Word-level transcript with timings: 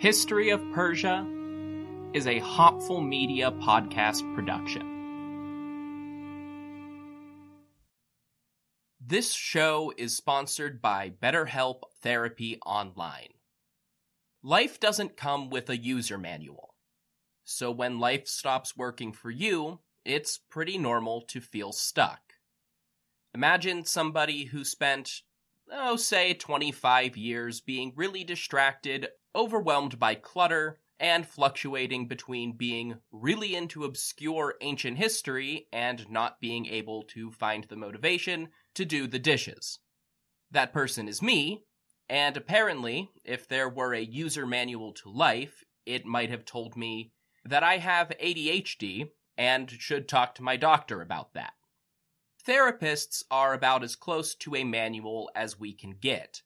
History 0.00 0.48
of 0.48 0.62
Persia 0.72 1.26
is 2.14 2.26
a 2.26 2.38
Hopful 2.38 3.02
Media 3.02 3.50
podcast 3.50 4.22
production. 4.34 4.80
This 8.98 9.34
show 9.34 9.92
is 9.98 10.16
sponsored 10.16 10.80
by 10.80 11.12
BetterHelp 11.22 11.82
Therapy 12.00 12.58
Online. 12.64 13.34
Life 14.42 14.80
doesn't 14.80 15.18
come 15.18 15.50
with 15.50 15.68
a 15.68 15.76
user 15.76 16.16
manual. 16.16 16.74
So 17.44 17.70
when 17.70 18.00
life 18.00 18.26
stops 18.26 18.74
working 18.74 19.12
for 19.12 19.30
you, 19.30 19.80
it's 20.06 20.38
pretty 20.38 20.78
normal 20.78 21.20
to 21.28 21.42
feel 21.42 21.72
stuck. 21.72 22.22
Imagine 23.34 23.84
somebody 23.84 24.44
who 24.44 24.64
spent, 24.64 25.20
oh, 25.70 25.96
say 25.96 26.32
25 26.32 27.18
years 27.18 27.60
being 27.60 27.92
really 27.94 28.24
distracted 28.24 29.08
overwhelmed 29.34 29.98
by 29.98 30.14
clutter, 30.14 30.78
and 31.00 31.26
fluctuating 31.26 32.06
between 32.06 32.52
being 32.52 32.98
really 33.10 33.56
into 33.56 33.84
obscure 33.84 34.56
ancient 34.60 34.98
history 34.98 35.66
and 35.72 36.08
not 36.10 36.40
being 36.40 36.66
able 36.66 37.02
to 37.02 37.32
find 37.32 37.64
the 37.64 37.76
motivation 37.76 38.48
to 38.74 38.84
do 38.84 39.06
the 39.06 39.18
dishes. 39.18 39.78
That 40.50 40.74
person 40.74 41.08
is 41.08 41.22
me, 41.22 41.64
and 42.08 42.36
apparently, 42.36 43.10
if 43.24 43.48
there 43.48 43.68
were 43.68 43.94
a 43.94 44.00
user 44.00 44.46
manual 44.46 44.92
to 44.94 45.08
life, 45.08 45.64
it 45.86 46.04
might 46.04 46.28
have 46.28 46.44
told 46.44 46.76
me 46.76 47.12
that 47.44 47.62
I 47.62 47.78
have 47.78 48.12
ADHD 48.20 49.08
and 49.38 49.70
should 49.70 50.06
talk 50.06 50.34
to 50.34 50.42
my 50.42 50.56
doctor 50.56 51.00
about 51.00 51.32
that. 51.32 51.54
Therapists 52.46 53.22
are 53.30 53.54
about 53.54 53.82
as 53.82 53.96
close 53.96 54.34
to 54.34 54.54
a 54.54 54.64
manual 54.64 55.30
as 55.34 55.58
we 55.58 55.72
can 55.72 55.92
get 55.92 56.42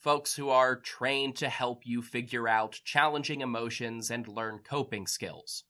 folks 0.00 0.34
who 0.34 0.48
are 0.48 0.76
trained 0.76 1.36
to 1.36 1.48
help 1.48 1.82
you 1.84 2.02
figure 2.02 2.48
out 2.48 2.80
challenging 2.84 3.42
emotions 3.42 4.10
and 4.10 4.26
learn 4.26 4.58
coping 4.58 5.06
skills. 5.06 5.64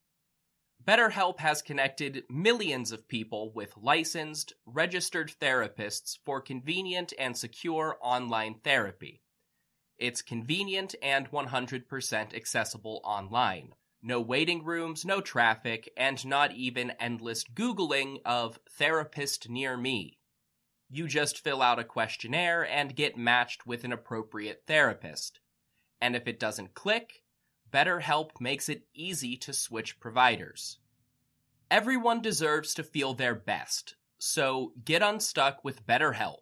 BetterHelp 0.83 1.41
has 1.41 1.61
connected 1.61 2.25
millions 2.31 2.91
of 2.93 3.09
people 3.09 3.53
with 3.53 3.77
licensed, 3.77 4.55
registered 4.65 5.33
therapists 5.41 6.17
for 6.25 6.41
convenient 6.41 7.13
and 7.19 7.37
secure 7.37 7.99
online 8.01 8.55
therapy. 8.65 9.21
It's 9.99 10.23
convenient 10.23 10.95
and 11.03 11.31
100% 11.31 12.35
accessible 12.35 13.03
online. 13.05 13.75
No 14.03 14.21
waiting 14.23 14.65
rooms, 14.65 15.05
no 15.05 15.21
traffic, 15.21 15.91
and 15.97 16.25
not 16.25 16.53
even 16.53 16.93
endless 16.93 17.45
Googling 17.45 18.21
of 18.25 18.59
therapist 18.71 19.51
near 19.51 19.77
me. 19.77 20.20
You 20.93 21.07
just 21.07 21.43
fill 21.45 21.63
out 21.63 21.79
a 21.79 21.85
questionnaire 21.85 22.67
and 22.67 22.97
get 22.97 23.17
matched 23.17 23.65
with 23.65 23.85
an 23.85 23.93
appropriate 23.93 24.65
therapist. 24.67 25.39
And 26.01 26.17
if 26.17 26.27
it 26.27 26.41
doesn't 26.41 26.75
click, 26.75 27.23
BetterHelp 27.71 28.31
makes 28.41 28.69
it 28.69 28.89
easy 28.93 29.37
to 29.37 29.53
switch 29.53 30.01
providers. 30.01 30.79
Everyone 31.71 32.21
deserves 32.21 32.75
to 32.75 32.83
feel 32.83 33.15
their 33.15 33.37
best, 33.37 33.95
so 34.19 34.73
get 34.85 35.03
unstuck 35.03 35.65
with 35.65 35.87
BetterHelp. 35.87 36.39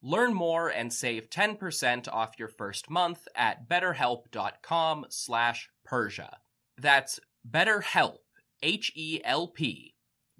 Learn 0.00 0.32
more 0.32 0.68
and 0.68 0.92
save 0.92 1.28
10% 1.28 2.06
off 2.12 2.38
your 2.38 2.46
first 2.46 2.88
month 2.88 3.26
at 3.34 3.68
betterhelp.com 3.68 5.06
slash 5.08 5.70
Persia. 5.84 6.38
That's 6.76 7.18
betterhelp, 7.50 8.18
H-E-L-P 8.62 9.94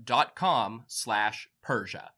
dot 0.05 0.37
com 0.37 0.85
slash 0.87 1.49
Persia. 1.61 2.13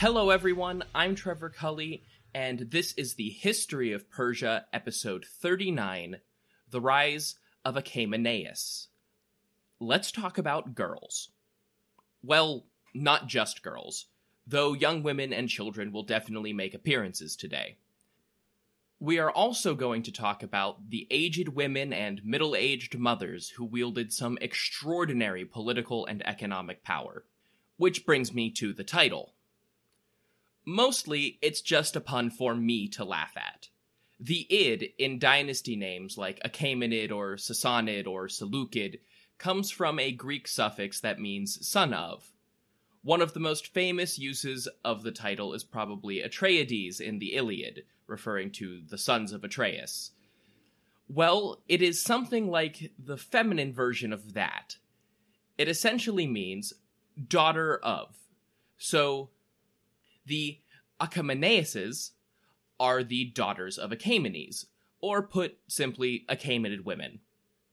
Hello, 0.00 0.30
everyone. 0.30 0.84
I'm 0.94 1.16
Trevor 1.16 1.50
Culley, 1.50 2.04
and 2.32 2.70
this 2.70 2.92
is 2.92 3.14
the 3.14 3.30
History 3.30 3.90
of 3.90 4.08
Persia, 4.08 4.66
episode 4.72 5.24
39 5.24 6.18
The 6.70 6.80
Rise 6.80 7.34
of 7.64 7.76
Achaemeneus. 7.76 8.90
Let's 9.80 10.12
talk 10.12 10.38
about 10.38 10.76
girls. 10.76 11.30
Well, 12.22 12.66
not 12.94 13.26
just 13.26 13.64
girls, 13.64 14.06
though 14.46 14.72
young 14.72 15.02
women 15.02 15.32
and 15.32 15.48
children 15.48 15.90
will 15.90 16.04
definitely 16.04 16.52
make 16.52 16.74
appearances 16.74 17.34
today. 17.34 17.78
We 19.00 19.18
are 19.18 19.32
also 19.32 19.74
going 19.74 20.04
to 20.04 20.12
talk 20.12 20.44
about 20.44 20.90
the 20.90 21.08
aged 21.10 21.48
women 21.48 21.92
and 21.92 22.24
middle 22.24 22.54
aged 22.54 22.96
mothers 22.96 23.48
who 23.48 23.64
wielded 23.64 24.12
some 24.12 24.38
extraordinary 24.40 25.44
political 25.44 26.06
and 26.06 26.24
economic 26.24 26.84
power. 26.84 27.24
Which 27.78 28.06
brings 28.06 28.32
me 28.32 28.52
to 28.52 28.72
the 28.72 28.84
title 28.84 29.34
Mostly, 30.70 31.38
it's 31.40 31.62
just 31.62 31.96
a 31.96 32.00
pun 32.00 32.28
for 32.28 32.54
me 32.54 32.88
to 32.88 33.02
laugh 33.02 33.32
at. 33.38 33.70
The 34.20 34.46
id 34.54 34.92
in 34.98 35.18
dynasty 35.18 35.76
names 35.76 36.18
like 36.18 36.42
Achaemenid 36.44 37.10
or 37.10 37.36
Sassanid 37.36 38.06
or 38.06 38.28
Seleucid 38.28 38.98
comes 39.38 39.70
from 39.70 39.98
a 39.98 40.12
Greek 40.12 40.46
suffix 40.46 41.00
that 41.00 41.18
means 41.18 41.66
son 41.66 41.94
of. 41.94 42.34
One 43.00 43.22
of 43.22 43.32
the 43.32 43.40
most 43.40 43.72
famous 43.72 44.18
uses 44.18 44.68
of 44.84 45.02
the 45.04 45.10
title 45.10 45.54
is 45.54 45.64
probably 45.64 46.20
Atreides 46.20 47.00
in 47.00 47.18
the 47.18 47.34
Iliad, 47.34 47.84
referring 48.06 48.50
to 48.50 48.82
the 48.86 48.98
sons 48.98 49.32
of 49.32 49.44
Atreus. 49.44 50.10
Well, 51.08 51.62
it 51.66 51.80
is 51.80 52.02
something 52.02 52.50
like 52.50 52.92
the 53.02 53.16
feminine 53.16 53.72
version 53.72 54.12
of 54.12 54.34
that. 54.34 54.76
It 55.56 55.66
essentially 55.66 56.26
means 56.26 56.74
daughter 57.26 57.78
of. 57.82 58.18
So, 58.76 59.30
the 60.28 60.60
Achaemeneuses 61.00 62.10
are 62.80 63.02
the 63.02 63.26
daughters 63.26 63.78
of 63.78 63.90
Achaemenes, 63.90 64.66
or 65.00 65.22
put 65.22 65.58
simply, 65.68 66.24
Achaemenid 66.28 66.84
women. 66.84 67.20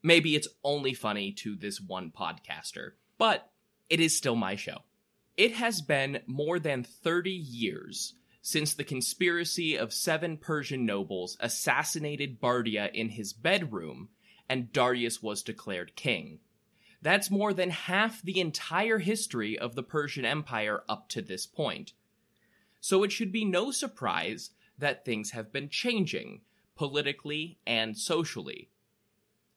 Maybe 0.01 0.35
it's 0.35 0.47
only 0.63 0.93
funny 0.93 1.31
to 1.33 1.55
this 1.55 1.81
one 1.81 2.11
podcaster, 2.11 2.91
but 3.17 3.51
it 3.89 3.99
is 3.99 4.15
still 4.15 4.35
my 4.35 4.55
show. 4.55 4.79
It 5.37 5.53
has 5.53 5.81
been 5.81 6.21
more 6.27 6.59
than 6.59 6.83
30 6.83 7.31
years 7.31 8.13
since 8.41 8.73
the 8.73 8.83
conspiracy 8.83 9.75
of 9.75 9.91
seven 9.91 10.37
Persian 10.37 10.85
nobles 10.85 11.35
assassinated 11.39 12.39
Bardia 12.39 12.91
in 12.93 13.09
his 13.09 13.33
bedroom 13.33 14.09
and 14.47 14.71
Darius 14.71 15.21
was 15.21 15.41
declared 15.41 15.95
king. 15.95 16.39
That's 17.01 17.31
more 17.31 17.53
than 17.53 17.71
half 17.71 18.21
the 18.21 18.39
entire 18.39 18.99
history 18.99 19.57
of 19.57 19.75
the 19.75 19.83
Persian 19.83 20.25
Empire 20.25 20.83
up 20.87 21.09
to 21.09 21.21
this 21.21 21.45
point 21.45 21.93
so 22.85 23.01
it 23.01 23.11
should 23.11 23.31
be 23.31 23.43
no 23.43 23.71
surprise 23.71 24.51
that 24.77 25.03
things 25.03 25.31
have 25.31 25.51
been 25.51 25.67
changing, 25.69 26.39
politically 26.75 27.57
and 27.65 27.97
socially. 27.97 28.69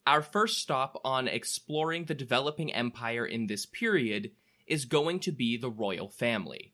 Our 0.06 0.22
first 0.22 0.62
stop 0.62 0.98
on 1.04 1.28
exploring 1.28 2.06
the 2.06 2.14
developing 2.14 2.72
empire 2.72 3.26
in 3.26 3.46
this 3.46 3.66
period 3.66 4.30
is 4.66 4.86
going 4.86 5.20
to 5.20 5.30
be 5.30 5.58
the 5.58 5.68
royal 5.68 6.08
family. 6.08 6.72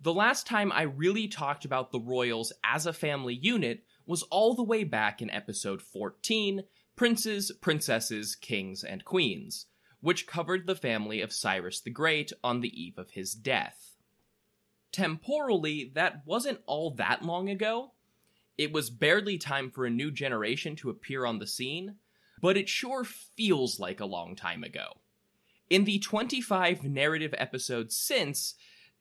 The 0.00 0.14
last 0.14 0.46
time 0.46 0.72
I 0.72 0.82
really 0.84 1.28
talked 1.28 1.66
about 1.66 1.92
the 1.92 2.00
royals 2.00 2.50
as 2.64 2.86
a 2.86 2.94
family 2.94 3.34
unit 3.34 3.84
was 4.06 4.22
all 4.22 4.54
the 4.54 4.62
way 4.62 4.84
back 4.84 5.20
in 5.20 5.28
episode 5.28 5.82
14 5.82 6.62
Princes, 6.96 7.52
Princesses, 7.60 8.34
Kings, 8.36 8.82
and 8.82 9.04
Queens, 9.04 9.66
which 10.00 10.26
covered 10.26 10.66
the 10.66 10.74
family 10.74 11.20
of 11.20 11.30
Cyrus 11.30 11.78
the 11.82 11.90
Great 11.90 12.32
on 12.42 12.62
the 12.62 12.82
eve 12.82 12.96
of 12.96 13.10
his 13.10 13.34
death 13.34 13.89
temporally, 14.92 15.90
that 15.94 16.22
wasn't 16.26 16.60
all 16.66 16.92
that 16.92 17.24
long 17.24 17.48
ago. 17.48 17.92
It 18.58 18.72
was 18.72 18.90
barely 18.90 19.38
time 19.38 19.70
for 19.70 19.86
a 19.86 19.90
new 19.90 20.10
generation 20.10 20.76
to 20.76 20.90
appear 20.90 21.24
on 21.24 21.38
the 21.38 21.46
scene, 21.46 21.96
but 22.42 22.56
it 22.56 22.68
sure 22.68 23.04
feels 23.04 23.80
like 23.80 24.00
a 24.00 24.06
long 24.06 24.36
time 24.36 24.62
ago. 24.64 25.00
In 25.68 25.84
the 25.84 25.98
25 25.98 26.84
narrative 26.84 27.34
episodes 27.38 27.96
since, 27.96 28.54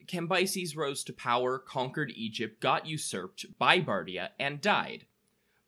Cambyses 0.05 0.75
rose 0.75 1.03
to 1.03 1.13
power, 1.13 1.59
conquered 1.59 2.11
Egypt, 2.15 2.61
got 2.61 2.85
usurped 2.85 3.45
by 3.57 3.79
Bardia, 3.81 4.29
and 4.39 4.61
died. 4.61 5.05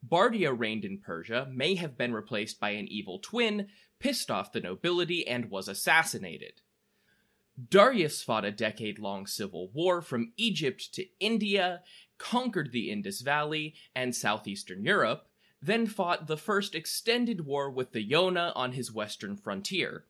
Bardia 0.08 0.58
reigned 0.58 0.86
in 0.86 1.00
Persia, 1.00 1.48
may 1.52 1.76
have 1.76 1.98
been 1.98 2.14
replaced 2.14 2.60
by 2.60 2.72
an 2.72 2.88
evil 2.88 3.20
twin, 3.20 3.68
pissed 4.00 4.32
off 4.32 4.52
the 4.52 4.62
nobility, 4.62 5.28
and 5.28 5.52
was 5.52 5.68
assassinated. 5.68 6.62
Darius 7.70 8.24
fought 8.24 8.46
a 8.46 8.52
decade 8.52 8.98
long 8.98 9.28
civil 9.28 9.70
war 9.70 10.02
from 10.02 10.34
Egypt 10.38 10.94
to 10.94 11.06
India, 11.20 11.82
conquered 12.18 12.72
the 12.72 12.90
Indus 12.90 13.22
Valley 13.22 13.76
and 13.96 14.16
southeastern 14.16 14.84
Europe, 14.84 15.28
then 15.62 15.86
fought 15.86 16.28
the 16.28 16.38
first 16.38 16.74
extended 16.74 17.46
war 17.46 17.70
with 17.70 17.92
the 17.92 18.08
Yona 18.08 18.52
on 18.56 18.72
his 18.72 18.92
western 18.92 19.36
frontier. 19.36 20.06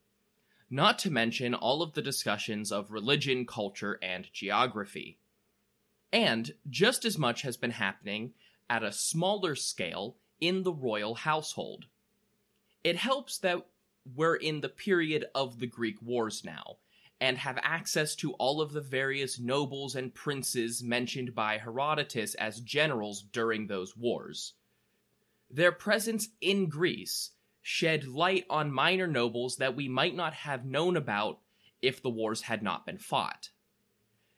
Not 0.69 0.97
to 0.99 1.11
mention 1.11 1.53
all 1.53 1.81
of 1.81 1.93
the 1.93 2.01
discussions 2.01 2.71
of 2.71 2.91
religion, 2.91 3.45
culture, 3.45 3.99
and 4.01 4.31
geography. 4.31 5.17
And 6.13 6.53
just 6.69 7.03
as 7.03 7.17
much 7.17 7.41
has 7.41 7.57
been 7.57 7.71
happening 7.71 8.33
at 8.69 8.83
a 8.83 8.93
smaller 8.93 9.55
scale 9.55 10.15
in 10.39 10.63
the 10.63 10.73
royal 10.73 11.15
household. 11.15 11.85
It 12.83 12.95
helps 12.95 13.37
that 13.39 13.65
we're 14.15 14.35
in 14.35 14.61
the 14.61 14.69
period 14.69 15.25
of 15.35 15.59
the 15.59 15.67
Greek 15.67 16.01
wars 16.01 16.43
now, 16.43 16.77
and 17.21 17.37
have 17.37 17.59
access 17.61 18.15
to 18.15 18.33
all 18.33 18.59
of 18.59 18.73
the 18.73 18.81
various 18.81 19.39
nobles 19.39 19.95
and 19.95 20.13
princes 20.13 20.81
mentioned 20.81 21.35
by 21.35 21.59
Herodotus 21.59 22.33
as 22.35 22.59
generals 22.59 23.21
during 23.21 23.67
those 23.67 23.95
wars. 23.95 24.55
Their 25.49 25.71
presence 25.71 26.29
in 26.41 26.67
Greece 26.67 27.29
shed 27.61 28.07
light 28.07 28.45
on 28.49 28.73
minor 28.73 29.05
nobles 29.05 29.57
that 29.57 29.75
we 29.75 29.87
might 29.87 30.15
not 30.15 30.33
have 30.33 30.65
known 30.65 30.97
about 30.97 31.39
if 31.79 32.01
the 32.01 32.09
wars 32.09 32.41
had 32.41 32.63
not 32.63 32.87
been 32.87 32.97
fought. 32.97 33.51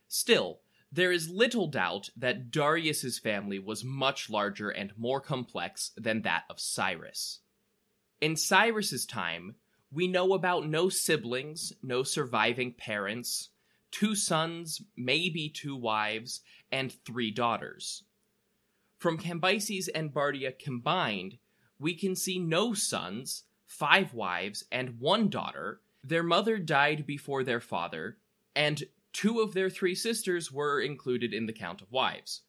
Still, 0.10 0.60
there 0.92 1.12
is 1.12 1.30
little 1.30 1.68
doubt 1.68 2.10
that 2.18 2.52
Darius's 2.52 3.18
family 3.18 3.60
was 3.60 3.86
much 3.86 4.30
larger 4.30 4.70
and 4.70 4.92
more 4.98 5.22
complex 5.22 5.92
than 5.96 6.24
that 6.24 6.44
of 6.50 6.60
Cyrus. 6.60 7.40
In 8.20 8.36
Cyrus's 8.36 9.06
time, 9.06 9.56
we 9.94 10.08
know 10.08 10.34
about 10.34 10.68
no 10.68 10.90
siblings, 10.90 11.72
no 11.84 12.02
surviving 12.04 12.74
parents, 12.74 13.50
two 13.92 14.16
sons, 14.16 14.82
maybe 14.98 15.50
two 15.50 15.76
wives, 15.76 16.42
and 16.72 16.92
three 17.06 17.30
daughters. 17.30 18.04
From 18.98 19.20
Cambyses 19.20 19.90
and 19.94 20.12
Bardia 20.12 20.58
combined, 20.58 21.38
we 21.78 21.94
can 21.94 22.16
see 22.16 22.40
no 22.40 22.74
sons, 22.74 23.44
five 23.68 24.14
wives, 24.14 24.64
and 24.72 25.00
one 25.00 25.30
daughter. 25.30 25.82
Their 26.04 26.24
mother 26.24 26.58
died 26.58 27.06
before 27.06 27.44
their 27.44 27.62
father, 27.62 28.18
and 28.56 28.84
two 29.12 29.42
of 29.42 29.54
their 29.54 29.70
three 29.70 29.96
sisters 29.96 30.52
were 30.52 30.82
included 30.82 31.34
in 31.34 31.46
the 31.46 31.54
count 31.54 31.82
of 31.82 31.92
wives. 31.92 32.42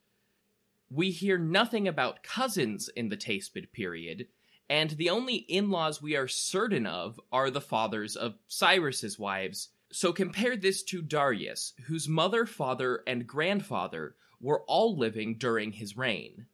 We 0.91 1.11
hear 1.11 1.37
nothing 1.37 1.89
about 1.89 2.23
cousins 2.23 2.89
in 2.97 3.09
the 3.09 3.17
Teispid 3.17 3.73
period, 3.73 4.29
and 4.69 4.91
the 4.91 5.11
only 5.11 5.37
in 5.37 5.71
laws 5.71 6.01
we 6.01 6.17
are 6.17 6.29
certain 6.29 6.87
of 6.87 7.21
are 7.31 7.51
the 7.51 7.61
fathers 7.61 8.17
of 8.17 8.39
Cyrus's 8.49 9.19
wives. 9.19 9.69
So 9.93 10.13
compare 10.13 10.57
this 10.57 10.83
to 10.85 11.03
Darius, 11.03 11.75
whose 11.87 12.09
mother, 12.09 12.47
father, 12.47 13.03
and 13.07 13.27
grandfather 13.27 14.17
were 14.41 14.63
all 14.63 14.97
living 14.97 15.37
during 15.37 15.73
his 15.73 15.97
reign. 15.97 16.47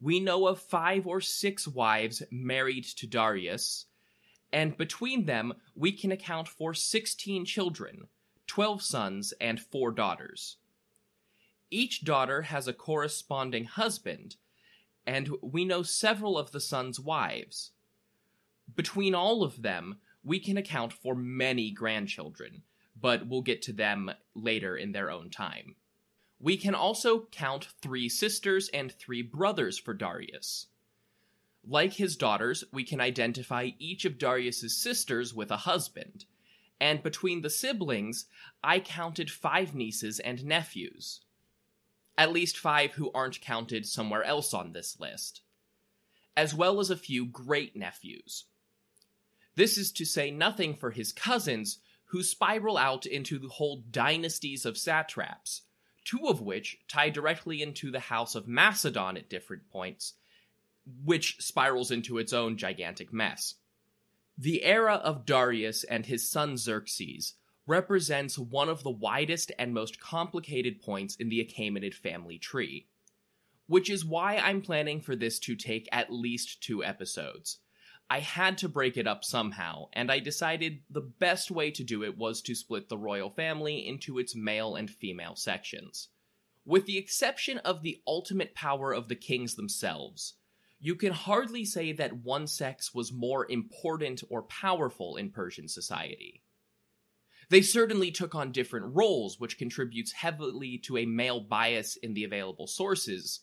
We 0.00 0.18
know 0.18 0.46
of 0.46 0.60
five 0.60 1.06
or 1.06 1.20
six 1.20 1.68
wives 1.68 2.22
married 2.30 2.84
to 2.96 3.06
Darius, 3.06 3.86
and 4.52 4.76
between 4.76 5.26
them 5.26 5.52
we 5.74 5.92
can 5.92 6.10
account 6.10 6.48
for 6.48 6.72
16 6.74 7.44
children, 7.44 8.08
12 8.46 8.82
sons, 8.82 9.34
and 9.40 9.60
4 9.60 9.92
daughters. 9.92 10.56
Each 11.70 12.02
daughter 12.02 12.42
has 12.42 12.66
a 12.66 12.72
corresponding 12.72 13.64
husband, 13.64 14.36
and 15.10 15.28
we 15.42 15.64
know 15.64 15.82
several 15.82 16.38
of 16.38 16.52
the 16.52 16.60
sons' 16.60 17.00
wives. 17.00 17.72
Between 18.76 19.12
all 19.12 19.42
of 19.42 19.62
them, 19.62 19.98
we 20.22 20.38
can 20.38 20.56
account 20.56 20.92
for 20.92 21.16
many 21.16 21.72
grandchildren, 21.72 22.62
but 22.94 23.26
we'll 23.26 23.42
get 23.42 23.60
to 23.62 23.72
them 23.72 24.12
later 24.36 24.76
in 24.76 24.92
their 24.92 25.10
own 25.10 25.28
time. 25.28 25.74
We 26.38 26.56
can 26.56 26.76
also 26.76 27.26
count 27.32 27.72
three 27.82 28.08
sisters 28.08 28.70
and 28.72 28.92
three 28.92 29.20
brothers 29.20 29.78
for 29.78 29.94
Darius. 29.94 30.68
Like 31.66 31.94
his 31.94 32.14
daughters, 32.14 32.62
we 32.72 32.84
can 32.84 33.00
identify 33.00 33.70
each 33.80 34.04
of 34.04 34.16
Darius's 34.16 34.76
sisters 34.76 35.34
with 35.34 35.50
a 35.50 35.56
husband, 35.56 36.24
and 36.80 37.02
between 37.02 37.42
the 37.42 37.50
siblings, 37.50 38.26
I 38.62 38.78
counted 38.78 39.28
five 39.28 39.74
nieces 39.74 40.20
and 40.20 40.44
nephews 40.44 41.22
at 42.20 42.32
least 42.34 42.58
five 42.58 42.92
who 42.92 43.10
aren't 43.14 43.40
counted 43.40 43.86
somewhere 43.86 44.22
else 44.22 44.52
on 44.52 44.72
this 44.72 45.00
list, 45.00 45.40
as 46.36 46.54
well 46.54 46.78
as 46.78 46.90
a 46.90 46.96
few 46.96 47.24
great 47.24 47.74
nephews. 47.74 48.44
This 49.54 49.78
is 49.78 49.90
to 49.92 50.04
say 50.04 50.30
nothing 50.30 50.74
for 50.74 50.90
his 50.90 51.12
cousins, 51.12 51.78
who 52.08 52.22
spiral 52.22 52.76
out 52.76 53.06
into 53.06 53.48
whole 53.48 53.82
dynasties 53.90 54.66
of 54.66 54.76
satraps, 54.76 55.62
two 56.04 56.26
of 56.26 56.42
which 56.42 56.76
tie 56.88 57.08
directly 57.08 57.62
into 57.62 57.90
the 57.90 58.00
House 58.00 58.34
of 58.34 58.46
Macedon 58.46 59.16
at 59.16 59.30
different 59.30 59.70
points, 59.70 60.12
which 61.02 61.40
spirals 61.40 61.90
into 61.90 62.18
its 62.18 62.34
own 62.34 62.58
gigantic 62.58 63.14
mess. 63.14 63.54
The 64.36 64.62
era 64.62 64.96
of 64.96 65.24
Darius 65.24 65.84
and 65.84 66.04
his 66.04 66.30
son 66.30 66.58
Xerxes 66.58 67.32
represents 67.70 68.36
one 68.36 68.68
of 68.68 68.82
the 68.82 68.90
widest 68.90 69.52
and 69.56 69.72
most 69.72 70.00
complicated 70.00 70.82
points 70.82 71.14
in 71.14 71.28
the 71.28 71.38
Achaemenid 71.38 71.94
family 71.94 72.36
tree, 72.36 72.88
which 73.68 73.88
is 73.88 74.04
why 74.04 74.36
I'm 74.36 74.60
planning 74.60 75.00
for 75.00 75.14
this 75.14 75.38
to 75.40 75.54
take 75.54 75.88
at 75.92 76.12
least 76.12 76.60
two 76.60 76.82
episodes. 76.82 77.58
I 78.10 78.18
had 78.18 78.58
to 78.58 78.68
break 78.68 78.96
it 78.96 79.06
up 79.06 79.22
somehow, 79.22 79.86
and 79.92 80.10
I 80.10 80.18
decided 80.18 80.80
the 80.90 81.00
best 81.00 81.48
way 81.52 81.70
to 81.70 81.84
do 81.84 82.02
it 82.02 82.18
was 82.18 82.42
to 82.42 82.56
split 82.56 82.88
the 82.88 82.98
royal 82.98 83.30
family 83.30 83.86
into 83.86 84.18
its 84.18 84.34
male 84.34 84.74
and 84.74 84.90
female 84.90 85.36
sections. 85.36 86.08
With 86.66 86.86
the 86.86 86.98
exception 86.98 87.58
of 87.58 87.82
the 87.82 88.02
ultimate 88.04 88.52
power 88.56 88.92
of 88.92 89.06
the 89.06 89.14
kings 89.14 89.54
themselves, 89.54 90.34
you 90.80 90.96
can 90.96 91.12
hardly 91.12 91.64
say 91.64 91.92
that 91.92 92.24
one 92.24 92.48
sex 92.48 92.92
was 92.92 93.12
more 93.12 93.48
important 93.48 94.24
or 94.28 94.42
powerful 94.42 95.14
in 95.14 95.30
Persian 95.30 95.68
society. 95.68 96.42
They 97.50 97.62
certainly 97.62 98.12
took 98.12 98.36
on 98.36 98.52
different 98.52 98.94
roles, 98.94 99.40
which 99.40 99.58
contributes 99.58 100.12
heavily 100.12 100.78
to 100.78 100.98
a 100.98 101.04
male 101.04 101.40
bias 101.40 101.96
in 101.96 102.14
the 102.14 102.22
available 102.22 102.68
sources, 102.68 103.40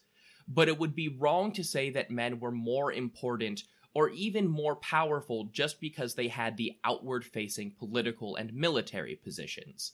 but 0.48 0.70
it 0.70 0.80
would 0.80 0.96
be 0.96 1.10
wrong 1.10 1.52
to 1.52 1.64
say 1.64 1.90
that 1.90 2.10
men 2.10 2.40
were 2.40 2.52
more 2.52 2.92
important 2.92 3.64
or 3.94 4.10
even 4.10 4.48
more 4.48 4.78
powerful 4.78 5.50
just 5.52 5.82
because 5.82 6.16
they 6.16 6.30
had 6.30 6.56
the 6.56 6.78
outward 6.86 7.26
facing 7.26 7.72
political 7.72 8.38
and 8.38 8.54
military 8.54 9.16
positions. 9.16 9.94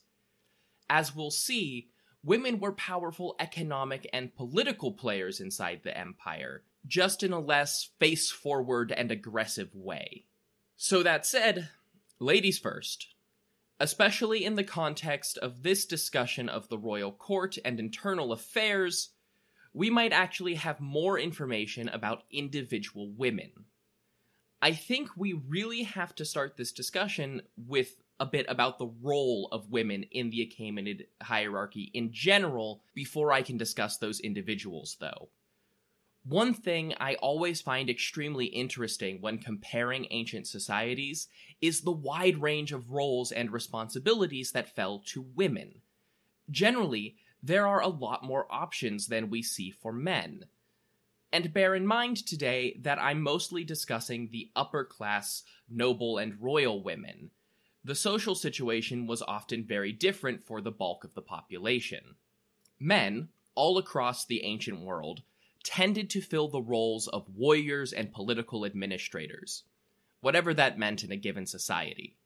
As 0.89 1.15
we'll 1.15 1.32
see, 1.32 1.89
women 2.24 2.60
were 2.60 2.74
powerful 2.74 3.36
economic 3.39 4.08
and 4.13 4.36
political 4.36 4.91
players 4.91 5.39
inside 5.39 5.82
the 5.84 5.98
empire, 5.98 6.63
just 6.86 7.24
in 7.24 7.34
a 7.34 7.39
less 7.39 7.89
face 8.00 8.29
forward 8.29 8.91
and 8.91 9.10
aggressive 9.10 9.74
way. 9.74 10.25
So, 10.75 11.01
that 11.01 11.25
said, 11.25 11.70
ladies 12.20 12.60
first. 12.60 13.12
Especially 13.84 14.46
in 14.46 14.56
the 14.56 14.63
context 14.63 15.38
of 15.40 15.62
this 15.62 15.86
discussion 15.86 16.48
of 16.48 16.70
the 16.70 16.78
royal 16.78 17.12
court 17.12 17.58
and 17.66 17.82
internal 17.82 18.32
affairs, 18.32 19.10
we 19.74 19.90
might 19.90 20.13
actually 20.13 20.56
have 20.56 20.80
more 20.80 21.20
information 21.20 21.90
about 21.90 22.24
individual 22.32 23.12
women. 23.12 23.52
I 24.62 24.72
think 24.72 25.10
we 25.18 25.34
really 25.34 25.84
have 25.84 26.16
to 26.16 26.24
start 26.24 26.56
this 26.56 26.72
discussion 26.72 27.42
with 27.58 27.98
a 28.22 28.25
bit 28.25 28.46
about 28.48 28.80
the 28.80 28.90
role 29.02 29.50
of 29.52 29.70
women 29.70 30.04
in 30.12 30.30
the 30.30 30.50
Achaemenid 30.50 31.08
hierarchy 31.22 31.92
in 31.94 32.13
general 32.13 32.84
before 32.94 33.34
I 33.34 33.42
can 33.42 33.58
discuss 33.58 33.98
those 33.98 34.22
individuals, 34.22 34.96
though. 35.02 35.28
One 36.25 36.53
thing 36.53 36.94
I 37.01 37.15
always 37.15 37.62
find 37.62 37.89
extremely 37.89 38.46
interesting 38.46 39.20
when 39.20 39.39
comparing 39.39 40.08
ancient 40.10 40.48
societies 40.48 41.27
is 41.60 41.82
the 41.82 41.92
wide 41.92 42.42
range 42.42 42.72
of 42.72 42.92
roles 42.92 43.34
and 43.34 43.51
responsibilities 43.51 44.53
that 44.53 44.74
fell 44.74 45.00
to 45.08 45.22
women. 45.22 45.82
Generally, 46.50 47.18
there 47.42 47.68
are 47.68 47.82
a 47.82 47.89
lot 47.89 48.24
more 48.24 48.48
options 48.50 49.08
than 49.08 49.30
we 49.30 49.42
see 49.42 49.70
for 49.70 49.92
men. 49.92 50.46
And 51.34 51.53
bear 51.53 51.75
in 51.75 51.86
mind 51.86 52.25
today 52.25 52.80
that 52.84 53.00
I'm 53.00 53.22
mostly 53.22 53.65
discussing 53.65 54.30
the 54.32 54.50
upper 54.56 54.86
class, 54.86 55.44
noble, 55.70 56.20
and 56.20 56.42
royal 56.42 56.82
women. 56.82 57.32
The 57.84 57.96
social 57.96 58.36
situation 58.36 59.08
was 59.08 59.22
often 59.24 59.65
very 59.65 59.92
different 59.92 60.42
for 60.42 60.62
the 60.62 60.72
bulk 60.72 61.03
of 61.03 61.15
the 61.15 61.22
population. 61.22 62.15
Men, 62.80 63.27
all 63.56 63.77
across 63.77 64.25
the 64.25 64.44
ancient 64.46 64.80
world, 64.80 65.24
tended 65.63 66.10
to 66.10 66.22
fill 66.22 66.48
the 66.48 66.62
roles 66.62 67.08
of 67.08 67.29
warriors 67.36 67.93
and 67.93 68.12
political 68.12 68.65
administrators, 68.65 69.63
whatever 70.22 70.53
that 70.53 70.77
meant 70.77 71.03
in 71.03 71.12
a 71.12 71.17
given 71.17 71.46
society. 71.46 72.17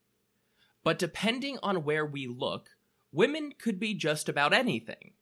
But 0.83 0.99
depending 0.99 1.57
on 1.61 1.83
where 1.83 2.05
we 2.05 2.27
look, 2.27 2.69
women 3.11 3.53
could 3.57 3.79
be 3.79 3.93
just 3.93 4.29
about 4.29 4.53
anything. 4.53 5.13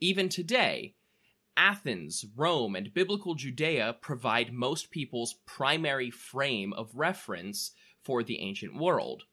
Even 0.00 0.28
today, 0.28 0.94
Athens, 1.56 2.24
Rome, 2.36 2.76
and 2.76 2.94
biblical 2.94 3.34
Judea 3.34 3.96
provide 4.00 4.52
most 4.52 4.90
people's 4.90 5.34
primary 5.44 6.10
frame 6.10 6.72
of 6.72 6.94
reference 6.94 7.72
for 8.02 8.22
the 8.22 8.40
ancient 8.40 8.76
world. 8.76 9.24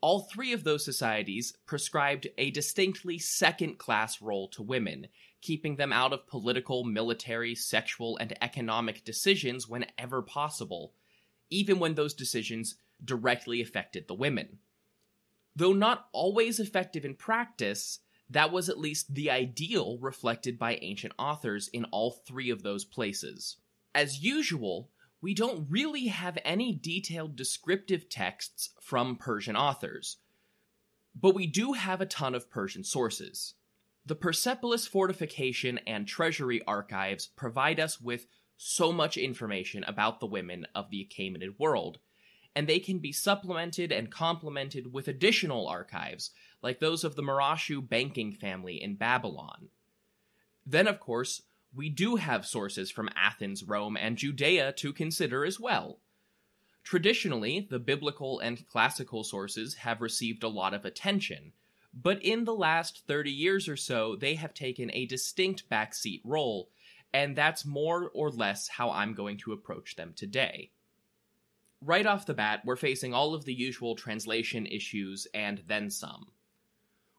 All 0.00 0.20
three 0.20 0.52
of 0.52 0.62
those 0.62 0.84
societies 0.84 1.54
prescribed 1.66 2.28
a 2.36 2.50
distinctly 2.50 3.18
second 3.18 3.78
class 3.78 4.20
role 4.20 4.48
to 4.48 4.62
women, 4.62 5.08
keeping 5.40 5.76
them 5.76 5.92
out 5.92 6.12
of 6.12 6.26
political, 6.26 6.84
military, 6.84 7.54
sexual, 7.54 8.16
and 8.16 8.36
economic 8.42 9.04
decisions 9.04 9.68
whenever 9.68 10.22
possible, 10.22 10.94
even 11.50 11.78
when 11.78 11.94
those 11.94 12.14
decisions 12.14 12.76
directly 13.04 13.60
affected 13.60 14.08
the 14.08 14.14
women. 14.14 14.58
Though 15.54 15.72
not 15.72 16.08
always 16.12 16.60
effective 16.60 17.04
in 17.04 17.14
practice, 17.14 18.00
that 18.30 18.52
was 18.52 18.68
at 18.68 18.78
least 18.78 19.14
the 19.14 19.30
ideal 19.30 19.98
reflected 20.00 20.58
by 20.58 20.78
ancient 20.82 21.14
authors 21.18 21.68
in 21.68 21.84
all 21.86 22.10
three 22.10 22.50
of 22.50 22.62
those 22.62 22.84
places. 22.84 23.56
As 23.94 24.22
usual, 24.22 24.90
we 25.20 25.34
don't 25.34 25.66
really 25.68 26.06
have 26.06 26.38
any 26.44 26.72
detailed 26.72 27.36
descriptive 27.36 28.08
texts 28.08 28.70
from 28.80 29.16
Persian 29.16 29.56
authors, 29.56 30.18
but 31.14 31.34
we 31.34 31.46
do 31.46 31.72
have 31.72 32.00
a 32.00 32.06
ton 32.06 32.34
of 32.34 32.50
Persian 32.50 32.84
sources. 32.84 33.54
The 34.08 34.16
Persepolis 34.16 34.86
fortification 34.86 35.80
and 35.86 36.08
treasury 36.08 36.62
archives 36.66 37.26
provide 37.26 37.78
us 37.78 38.00
with 38.00 38.26
so 38.56 38.90
much 38.90 39.18
information 39.18 39.84
about 39.84 40.18
the 40.18 40.26
women 40.26 40.66
of 40.74 40.88
the 40.88 41.06
Achaemenid 41.06 41.58
world, 41.58 41.98
and 42.56 42.66
they 42.66 42.78
can 42.78 43.00
be 43.00 43.12
supplemented 43.12 43.92
and 43.92 44.10
complemented 44.10 44.94
with 44.94 45.08
additional 45.08 45.68
archives, 45.68 46.30
like 46.62 46.80
those 46.80 47.04
of 47.04 47.16
the 47.16 47.22
Murashu 47.22 47.86
banking 47.86 48.32
family 48.32 48.82
in 48.82 48.96
Babylon. 48.96 49.68
Then, 50.64 50.86
of 50.86 51.00
course, 51.00 51.42
we 51.74 51.90
do 51.90 52.16
have 52.16 52.46
sources 52.46 52.90
from 52.90 53.10
Athens, 53.14 53.62
Rome, 53.62 53.98
and 53.98 54.16
Judea 54.16 54.72
to 54.78 54.94
consider 54.94 55.44
as 55.44 55.60
well. 55.60 56.00
Traditionally, 56.82 57.68
the 57.68 57.78
biblical 57.78 58.38
and 58.38 58.66
classical 58.68 59.22
sources 59.22 59.74
have 59.74 60.00
received 60.00 60.42
a 60.44 60.48
lot 60.48 60.72
of 60.72 60.86
attention, 60.86 61.52
but 61.94 62.22
in 62.22 62.44
the 62.44 62.54
last 62.54 63.06
30 63.06 63.30
years 63.30 63.68
or 63.68 63.76
so, 63.76 64.16
they 64.16 64.34
have 64.34 64.54
taken 64.54 64.90
a 64.92 65.06
distinct 65.06 65.68
backseat 65.70 66.20
role, 66.24 66.70
and 67.12 67.34
that's 67.34 67.64
more 67.64 68.10
or 68.14 68.30
less 68.30 68.68
how 68.68 68.90
I'm 68.90 69.14
going 69.14 69.38
to 69.38 69.52
approach 69.52 69.96
them 69.96 70.12
today. 70.14 70.70
Right 71.80 72.06
off 72.06 72.26
the 72.26 72.34
bat, 72.34 72.62
we're 72.64 72.76
facing 72.76 73.14
all 73.14 73.34
of 73.34 73.44
the 73.44 73.54
usual 73.54 73.94
translation 73.94 74.66
issues 74.66 75.26
and 75.32 75.62
then 75.66 75.90
some. 75.90 76.26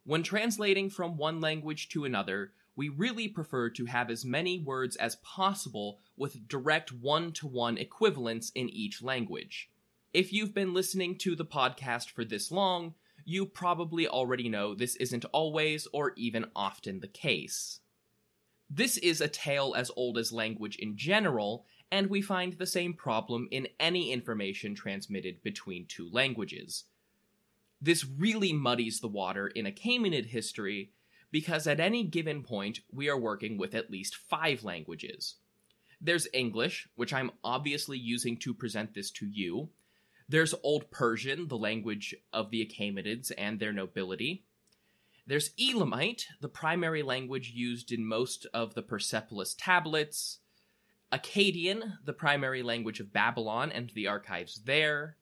When 0.04 0.24
translating 0.24 0.90
from 0.90 1.18
one 1.18 1.40
language 1.40 1.90
to 1.90 2.06
another, 2.06 2.52
we 2.76 2.90
really 2.90 3.28
prefer 3.28 3.70
to 3.72 3.86
have 3.86 4.10
as 4.10 4.24
many 4.24 4.60
words 4.60 4.96
as 4.96 5.18
possible 5.18 6.00
with 6.16 6.48
direct 6.48 6.92
one 6.92 7.32
to 7.34 7.48
one 7.48 7.78
equivalence 7.78 8.52
in 8.56 8.70
each 8.70 9.02
language. 9.02 9.70
If 10.14 10.34
you've 10.34 10.54
been 10.54 10.74
listening 10.74 11.18
to 11.20 11.36
the 11.36 11.46
podcast 11.46 12.10
for 12.12 12.26
this 12.26 12.52
long, 12.52 12.96
you 13.26 13.46
probably 13.46 14.08
already 14.08 14.50
know 14.50 14.74
this 14.74 14.96
isn't 14.98 15.26
always 15.32 15.88
or 15.94 16.14
even 16.16 16.46
often 16.56 17.00
the 17.00 17.08
case. 17.08 17.80
This 18.70 18.98
is 18.98 19.20
a 19.20 19.28
tale 19.28 19.74
as 19.76 19.92
old 19.96 20.18
as 20.18 20.32
language 20.32 20.76
in 20.76 20.96
general, 20.96 21.66
and 21.92 22.08
we 22.08 22.22
find 22.22 22.54
the 22.54 22.68
same 22.68 22.94
problem 22.94 23.48
in 23.50 23.68
any 23.80 24.12
information 24.12 24.76
transmitted 24.76 25.42
between 25.42 25.86
two 25.88 26.10
languages. 26.12 26.84
This 27.82 28.06
really 28.06 28.54
muddies 28.54 29.00
the 29.00 29.08
water 29.08 29.48
in 29.48 29.66
Achaemenid 29.66 30.28
history 30.28 30.92
because 31.32 31.68
at 31.68 31.80
any 31.80 32.04
given 32.04 32.44
point, 32.44 32.80
we 32.92 33.10
are 33.10 33.20
working 33.20 33.58
with 33.58 33.74
at 33.74 33.92
least 33.92 34.16
five 34.16 34.64
languages. 34.64 35.36
There's 36.02 36.28
English, 36.34 36.88
which 36.96 37.14
I'm 37.14 37.32
obviously 37.44 37.98
using 37.98 38.38
to 38.38 38.54
present 38.54 38.94
this 38.94 39.12
to 39.12 39.28
you. 39.28 39.70
There's 40.30 40.54
Old 40.64 40.92
Persian, 40.92 41.48
the 41.48 41.58
language 41.58 42.16
of 42.32 42.52
the 42.52 42.64
Achaemenids 42.66 43.32
and 43.38 43.60
their 43.60 43.74
nobility. 43.74 44.46
There's 45.28 45.52
Elamite, 45.60 46.28
the 46.40 46.48
primary 46.48 47.04
language 47.04 47.52
used 47.54 47.92
in 47.92 48.06
most 48.06 48.46
of 48.54 48.76
the 48.76 48.82
Persepolis 48.82 49.56
tablets. 49.56 50.40
Akkadian, 51.12 51.98
the 52.06 52.14
primary 52.14 52.64
language 52.64 53.00
of 53.00 53.12
Babylon 53.12 53.72
and 53.72 53.90
the 53.90 54.08
archives 54.08 54.62
there. 54.66 55.18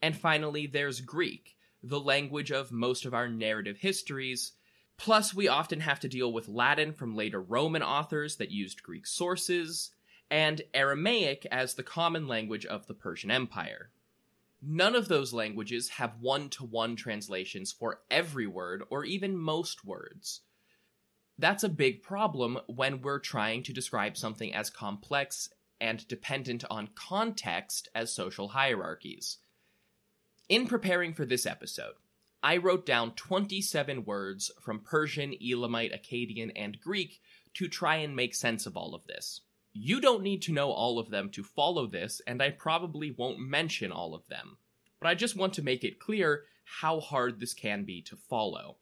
And 0.00 0.16
finally, 0.16 0.66
there's 0.66 1.00
Greek, 1.00 1.56
the 1.82 2.00
language 2.00 2.52
of 2.52 2.72
most 2.72 3.04
of 3.04 3.12
our 3.12 3.28
narrative 3.28 3.78
histories, 3.78 4.52
Plus, 4.96 5.34
we 5.34 5.48
often 5.48 5.80
have 5.80 6.00
to 6.00 6.08
deal 6.08 6.32
with 6.32 6.48
Latin 6.48 6.92
from 6.92 7.16
later 7.16 7.40
Roman 7.40 7.82
authors 7.82 8.36
that 8.36 8.50
used 8.50 8.82
Greek 8.82 9.06
sources, 9.06 9.90
and 10.30 10.62
Aramaic 10.72 11.46
as 11.50 11.74
the 11.74 11.82
common 11.82 12.26
language 12.28 12.64
of 12.64 12.86
the 12.86 12.94
Persian 12.94 13.30
Empire. 13.30 13.90
None 14.66 14.94
of 14.96 15.08
those 15.08 15.34
languages 15.34 15.90
have 15.90 16.20
one 16.20 16.48
to 16.50 16.64
one 16.64 16.96
translations 16.96 17.70
for 17.70 18.00
every 18.10 18.46
word 18.46 18.82
or 18.88 19.04
even 19.04 19.36
most 19.36 19.84
words. 19.84 20.40
That's 21.38 21.64
a 21.64 21.68
big 21.68 22.02
problem 22.02 22.58
when 22.66 23.02
we're 23.02 23.18
trying 23.18 23.62
to 23.64 23.74
describe 23.74 24.16
something 24.16 24.54
as 24.54 24.70
complex 24.70 25.50
and 25.80 26.06
dependent 26.08 26.64
on 26.70 26.88
context 26.94 27.88
as 27.94 28.14
social 28.14 28.48
hierarchies. 28.48 29.38
In 30.48 30.66
preparing 30.66 31.12
for 31.12 31.26
this 31.26 31.44
episode, 31.44 31.94
I 32.42 32.56
wrote 32.56 32.86
down 32.86 33.14
27 33.16 34.04
words 34.04 34.50
from 34.62 34.80
Persian, 34.80 35.34
Elamite, 35.42 35.92
Akkadian, 35.92 36.52
and 36.56 36.80
Greek 36.80 37.20
to 37.54 37.68
try 37.68 37.96
and 37.96 38.16
make 38.16 38.34
sense 38.34 38.64
of 38.64 38.76
all 38.76 38.94
of 38.94 39.06
this. 39.06 39.42
You 39.76 40.00
don't 40.00 40.22
need 40.22 40.40
to 40.42 40.52
know 40.52 40.70
all 40.70 41.00
of 41.00 41.10
them 41.10 41.30
to 41.30 41.42
follow 41.42 41.88
this, 41.88 42.22
and 42.28 42.40
I 42.40 42.50
probably 42.50 43.10
won't 43.10 43.40
mention 43.40 43.90
all 43.90 44.14
of 44.14 44.26
them. 44.28 44.56
But 45.00 45.08
I 45.08 45.16
just 45.16 45.36
want 45.36 45.52
to 45.54 45.64
make 45.64 45.82
it 45.82 45.98
clear 45.98 46.44
how 46.62 47.00
hard 47.00 47.40
this 47.40 47.54
can 47.54 47.82
be 47.84 48.00
to 48.02 48.16
follow. 48.16 48.76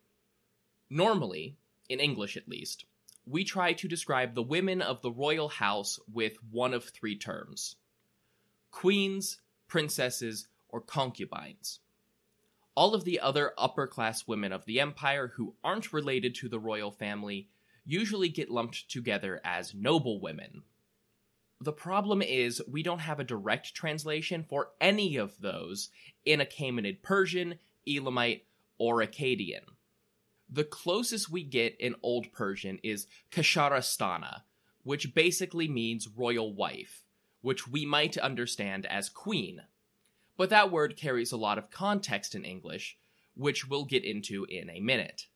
Normally, 0.90 1.56
in 1.88 1.98
English 1.98 2.36
at 2.36 2.46
least, 2.46 2.84
we 3.24 3.42
try 3.42 3.72
to 3.72 3.88
describe 3.88 4.34
the 4.34 4.42
women 4.42 4.82
of 4.82 5.00
the 5.00 5.10
royal 5.10 5.48
house 5.48 5.98
with 6.12 6.36
one 6.50 6.74
of 6.74 6.84
three 6.84 7.16
terms 7.16 7.76
queens, 8.70 9.38
princesses, 9.68 10.46
or 10.68 10.82
concubines. 10.82 11.80
All 12.74 12.94
of 12.94 13.04
the 13.04 13.18
other 13.18 13.52
upper 13.56 13.86
class 13.86 14.26
women 14.26 14.52
of 14.52 14.66
the 14.66 14.80
empire 14.80 15.32
who 15.36 15.54
aren't 15.64 15.92
related 15.94 16.34
to 16.36 16.50
the 16.50 16.60
royal 16.60 16.90
family 16.90 17.48
usually 17.86 18.28
get 18.28 18.50
lumped 18.50 18.90
together 18.90 19.40
as 19.42 19.74
noble 19.74 20.20
women. 20.20 20.62
The 21.62 21.72
problem 21.72 22.22
is, 22.22 22.60
we 22.66 22.82
don't 22.82 22.98
have 22.98 23.20
a 23.20 23.24
direct 23.24 23.72
translation 23.72 24.42
for 24.42 24.70
any 24.80 25.14
of 25.16 25.40
those 25.40 25.90
in 26.24 26.40
Achaemenid 26.40 27.02
Persian, 27.02 27.54
Elamite, 27.86 28.46
or 28.78 28.96
Akkadian. 28.96 29.62
The 30.50 30.64
closest 30.64 31.30
we 31.30 31.44
get 31.44 31.76
in 31.78 31.94
Old 32.02 32.32
Persian 32.32 32.80
is 32.82 33.06
Kasharastana, 33.30 34.40
which 34.82 35.14
basically 35.14 35.68
means 35.68 36.08
royal 36.08 36.52
wife, 36.52 37.04
which 37.42 37.68
we 37.68 37.86
might 37.86 38.18
understand 38.18 38.84
as 38.86 39.08
queen. 39.08 39.62
But 40.36 40.50
that 40.50 40.72
word 40.72 40.96
carries 40.96 41.30
a 41.30 41.36
lot 41.36 41.58
of 41.58 41.70
context 41.70 42.34
in 42.34 42.44
English, 42.44 42.98
which 43.36 43.68
we'll 43.68 43.84
get 43.84 44.04
into 44.04 44.46
in 44.48 44.68
a 44.68 44.80
minute. 44.80 45.28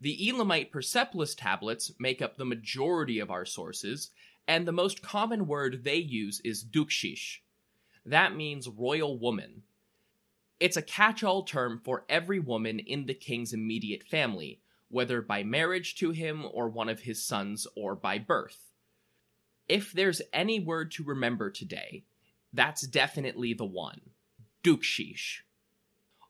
The 0.00 0.28
Elamite 0.28 0.72
Persepolis 0.72 1.36
tablets 1.36 1.92
make 2.00 2.20
up 2.20 2.36
the 2.36 2.44
majority 2.44 3.20
of 3.20 3.30
our 3.30 3.44
sources, 3.44 4.10
and 4.48 4.66
the 4.66 4.72
most 4.72 5.02
common 5.02 5.46
word 5.46 5.84
they 5.84 5.96
use 5.96 6.40
is 6.42 6.64
dukshish. 6.64 7.38
That 8.04 8.34
means 8.34 8.68
royal 8.68 9.18
woman, 9.18 9.62
it's 10.60 10.76
a 10.76 10.82
catch 10.82 11.22
all 11.22 11.44
term 11.44 11.80
for 11.84 12.04
every 12.08 12.40
woman 12.40 12.80
in 12.80 13.06
the 13.06 13.14
king's 13.14 13.52
immediate 13.52 14.02
family, 14.02 14.60
whether 14.88 15.22
by 15.22 15.44
marriage 15.44 15.94
to 15.96 16.10
him 16.10 16.44
or 16.52 16.68
one 16.68 16.88
of 16.88 17.00
his 17.00 17.24
sons 17.24 17.66
or 17.76 17.94
by 17.94 18.18
birth. 18.18 18.72
If 19.68 19.92
there's 19.92 20.22
any 20.32 20.58
word 20.58 20.90
to 20.92 21.04
remember 21.04 21.50
today, 21.50 22.04
that's 22.52 22.86
definitely 22.86 23.52
the 23.52 23.66
one 23.66 24.00
Dukshish. 24.64 25.42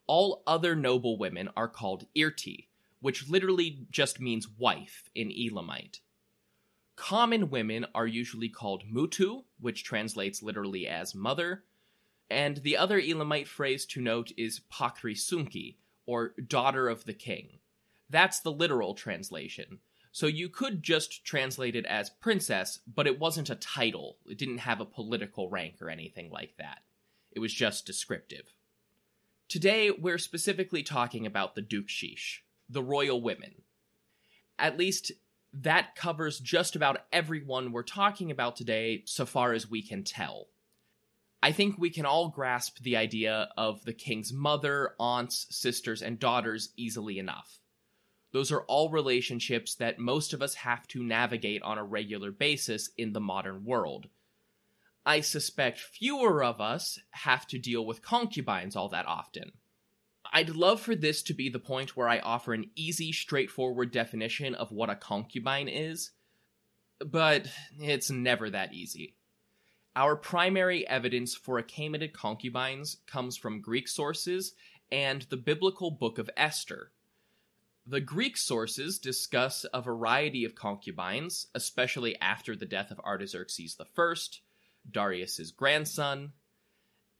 All 0.06 0.42
other 0.46 0.75
noble 0.75 1.16
women 1.16 1.48
are 1.56 1.68
called 1.68 2.06
Irti, 2.16 2.66
which 3.00 3.28
literally 3.28 3.87
just 3.90 4.20
means 4.20 4.48
wife 4.58 5.08
in 5.14 5.32
Elamite. 5.32 6.00
Common 6.99 7.49
women 7.49 7.87
are 7.95 8.09
usually 8.09 8.49
called 8.49 8.83
Mutu, 8.93 9.45
which 9.61 9.85
translates 9.85 10.43
literally 10.43 10.88
as 10.88 11.14
mother, 11.14 11.62
and 12.28 12.57
the 12.59 12.76
other 12.76 12.99
Elamite 12.99 13.47
phrase 13.47 13.87
to 13.87 14.00
note 14.00 14.33
is 14.37 14.62
Pakri 14.71 15.14
Sunki, 15.14 15.76
or 16.07 16.35
daughter 16.49 16.88
of 16.88 17.05
the 17.05 17.14
king. 17.14 17.61
That's 18.11 18.40
the 18.40 18.50
literal 18.50 18.95
translation. 18.95 19.78
So 20.11 20.26
you 20.26 20.49
could 20.49 20.82
just 20.82 21.25
translate 21.25 21.76
it 21.76 21.87
as 21.87 22.11
princess, 22.11 22.80
but 22.93 23.06
it 23.06 23.21
wasn't 23.21 23.49
a 23.49 23.54
title. 23.54 24.19
It 24.26 24.37
didn't 24.37 24.58
have 24.58 24.80
a 24.80 24.84
political 24.84 25.49
rank 25.49 25.80
or 25.80 25.91
anything 25.91 26.30
like 26.32 26.56
that. 26.58 26.80
It 27.30 27.39
was 27.39 27.54
just 27.54 27.87
descriptive. 27.87 28.52
Today, 29.49 29.93
we're 29.93 30.19
specifically 30.19 30.82
talking 30.82 31.26
about 31.26 31.54
the 31.54 31.63
Dukshish, 31.63 32.41
the 32.69 32.82
royal 32.82 33.23
women. 33.23 33.63
At 34.58 34.76
least, 34.76 35.13
that 35.52 35.95
covers 35.97 36.39
just 36.39 36.76
about 36.76 37.00
everyone 37.13 37.73
we're 37.73 37.82
talking 37.82 38.30
about 38.30 38.56
today, 38.56 39.02
so 39.06 39.25
far 39.25 39.52
as 39.52 39.71
we 39.71 39.82
can 39.82 40.04
tell. 40.04 40.49
I 41.43 41.52
think 41.52 41.78
we 41.78 41.91
can 41.91 42.04
all 42.04 42.28
grasp 42.28 42.78
the 42.80 42.97
idea 42.97 43.49
of 43.56 43.84
the 43.84 43.93
king's 43.93 44.32
mother, 44.32 44.95
aunts, 44.99 45.47
sisters, 45.50 46.02
and 46.02 46.19
daughters 46.19 46.71
easily 46.76 47.19
enough. 47.19 47.61
Those 48.32 48.52
are 48.52 48.63
all 48.63 48.91
relationships 48.91 49.75
that 49.76 49.99
most 49.99 50.32
of 50.32 50.43
us 50.43 50.54
have 50.54 50.87
to 50.89 51.02
navigate 51.02 51.63
on 51.63 51.78
a 51.78 51.84
regular 51.84 52.30
basis 52.30 52.91
in 52.99 53.13
the 53.13 53.21
modern 53.21 53.65
world. 53.65 54.08
I 55.06 55.21
suspect 55.21 55.78
fewer 55.78 56.45
of 56.45 56.61
us 56.61 56.99
have 57.13 57.47
to 57.47 57.58
deal 57.58 57.87
with 57.87 58.02
concubines 58.02 58.76
all 58.76 58.91
that 58.91 59.06
often. 59.06 59.52
I'd 60.32 60.50
love 60.50 60.80
for 60.80 60.95
this 60.95 61.23
to 61.25 61.34
be 61.34 61.49
the 61.49 61.58
point 61.58 61.97
where 61.97 62.08
I 62.08 62.19
offer 62.19 62.52
an 62.52 62.71
easy, 62.75 63.12
straightforward 63.12 63.91
definition 63.91 64.54
of 64.54 64.71
what 64.71 64.91
a 64.91 64.97
concubine 64.97 65.69
is, 65.69 66.10
but 67.04 67.47
it's 67.78 68.10
never 68.10 68.50
that 68.50 68.75
easy. 68.75 69.14
Our 69.97 70.17
primary 70.17 70.86
evidence 70.86 71.34
for 71.34 71.60
Achaemenid 71.60 72.12
concubines 72.12 72.99
comes 73.06 73.36
from 73.36 73.60
Greek 73.60 73.88
sources 73.88 74.54
and 74.93 75.23
the 75.23 75.36
biblical 75.36 75.91
book 75.91 76.19
of 76.19 76.30
Esther. 76.36 76.93
The 77.86 78.00
Greek 78.00 78.36
sources 78.36 78.99
discuss 78.99 79.64
a 79.73 79.80
variety 79.80 80.45
of 80.45 80.54
concubines, 80.54 81.47
especially 81.54 82.21
after 82.21 82.54
the 82.54 82.67
death 82.67 82.91
of 82.91 83.00
Artaxerxes 83.00 83.76
I, 83.80 84.14
Darius's 84.91 85.50
grandson. 85.50 86.32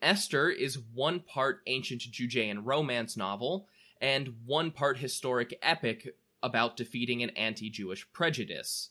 Esther 0.01 0.49
is 0.49 0.79
one 0.79 1.21
part 1.21 1.61
ancient 1.67 2.03
Judean 2.03 2.65
romance 2.65 3.17
novel 3.17 3.69
and 4.01 4.35
one 4.47 4.71
part 4.71 4.99
historic 4.99 5.59
epic 5.61 6.15
about 6.43 6.77
defeating 6.77 7.23
an 7.23 7.31
anti 7.31 7.69
Jewish 7.69 8.07
prejudice. 8.13 8.91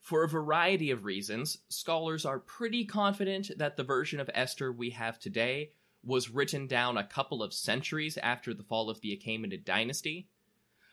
For 0.00 0.22
a 0.22 0.28
variety 0.28 0.90
of 0.90 1.04
reasons, 1.04 1.58
scholars 1.68 2.24
are 2.24 2.38
pretty 2.38 2.84
confident 2.84 3.50
that 3.56 3.76
the 3.76 3.84
version 3.84 4.20
of 4.20 4.30
Esther 4.34 4.70
we 4.72 4.90
have 4.90 5.18
today 5.18 5.72
was 6.04 6.30
written 6.30 6.66
down 6.66 6.96
a 6.96 7.04
couple 7.04 7.42
of 7.42 7.52
centuries 7.52 8.16
after 8.18 8.54
the 8.54 8.62
fall 8.62 8.88
of 8.88 9.00
the 9.00 9.16
Achaemenid 9.16 9.64
dynasty. 9.64 10.28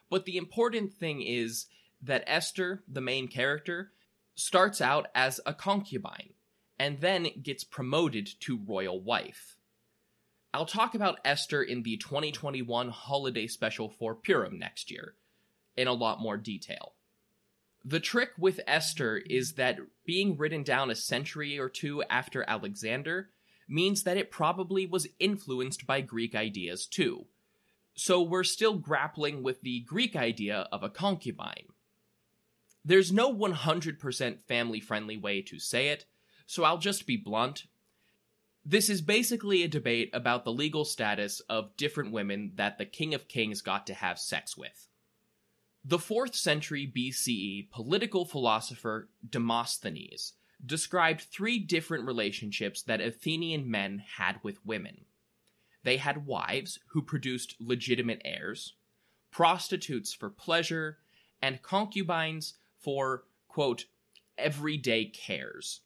But 0.10 0.26
the 0.26 0.38
important 0.38 0.94
thing 0.94 1.22
is 1.22 1.68
that 2.02 2.24
Esther, 2.28 2.84
the 2.88 3.02
main 3.02 3.28
character, 3.28 3.92
starts 4.36 4.82
out 4.82 5.08
as 5.16 5.40
a 5.46 5.54
concubine 5.54 6.34
and 6.80 7.00
then 7.00 7.28
gets 7.42 7.64
promoted 7.64 8.30
to 8.42 8.60
royal 8.66 9.00
wife. 9.00 9.58
I'll 10.54 10.66
talk 10.66 10.96
about 10.96 11.20
Esther 11.26 11.62
in 11.62 11.84
the 11.84 11.98
2021 11.98 12.90
holiday 12.90 13.48
special 13.48 13.90
for 13.90 14.16
Purim 14.16 14.58
next 14.58 14.90
year 14.90 15.16
in 15.76 15.88
a 15.88 15.94
lot 15.94 16.22
more 16.22 16.38
detail. 16.38 16.94
The 17.84 18.00
trick 18.00 18.30
with 18.38 18.62
Esther 18.66 19.18
is 19.18 19.54
that 19.54 19.80
being 20.06 20.38
written 20.38 20.64
down 20.64 20.90
a 20.90 20.96
century 20.96 21.60
or 21.60 21.70
two 21.70 22.04
after 22.10 22.44
Alexander 22.48 23.30
means 23.68 24.04
that 24.04 24.18
it 24.18 24.32
probably 24.32 24.86
was 24.86 25.08
influenced 25.20 25.86
by 25.86 26.02
Greek 26.02 26.36
ideas 26.36 26.86
too. 26.86 27.26
So 27.94 28.22
we're 28.22 28.44
still 28.44 28.76
grappling 28.78 29.44
with 29.44 29.62
the 29.62 29.82
Greek 29.82 30.16
idea 30.16 30.68
of 30.72 30.84
a 30.84 30.90
concubine. 30.90 31.68
There's 32.84 33.12
no 33.12 33.34
100% 33.34 34.44
family 34.48 34.80
friendly 34.80 35.18
way 35.18 35.42
to 35.44 35.60
say 35.60 35.90
it, 35.90 36.06
so 36.46 36.64
I'll 36.64 36.78
just 36.78 37.08
be 37.08 37.18
blunt. 37.18 37.66
This 38.64 38.90
is 38.90 39.02
basically 39.02 39.64
a 39.64 39.68
debate 39.68 40.10
about 40.14 40.44
the 40.44 40.52
legal 40.52 40.86
status 40.86 41.40
of 41.42 41.78
different 41.78 42.12
women 42.12 42.54
that 42.56 42.78
the 42.78 42.86
King 42.86 43.14
of 43.14 43.28
Kings 43.28 43.62
got 43.62 43.86
to 43.88 43.94
have 43.94 44.18
sex 44.18 44.58
with. 44.58 44.88
The 45.84 46.00
4th 46.00 46.34
century 46.34 46.92
BCE 46.96 47.70
political 47.70 48.26
philosopher 48.26 49.10
Demosthenes 49.28 50.34
described 50.66 51.22
three 51.22 51.60
different 51.60 52.06
relationships 52.06 52.82
that 52.84 53.02
Athenian 53.02 53.70
men 53.70 54.04
had 54.18 54.40
with 54.42 54.66
women. 54.66 55.06
They 55.84 55.98
had 55.98 56.26
wives 56.26 56.80
who 56.88 57.04
produced 57.04 57.56
legitimate 57.60 58.22
heirs, 58.26 58.74
prostitutes 59.30 60.12
for 60.12 60.32
pleasure, 60.32 60.98
and 61.40 61.62
concubines 61.62 62.56
for, 62.80 63.26
quote, 63.48 63.86
everyday 64.40 65.06
cares. 65.06 65.82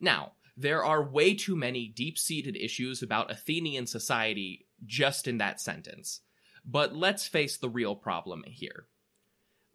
Now, 0.00 0.32
there 0.56 0.84
are 0.84 1.02
way 1.02 1.34
too 1.34 1.56
many 1.56 1.86
deep 1.88 2.18
seated 2.18 2.56
issues 2.56 3.02
about 3.02 3.30
Athenian 3.30 3.86
society 3.86 4.66
just 4.84 5.28
in 5.28 5.38
that 5.38 5.60
sentence, 5.60 6.20
but 6.64 6.94
let's 6.94 7.28
face 7.28 7.56
the 7.56 7.68
real 7.68 7.94
problem 7.94 8.44
here 8.46 8.86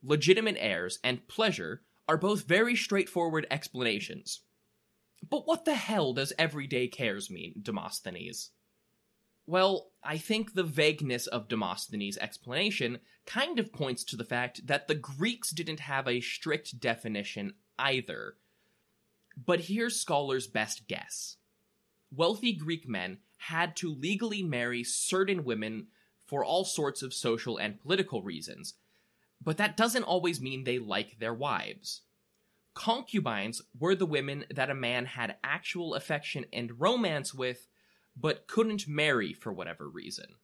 legitimate 0.03 0.57
heirs, 0.59 0.99
and 1.03 1.27
pleasure 1.27 1.81
are 2.07 2.17
both 2.17 2.45
very 2.45 2.75
straightforward 2.75 3.47
explanations. 3.49 4.41
But 5.27 5.47
what 5.47 5.63
the 5.63 5.75
hell 5.75 6.13
does 6.13 6.33
everyday 6.37 6.89
cares 6.89 7.31
mean, 7.31 7.55
Demosthenes? 7.61 8.49
Well, 9.45 9.91
I 10.03 10.17
think 10.17 10.53
the 10.53 10.63
vagueness 10.63 11.27
of 11.27 11.47
Demosthenes' 11.47 12.17
explanation 12.17 12.99
kind 13.25 13.59
of 13.59 13.73
points 13.73 14.03
to 14.05 14.17
the 14.17 14.25
fact 14.25 14.67
that 14.67 14.87
the 14.87 14.95
Greeks 14.95 15.51
didn't 15.51 15.81
have 15.81 16.07
a 16.07 16.21
strict 16.21 16.79
definition 16.79 17.53
either. 17.79 18.35
But 19.35 19.61
here's 19.61 19.99
scholars' 19.99 20.47
best 20.47 20.87
guess. 20.87 21.37
Wealthy 22.15 22.53
Greek 22.53 22.87
men 22.87 23.19
had 23.37 23.75
to 23.77 23.93
legally 23.93 24.43
marry 24.43 24.83
certain 24.83 25.43
women 25.43 25.87
for 26.25 26.45
all 26.45 26.63
sorts 26.63 27.01
of 27.01 27.13
social 27.13 27.57
and 27.57 27.79
political 27.79 28.21
reasons, 28.21 28.75
but 29.43 29.57
that 29.57 29.75
doesn't 29.75 30.03
always 30.03 30.39
mean 30.39 30.63
they 30.63 30.79
like 30.79 31.19
their 31.19 31.33
wives. 31.33 32.01
Concubines 32.73 33.61
were 33.77 33.95
the 33.95 34.05
women 34.05 34.45
that 34.49 34.69
a 34.69 34.75
man 34.75 35.05
had 35.05 35.35
actual 35.43 35.95
affection 35.95 36.45
and 36.53 36.79
romance 36.79 37.33
with, 37.33 37.67
but 38.15 38.47
couldn't 38.47 38.87
marry 38.87 39.33
for 39.33 39.51
whatever 39.51 39.87
reason. 39.89 40.35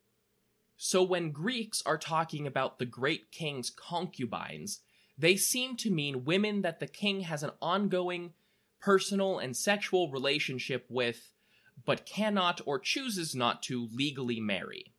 So 0.77 1.03
when 1.03 1.31
Greeks 1.31 1.81
are 1.85 1.97
talking 1.97 2.45
about 2.45 2.79
the 2.79 2.85
great 2.85 3.31
king's 3.31 3.69
concubines, 3.69 4.79
they 5.17 5.35
seem 5.35 5.75
to 5.77 5.91
mean 5.91 6.23
women 6.23 6.61
that 6.61 6.79
the 6.79 6.87
king 6.87 7.21
has 7.21 7.43
an 7.43 7.51
ongoing 7.61 8.33
personal 8.81 9.39
and 9.39 9.55
sexual 9.55 10.11
relationship 10.11 10.85
with, 10.89 11.31
but 11.85 12.05
cannot 12.05 12.61
or 12.65 12.79
chooses 12.79 13.35
not 13.35 13.63
to 13.63 13.87
legally 13.93 14.39
marry. 14.39 14.93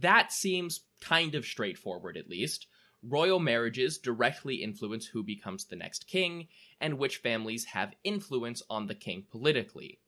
That 0.00 0.32
seems 0.32 0.80
kind 1.00 1.34
of 1.34 1.44
straightforward, 1.44 2.16
at 2.16 2.28
least. 2.28 2.66
Royal 3.02 3.38
marriages 3.38 3.98
directly 3.98 4.56
influence 4.56 5.06
who 5.06 5.22
becomes 5.22 5.64
the 5.64 5.76
next 5.76 6.08
king, 6.08 6.48
and 6.80 6.98
which 6.98 7.18
families 7.18 7.66
have 7.66 7.94
influence 8.02 8.62
on 8.68 8.86
the 8.86 8.94
king 8.94 9.24
politically. 9.30 10.00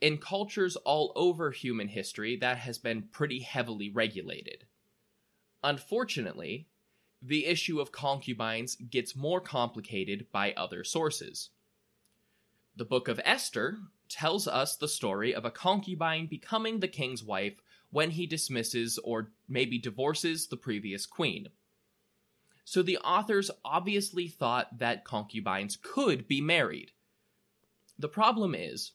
In 0.00 0.18
cultures 0.18 0.76
all 0.76 1.12
over 1.16 1.50
human 1.50 1.88
history, 1.88 2.36
that 2.36 2.58
has 2.58 2.78
been 2.78 3.08
pretty 3.10 3.40
heavily 3.40 3.90
regulated. 3.90 4.66
Unfortunately, 5.64 6.68
the 7.22 7.46
issue 7.46 7.80
of 7.80 7.90
concubines 7.92 8.76
gets 8.76 9.16
more 9.16 9.40
complicated 9.40 10.26
by 10.30 10.52
other 10.52 10.84
sources. 10.84 11.50
The 12.78 12.84
Book 12.84 13.08
of 13.08 13.18
Esther 13.24 13.78
tells 14.10 14.46
us 14.46 14.76
the 14.76 14.86
story 14.86 15.34
of 15.34 15.46
a 15.46 15.50
concubine 15.50 16.26
becoming 16.26 16.80
the 16.80 16.88
king's 16.88 17.24
wife 17.24 17.62
when 17.88 18.10
he 18.10 18.26
dismisses 18.26 18.98
or 18.98 19.32
maybe 19.48 19.78
divorces 19.78 20.48
the 20.48 20.58
previous 20.58 21.06
queen. 21.06 21.48
So 22.66 22.82
the 22.82 22.98
authors 22.98 23.50
obviously 23.64 24.28
thought 24.28 24.78
that 24.78 25.04
concubines 25.04 25.78
could 25.80 26.28
be 26.28 26.42
married. 26.42 26.90
The 27.98 28.10
problem 28.10 28.54
is, 28.54 28.92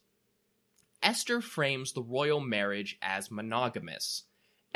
Esther 1.02 1.42
frames 1.42 1.94
the 1.94 2.04
royal 2.04 2.40
marriage 2.40 3.00
as 3.02 3.32
monogamous, 3.32 4.26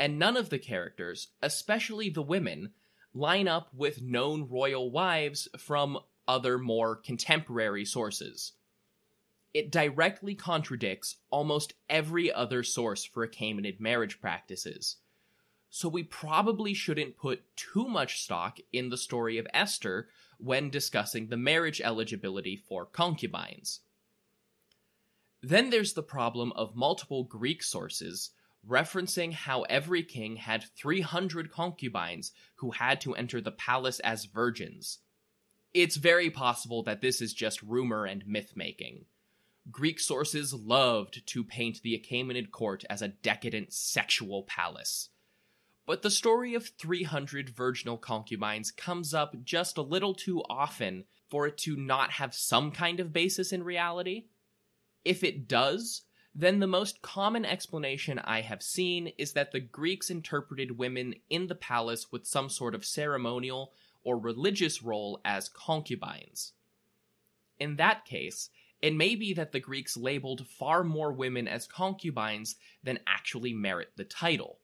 and 0.00 0.18
none 0.18 0.36
of 0.36 0.50
the 0.50 0.58
characters, 0.58 1.28
especially 1.40 2.10
the 2.10 2.22
women, 2.22 2.72
line 3.14 3.46
up 3.46 3.72
with 3.72 4.02
known 4.02 4.48
royal 4.48 4.90
wives 4.90 5.46
from 5.56 5.96
other 6.26 6.58
more 6.58 6.96
contemporary 6.96 7.84
sources. 7.84 8.54
It 9.56 9.70
directly 9.70 10.34
contradicts 10.34 11.16
almost 11.30 11.72
every 11.88 12.30
other 12.30 12.62
source 12.62 13.06
for 13.06 13.26
Achaemenid 13.26 13.80
marriage 13.80 14.20
practices. 14.20 14.96
So 15.70 15.88
we 15.88 16.02
probably 16.02 16.74
shouldn't 16.74 17.16
put 17.16 17.56
too 17.56 17.88
much 17.88 18.20
stock 18.20 18.58
in 18.70 18.90
the 18.90 18.98
story 18.98 19.38
of 19.38 19.46
Esther 19.54 20.10
when 20.36 20.68
discussing 20.68 21.28
the 21.28 21.38
marriage 21.38 21.80
eligibility 21.80 22.54
for 22.54 22.84
concubines. 22.84 23.80
Then 25.42 25.70
there's 25.70 25.94
the 25.94 26.02
problem 26.02 26.52
of 26.52 26.76
multiple 26.76 27.24
Greek 27.24 27.62
sources 27.62 28.32
referencing 28.68 29.32
how 29.32 29.62
every 29.62 30.02
king 30.02 30.36
had 30.36 30.64
300 30.76 31.50
concubines 31.50 32.30
who 32.56 32.72
had 32.72 33.00
to 33.00 33.14
enter 33.14 33.40
the 33.40 33.52
palace 33.52 34.00
as 34.00 34.26
virgins. 34.26 34.98
It's 35.72 35.96
very 35.96 36.28
possible 36.28 36.82
that 36.82 37.00
this 37.00 37.22
is 37.22 37.32
just 37.32 37.62
rumor 37.62 38.04
and 38.04 38.26
myth 38.26 38.52
making. 38.54 39.06
Greek 39.70 39.98
sources 39.98 40.54
loved 40.54 41.26
to 41.26 41.42
paint 41.42 41.82
the 41.82 41.98
Achaemenid 41.98 42.50
court 42.50 42.84
as 42.88 43.02
a 43.02 43.08
decadent 43.08 43.72
sexual 43.72 44.44
palace. 44.44 45.08
But 45.86 46.02
the 46.02 46.10
story 46.10 46.54
of 46.54 46.70
300 46.78 47.50
virginal 47.50 47.96
concubines 47.96 48.70
comes 48.70 49.14
up 49.14 49.44
just 49.44 49.76
a 49.76 49.82
little 49.82 50.14
too 50.14 50.42
often 50.50 51.04
for 51.28 51.46
it 51.46 51.58
to 51.58 51.76
not 51.76 52.12
have 52.12 52.34
some 52.34 52.70
kind 52.70 53.00
of 53.00 53.12
basis 53.12 53.52
in 53.52 53.62
reality. 53.62 54.26
If 55.04 55.22
it 55.22 55.48
does, 55.48 56.02
then 56.34 56.60
the 56.60 56.66
most 56.66 57.02
common 57.02 57.44
explanation 57.44 58.18
I 58.18 58.42
have 58.42 58.62
seen 58.62 59.12
is 59.16 59.32
that 59.32 59.52
the 59.52 59.60
Greeks 59.60 60.10
interpreted 60.10 60.78
women 60.78 61.14
in 61.30 61.46
the 61.46 61.54
palace 61.54 62.12
with 62.12 62.26
some 62.26 62.50
sort 62.50 62.74
of 62.74 62.84
ceremonial 62.84 63.72
or 64.04 64.18
religious 64.18 64.82
role 64.82 65.20
as 65.24 65.48
concubines. 65.48 66.52
In 67.58 67.76
that 67.76 68.04
case, 68.04 68.50
it 68.82 68.94
may 68.94 69.14
be 69.14 69.32
that 69.34 69.52
the 69.52 69.60
Greeks 69.60 69.96
labeled 69.96 70.46
far 70.46 70.84
more 70.84 71.12
women 71.12 71.48
as 71.48 71.66
concubines 71.66 72.56
than 72.82 73.00
actually 73.06 73.52
merit 73.52 73.92
the 73.96 74.04
title. 74.04 74.58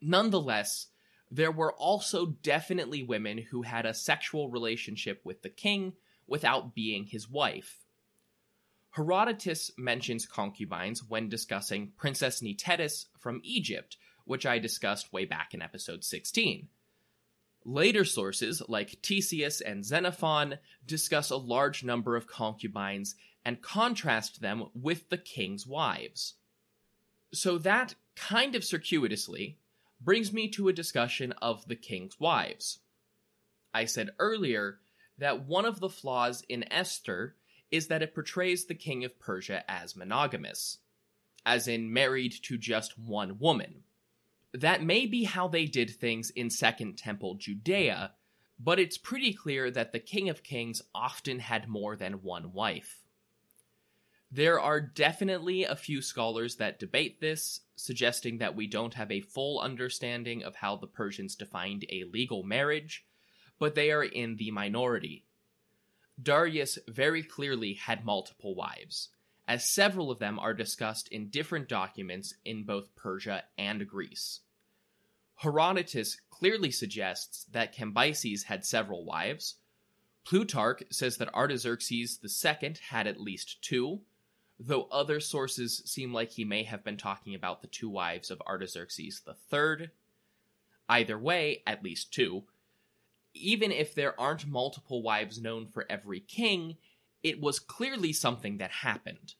Nonetheless, 0.00 0.88
there 1.30 1.52
were 1.52 1.72
also 1.72 2.26
definitely 2.26 3.02
women 3.02 3.38
who 3.38 3.62
had 3.62 3.86
a 3.86 3.94
sexual 3.94 4.50
relationship 4.50 5.20
with 5.24 5.42
the 5.42 5.48
king 5.48 5.94
without 6.26 6.74
being 6.74 7.06
his 7.06 7.28
wife. 7.28 7.80
Herodotus 8.90 9.72
mentions 9.76 10.26
concubines 10.26 11.02
when 11.02 11.28
discussing 11.28 11.92
Princess 11.96 12.40
Nitetis 12.40 13.06
from 13.18 13.40
Egypt, 13.42 13.96
which 14.24 14.46
I 14.46 14.58
discussed 14.58 15.12
way 15.12 15.24
back 15.24 15.52
in 15.52 15.62
episode 15.62 16.04
16. 16.04 16.68
Later 17.64 18.04
sources, 18.04 18.62
like 18.68 19.00
Ctesias 19.02 19.62
and 19.64 19.84
Xenophon, 19.84 20.58
discuss 20.86 21.30
a 21.30 21.36
large 21.36 21.82
number 21.82 22.14
of 22.14 22.26
concubines 22.26 23.14
and 23.44 23.62
contrast 23.62 24.40
them 24.40 24.68
with 24.74 25.08
the 25.08 25.18
king's 25.18 25.66
wives. 25.66 26.34
So 27.32 27.58
that, 27.58 27.94
kind 28.16 28.54
of 28.54 28.64
circuitously, 28.64 29.58
brings 30.00 30.32
me 30.32 30.48
to 30.48 30.68
a 30.68 30.74
discussion 30.74 31.32
of 31.40 31.66
the 31.66 31.76
king's 31.76 32.20
wives. 32.20 32.80
I 33.72 33.86
said 33.86 34.10
earlier 34.18 34.78
that 35.18 35.46
one 35.46 35.64
of 35.64 35.80
the 35.80 35.88
flaws 35.88 36.44
in 36.48 36.70
Esther 36.72 37.34
is 37.70 37.88
that 37.88 38.02
it 38.02 38.14
portrays 38.14 38.66
the 38.66 38.74
king 38.74 39.04
of 39.04 39.18
Persia 39.18 39.68
as 39.68 39.96
monogamous, 39.96 40.78
as 41.46 41.66
in 41.66 41.92
married 41.92 42.34
to 42.42 42.58
just 42.58 42.98
one 42.98 43.38
woman. 43.38 43.82
That 44.54 44.84
may 44.84 45.06
be 45.06 45.24
how 45.24 45.48
they 45.48 45.66
did 45.66 45.90
things 45.90 46.30
in 46.30 46.48
Second 46.48 46.96
Temple 46.96 47.34
Judea, 47.34 48.12
but 48.56 48.78
it's 48.78 48.96
pretty 48.96 49.32
clear 49.32 49.68
that 49.68 49.90
the 49.90 49.98
King 49.98 50.28
of 50.28 50.44
Kings 50.44 50.80
often 50.94 51.40
had 51.40 51.66
more 51.66 51.96
than 51.96 52.22
one 52.22 52.52
wife. 52.52 53.02
There 54.30 54.60
are 54.60 54.80
definitely 54.80 55.64
a 55.64 55.74
few 55.74 56.00
scholars 56.00 56.54
that 56.56 56.78
debate 56.78 57.20
this, 57.20 57.62
suggesting 57.74 58.38
that 58.38 58.54
we 58.54 58.68
don't 58.68 58.94
have 58.94 59.10
a 59.10 59.20
full 59.20 59.58
understanding 59.58 60.44
of 60.44 60.54
how 60.54 60.76
the 60.76 60.86
Persians 60.86 61.34
defined 61.34 61.84
a 61.88 62.04
legal 62.04 62.44
marriage, 62.44 63.04
but 63.58 63.74
they 63.74 63.90
are 63.90 64.04
in 64.04 64.36
the 64.36 64.52
minority. 64.52 65.24
Darius 66.22 66.78
very 66.86 67.24
clearly 67.24 67.74
had 67.74 68.04
multiple 68.04 68.54
wives, 68.54 69.08
as 69.48 69.68
several 69.68 70.12
of 70.12 70.20
them 70.20 70.38
are 70.38 70.54
discussed 70.54 71.08
in 71.08 71.28
different 71.28 71.68
documents 71.68 72.34
in 72.44 72.62
both 72.62 72.94
Persia 72.94 73.42
and 73.58 73.88
Greece. 73.88 74.42
Herodotus 75.36 76.20
clearly 76.30 76.70
suggests 76.70 77.44
that 77.52 77.74
Cambyses 77.74 78.44
had 78.44 78.64
several 78.64 79.04
wives. 79.04 79.56
Plutarch 80.24 80.84
says 80.90 81.16
that 81.18 81.34
Artaxerxes 81.34 82.18
II 82.22 82.74
had 82.88 83.06
at 83.06 83.20
least 83.20 83.62
two, 83.62 84.00
though 84.58 84.84
other 84.84 85.20
sources 85.20 85.82
seem 85.84 86.12
like 86.12 86.30
he 86.30 86.44
may 86.44 86.62
have 86.62 86.84
been 86.84 86.96
talking 86.96 87.34
about 87.34 87.60
the 87.60 87.66
two 87.66 87.88
wives 87.88 88.30
of 88.30 88.40
Artaxerxes 88.42 89.22
III. 89.26 89.90
Either 90.88 91.18
way, 91.18 91.62
at 91.66 91.82
least 91.82 92.12
two, 92.12 92.44
even 93.34 93.72
if 93.72 93.94
there 93.94 94.18
aren't 94.18 94.46
multiple 94.46 95.02
wives 95.02 95.40
known 95.40 95.66
for 95.66 95.84
every 95.90 96.20
king, 96.20 96.76
it 97.22 97.40
was 97.40 97.58
clearly 97.58 98.12
something 98.12 98.58
that 98.58 98.70
happened. 98.70 99.34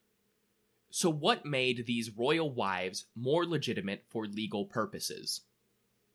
So, 0.90 1.10
what 1.10 1.46
made 1.46 1.86
these 1.86 2.10
royal 2.10 2.50
wives 2.50 3.06
more 3.14 3.44
legitimate 3.46 4.04
for 4.08 4.26
legal 4.26 4.64
purposes? 4.64 5.42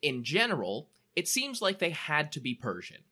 In 0.02 0.24
general, 0.24 0.90
it 1.16 1.28
seems 1.28 1.62
like 1.62 1.80
they 1.80 1.90
had 1.90 2.32
to 2.34 2.40
be 2.40 2.56
Persian. 2.56 3.04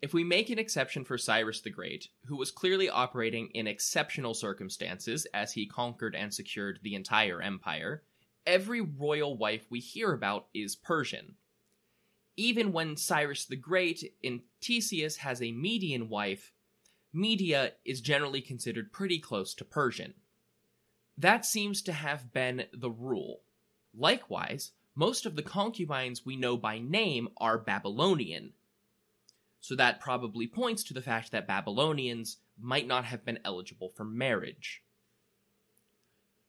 If 0.00 0.14
we 0.14 0.24
make 0.24 0.48
an 0.48 0.58
exception 0.58 1.04
for 1.04 1.18
Cyrus 1.18 1.60
the 1.60 1.70
Great, 1.70 2.08
who 2.26 2.36
was 2.36 2.50
clearly 2.50 2.88
operating 2.88 3.48
in 3.48 3.66
exceptional 3.66 4.32
circumstances 4.32 5.26
as 5.34 5.52
he 5.52 5.66
conquered 5.66 6.14
and 6.14 6.32
secured 6.32 6.80
the 6.82 6.94
entire 6.94 7.42
empire, 7.42 8.02
every 8.46 8.80
royal 8.80 9.36
wife 9.36 9.66
we 9.68 9.80
hear 9.80 10.12
about 10.12 10.46
is 10.54 10.74
Persian, 10.74 11.34
even 12.40 12.72
when 12.72 12.96
Cyrus 12.96 13.44
the 13.44 13.56
Great 13.56 14.14
in 14.22 14.40
Ctesias 14.62 15.18
has 15.18 15.42
a 15.42 15.52
Median 15.52 16.08
wife, 16.08 16.52
Media 17.12 17.72
is 17.84 18.00
generally 18.00 18.40
considered 18.40 18.92
pretty 18.92 19.18
close 19.18 19.52
to 19.54 19.64
Persian. 19.64 20.14
That 21.18 21.44
seems 21.44 21.82
to 21.82 21.92
have 21.92 22.32
been 22.32 22.64
the 22.72 22.90
rule. 22.90 23.42
Likewise, 23.94 24.70
most 25.00 25.24
of 25.24 25.34
the 25.34 25.42
concubines 25.42 26.26
we 26.26 26.36
know 26.36 26.58
by 26.58 26.78
name 26.78 27.26
are 27.38 27.56
Babylonian. 27.56 28.52
So 29.58 29.74
that 29.76 29.98
probably 29.98 30.46
points 30.46 30.84
to 30.84 30.92
the 30.92 31.00
fact 31.00 31.32
that 31.32 31.48
Babylonians 31.48 32.36
might 32.60 32.86
not 32.86 33.06
have 33.06 33.24
been 33.24 33.38
eligible 33.42 33.88
for 33.96 34.04
marriage. 34.04 34.82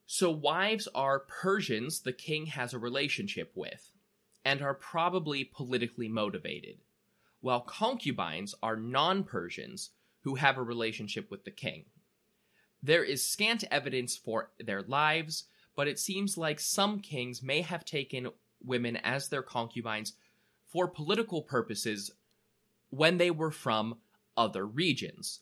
So 0.05 0.29
wives 0.31 0.89
are 0.93 1.19
Persians 1.19 2.01
the 2.01 2.11
king 2.11 2.47
has 2.47 2.73
a 2.73 2.77
relationship 2.77 3.53
with, 3.55 3.93
and 4.43 4.61
are 4.61 4.73
probably 4.73 5.45
politically 5.45 6.09
motivated, 6.09 6.79
while 7.39 7.61
concubines 7.61 8.53
are 8.61 8.75
non 8.75 9.23
Persians 9.23 9.91
who 10.23 10.35
have 10.35 10.57
a 10.57 10.63
relationship 10.63 11.31
with 11.31 11.45
the 11.45 11.51
king. 11.51 11.85
There 12.83 13.05
is 13.05 13.23
scant 13.23 13.63
evidence 13.71 14.17
for 14.17 14.51
their 14.59 14.81
lives, 14.81 15.45
but 15.73 15.87
it 15.87 15.99
seems 15.99 16.37
like 16.37 16.59
some 16.59 16.99
kings 16.99 17.41
may 17.41 17.61
have 17.61 17.85
taken 17.85 18.27
women 18.65 18.97
as 18.97 19.27
their 19.27 19.43
concubines 19.43 20.13
for 20.67 20.87
political 20.87 21.41
purposes 21.41 22.11
when 22.89 23.17
they 23.17 23.31
were 23.31 23.51
from 23.51 23.97
other 24.37 24.65
regions. 24.65 25.41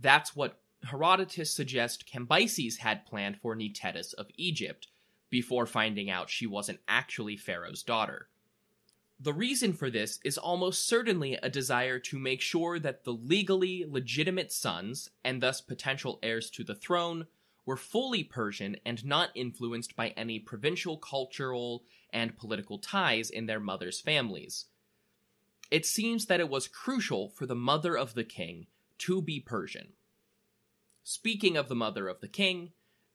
That's 0.00 0.34
what 0.34 0.60
Herodotus 0.84 1.52
suggests 1.52 2.02
Cambyses 2.02 2.78
had 2.78 3.06
planned 3.06 3.38
for 3.38 3.54
Nitetis 3.54 4.14
of 4.14 4.28
Egypt 4.36 4.88
before 5.28 5.66
finding 5.66 6.10
out 6.10 6.30
she 6.30 6.46
wasn't 6.46 6.80
actually 6.88 7.36
Pharaoh's 7.36 7.82
daughter. 7.82 8.28
The 9.22 9.34
reason 9.34 9.74
for 9.74 9.90
this 9.90 10.18
is 10.24 10.38
almost 10.38 10.86
certainly 10.86 11.34
a 11.34 11.50
desire 11.50 11.98
to 11.98 12.18
make 12.18 12.40
sure 12.40 12.78
that 12.78 13.04
the 13.04 13.12
legally 13.12 13.84
legitimate 13.86 14.50
sons, 14.50 15.10
and 15.22 15.42
thus 15.42 15.60
potential 15.60 16.18
heirs 16.22 16.48
to 16.52 16.64
the 16.64 16.74
throne, 16.74 17.26
were 17.66 17.76
fully 17.76 18.24
Persian 18.24 18.76
and 18.86 19.04
not 19.04 19.28
influenced 19.34 19.94
by 19.94 20.08
any 20.16 20.38
provincial 20.38 20.96
cultural 20.96 21.84
and 22.12 22.36
political 22.36 22.78
ties 22.78 23.30
in 23.30 23.46
their 23.46 23.60
mother's 23.60 24.00
families. 24.00 24.66
It 25.70 25.86
seems 25.86 26.26
that 26.26 26.40
it 26.40 26.48
was 26.48 26.68
crucial 26.68 27.28
for 27.30 27.46
the 27.46 27.54
mother 27.54 27.96
of 27.96 28.14
the 28.14 28.24
king 28.24 28.66
to 28.98 29.22
be 29.22 29.40
Persian. 29.40 29.92
Speaking 31.04 31.56
of 31.56 31.68
the 31.68 31.74
mother 31.74 32.08
of 32.08 32.20
the 32.20 32.28
king, 32.28 32.72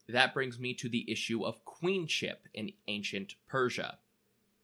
that 0.08 0.34
brings 0.34 0.60
me 0.60 0.73
to 0.75 0.89
the 0.89 1.10
issue 1.12 1.43
of 1.43 1.65
queenship 1.65 2.47
in 2.53 2.71
ancient 2.88 3.36
Persia. 3.47 3.97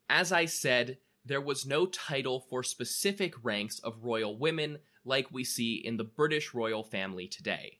As 0.09 0.31
I 0.31 0.45
said, 0.45 0.97
there 1.25 1.41
was 1.41 1.65
no 1.65 1.85
title 1.85 2.39
for 2.49 2.63
specific 2.63 3.33
ranks 3.43 3.79
of 3.79 4.03
royal 4.03 4.37
women 4.37 4.79
like 5.05 5.31
we 5.31 5.43
see 5.43 5.75
in 5.75 5.97
the 5.97 6.03
British 6.03 6.53
royal 6.53 6.83
family 6.83 7.27
today. 7.27 7.79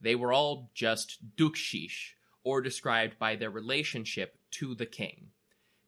They 0.00 0.14
were 0.14 0.32
all 0.32 0.70
just 0.74 1.36
dukshish, 1.36 2.14
or 2.44 2.60
described 2.60 3.18
by 3.18 3.36
their 3.36 3.50
relationship 3.50 4.38
to 4.52 4.74
the 4.74 4.86
king, 4.86 5.28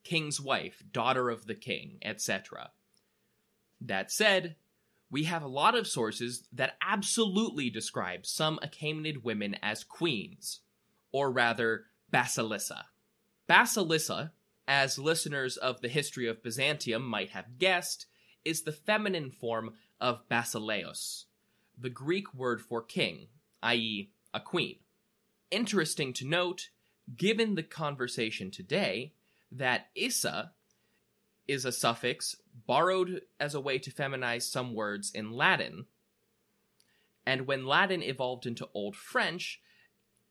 king's 0.04 0.40
wife, 0.40 0.82
daughter 0.92 1.30
of 1.30 1.46
the 1.46 1.54
king, 1.54 1.98
etc. 2.02 2.70
That 3.80 4.10
said, 4.10 4.56
we 5.10 5.24
have 5.24 5.42
a 5.42 5.48
lot 5.48 5.74
of 5.74 5.86
sources 5.86 6.46
that 6.52 6.76
absolutely 6.80 7.68
describe 7.68 8.26
some 8.26 8.58
Achaemenid 8.62 9.24
women 9.24 9.56
as 9.62 9.82
queens, 9.84 10.60
or 11.12 11.30
rather, 11.30 11.86
Basilissa. 12.12 12.84
Basilissa, 13.48 14.30
as 14.68 14.98
listeners 14.98 15.56
of 15.56 15.80
the 15.80 15.88
history 15.88 16.28
of 16.28 16.42
Byzantium 16.42 17.04
might 17.04 17.30
have 17.30 17.58
guessed, 17.58 18.06
is 18.44 18.62
the 18.62 18.72
feminine 18.72 19.30
form 19.30 19.74
of 20.00 20.28
basileus, 20.28 21.24
the 21.76 21.90
Greek 21.90 22.32
word 22.32 22.62
for 22.62 22.80
king, 22.80 23.26
i.e., 23.62 24.10
a 24.32 24.40
queen. 24.40 24.76
Interesting 25.50 26.12
to 26.14 26.26
note, 26.26 26.70
given 27.16 27.56
the 27.56 27.62
conversation 27.62 28.50
today, 28.50 29.12
that 29.52 29.88
Issa 29.94 30.52
is 31.48 31.64
a 31.64 31.72
suffix 31.72 32.36
borrowed 32.66 33.22
as 33.38 33.54
a 33.54 33.60
way 33.60 33.78
to 33.78 33.90
feminize 33.90 34.42
some 34.42 34.74
words 34.74 35.10
in 35.12 35.32
Latin. 35.32 35.86
And 37.26 37.46
when 37.46 37.66
Latin 37.66 38.02
evolved 38.02 38.46
into 38.46 38.68
Old 38.72 38.96
French, 38.96 39.60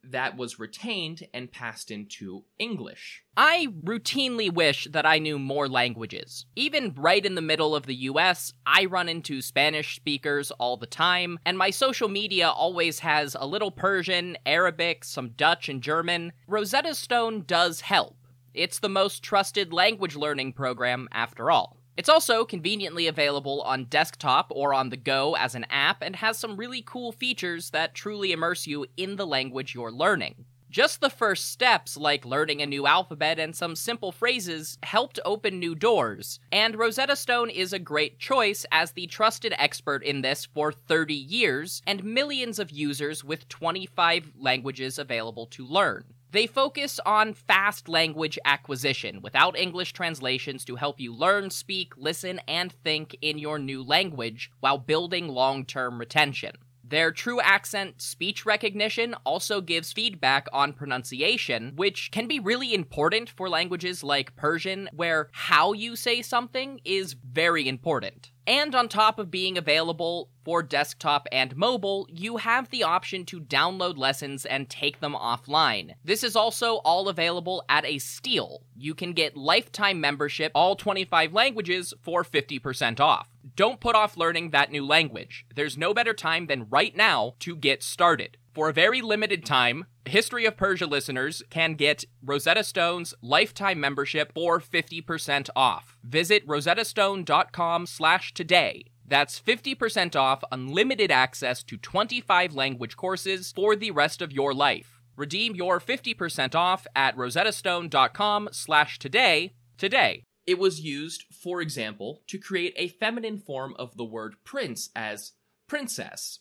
that 0.04 0.38
was 0.38 0.60
retained 0.60 1.28
and 1.34 1.52
passed 1.52 1.92
into 1.92 2.46
English. 2.58 3.24
I 3.36 3.68
routinely 3.84 4.52
wish 4.52 4.88
that 4.92 5.06
I 5.06 5.20
knew 5.20 5.38
more 5.38 5.68
languages. 5.68 6.46
Even 6.56 6.94
right 6.96 7.26
in 7.26 7.36
the 7.36 7.42
middle 7.42 7.76
of 7.76 7.86
the 7.86 7.96
US, 7.96 8.54
I 8.66 8.86
run 8.86 9.10
into 9.10 9.42
Spanish 9.42 9.96
speakers 9.96 10.52
all 10.52 10.78
the 10.78 10.88
time, 10.88 11.38
and 11.46 11.58
my 11.58 11.70
social 11.70 12.08
media 12.08 12.50
always 12.50 13.00
has 13.00 13.36
a 13.38 13.46
little 13.46 13.72
Persian, 13.72 14.38
Arabic, 14.46 15.04
some 15.04 15.30
Dutch, 15.32 15.68
and 15.70 15.82
German. 15.82 16.32
Rosetta 16.48 16.96
Stone 16.96 17.44
does 17.46 17.82
help. 17.82 18.16
It's 18.60 18.80
the 18.80 18.90
most 18.90 19.24
trusted 19.24 19.72
language 19.72 20.18
learning 20.18 20.52
program 20.52 21.08
after 21.14 21.50
all. 21.50 21.78
It's 21.96 22.10
also 22.10 22.44
conveniently 22.44 23.08
available 23.08 23.62
on 23.62 23.86
desktop 23.86 24.52
or 24.54 24.74
on 24.74 24.90
the 24.90 24.98
go 24.98 25.38
as 25.38 25.56
an 25.56 25.66
app 25.70 26.02
and 26.02 26.18
has 26.18 26.38
some 26.38 26.58
really 26.58 26.82
cool 26.82 27.14
features 27.14 27.70
that 27.70 27.96
truly 27.96 28.34
immerse 28.34 28.68
you 28.68 28.86
in 28.98 29.16
the 29.16 29.26
language 29.26 29.74
you're 29.74 29.94
learning. 29.94 30.44
Just 30.70 31.00
the 31.00 31.10
first 31.10 31.50
steps, 31.50 31.96
like 31.96 32.26
learning 32.26 32.62
a 32.62 32.66
new 32.66 32.86
alphabet 32.86 33.40
and 33.40 33.56
some 33.56 33.78
simple 33.78 34.12
phrases, 34.12 34.78
helped 34.84 35.22
open 35.24 35.58
new 35.58 35.74
doors, 35.74 36.42
and 36.52 36.76
Rosetta 36.76 37.16
Stone 37.16 37.52
is 37.52 37.72
a 37.72 37.80
great 37.80 38.20
choice 38.20 38.66
as 38.74 38.92
the 38.92 39.08
trusted 39.08 39.54
expert 39.58 40.04
in 40.04 40.22
this 40.22 40.44
for 40.44 40.74
30 40.74 41.14
years 41.14 41.82
and 41.88 42.04
millions 42.04 42.60
of 42.60 42.72
users 42.72 43.24
with 43.24 43.48
25 43.48 44.34
languages 44.38 45.00
available 45.00 45.46
to 45.46 45.66
learn. 45.66 46.04
They 46.32 46.46
focus 46.46 47.00
on 47.08 47.34
fast 47.34 47.90
language 47.90 48.38
acquisition 48.46 49.22
without 49.24 49.58
English 49.58 49.94
translations 49.94 50.64
to 50.66 50.76
help 50.76 51.00
you 51.00 51.12
learn, 51.12 51.50
speak, 51.50 51.94
listen, 51.98 52.40
and 52.48 52.72
think 52.72 53.18
in 53.22 53.40
your 53.40 53.58
new 53.58 53.82
language 53.82 54.52
while 54.60 54.78
building 54.78 55.28
long 55.28 55.66
term 55.66 56.00
retention. 56.00 56.52
Their 56.84 57.12
true 57.12 57.40
accent 57.42 58.02
speech 58.02 58.48
recognition 58.48 59.16
also 59.24 59.62
gives 59.62 59.94
feedback 59.94 60.48
on 60.52 60.74
pronunciation, 60.74 61.74
which 61.76 62.10
can 62.12 62.28
be 62.28 62.40
really 62.40 62.74
important 62.74 63.30
for 63.30 63.48
languages 63.48 64.04
like 64.04 64.36
Persian, 64.36 64.90
where 64.92 65.30
how 65.32 65.74
you 65.74 65.96
say 65.96 66.24
something 66.24 66.80
is 66.84 67.14
very 67.14 67.68
important. 67.68 68.32
And 68.50 68.74
on 68.74 68.90
top 68.90 69.20
of 69.20 69.30
being 69.30 69.60
available 69.60 70.32
for 70.44 70.64
desktop 70.64 71.28
and 71.32 71.56
mobile, 71.56 72.08
you 72.10 72.38
have 72.38 72.72
the 72.72 72.82
option 72.82 73.24
to 73.26 73.40
download 73.40 73.96
lessons 73.96 74.44
and 74.44 74.68
take 74.68 75.02
them 75.02 75.14
offline. 75.14 75.94
This 76.04 76.24
is 76.24 76.36
also 76.36 76.78
all 76.78 77.10
available 77.10 77.64
at 77.70 77.86
a 77.86 78.00
steal. 78.00 78.64
You 78.76 78.96
can 78.96 79.14
get 79.14 79.38
lifetime 79.38 80.02
membership, 80.02 80.52
all 80.56 80.76
25 80.76 81.32
languages, 81.32 81.94
for 82.02 82.24
50% 82.24 83.00
off. 83.00 83.30
Don't 83.56 83.80
put 83.80 83.96
off 83.96 84.18
learning 84.18 84.50
that 84.50 84.72
new 84.72 84.84
language. 84.84 85.46
There's 85.54 85.78
no 85.78 85.94
better 85.94 86.16
time 86.16 86.48
than 86.48 86.70
right 86.72 86.98
now 86.98 87.36
to 87.42 87.56
get 87.56 87.84
started. 87.84 88.36
For 88.52 88.70
a 88.70 88.74
very 88.74 89.02
limited 89.02 89.46
time, 89.46 89.86
History 90.06 90.46
of 90.46 90.58
Persia 90.58 90.88
listeners 90.88 91.44
can 91.52 91.76
get 91.76 92.04
Rosetta 92.24 92.64
Stone's 92.64 93.14
lifetime 93.22 93.80
membership 93.80 94.34
for 94.34 94.60
50% 94.60 95.50
off. 95.56 95.98
Visit 96.04 96.48
rosettastone.com 96.48 97.86
slash 97.86 98.34
today. 98.34 98.86
That's 99.06 99.40
50% 99.40 100.16
off 100.16 100.44
unlimited 100.52 101.12
access 101.12 101.64
to 101.64 101.78
25 101.78 102.54
language 102.54 102.96
courses 102.98 103.52
for 103.52 103.76
the 103.76 103.92
rest 103.92 104.22
of 104.22 104.32
your 104.32 104.54
life. 104.54 105.00
Redeem 105.16 105.56
your 105.56 105.80
50% 105.80 106.56
off 106.56 106.88
at 106.96 107.16
rosettastone.com 107.16 108.50
slash 108.52 108.98
today 108.98 109.54
today. 109.78 110.24
It 110.48 110.58
was 110.58 110.82
used, 110.82 111.26
for 111.32 111.62
example, 111.62 112.24
to 112.28 112.40
create 112.40 112.74
a 112.78 112.88
feminine 112.88 113.38
form 113.38 113.76
of 113.78 113.96
the 113.96 114.06
word 114.06 114.36
prince 114.44 114.90
as 114.96 115.34
princess. 115.68 116.40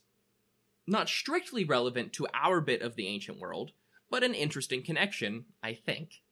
Not 0.88 1.10
strictly 1.10 1.64
relevant 1.64 2.14
to 2.14 2.26
our 2.32 2.62
bit 2.62 2.80
of 2.80 2.96
the 2.96 3.08
ancient 3.08 3.38
world, 3.38 3.72
but 4.08 4.24
an 4.24 4.32
interesting 4.32 4.82
connection, 4.82 5.44
I 5.62 5.74
think. 5.74 6.22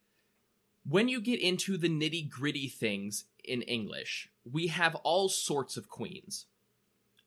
When 0.83 1.07
you 1.07 1.21
get 1.21 1.39
into 1.39 1.77
the 1.77 1.89
nitty 1.89 2.27
gritty 2.27 2.67
things 2.67 3.25
in 3.43 3.61
English, 3.61 4.31
we 4.51 4.65
have 4.67 4.95
all 4.95 5.29
sorts 5.29 5.77
of 5.77 5.89
queens. 5.89 6.47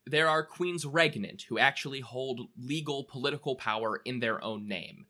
There 0.04 0.28
are 0.28 0.42
queens 0.42 0.84
regnant, 0.84 1.42
who 1.42 1.56
actually 1.56 2.00
hold 2.00 2.48
legal 2.58 3.04
political 3.04 3.54
power 3.54 4.02
in 4.04 4.18
their 4.18 4.42
own 4.42 4.66
name. 4.66 5.06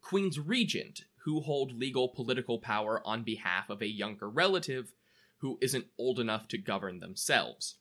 Queens 0.00 0.40
regent, 0.40 1.04
who 1.24 1.40
hold 1.40 1.78
legal 1.78 2.08
political 2.08 2.60
power 2.60 3.06
on 3.06 3.24
behalf 3.24 3.68
of 3.68 3.82
a 3.82 3.92
younger 3.92 4.30
relative 4.30 4.94
who 5.40 5.58
isn't 5.60 5.84
old 5.98 6.18
enough 6.18 6.48
to 6.48 6.56
govern 6.56 7.00
themselves. 7.00 7.74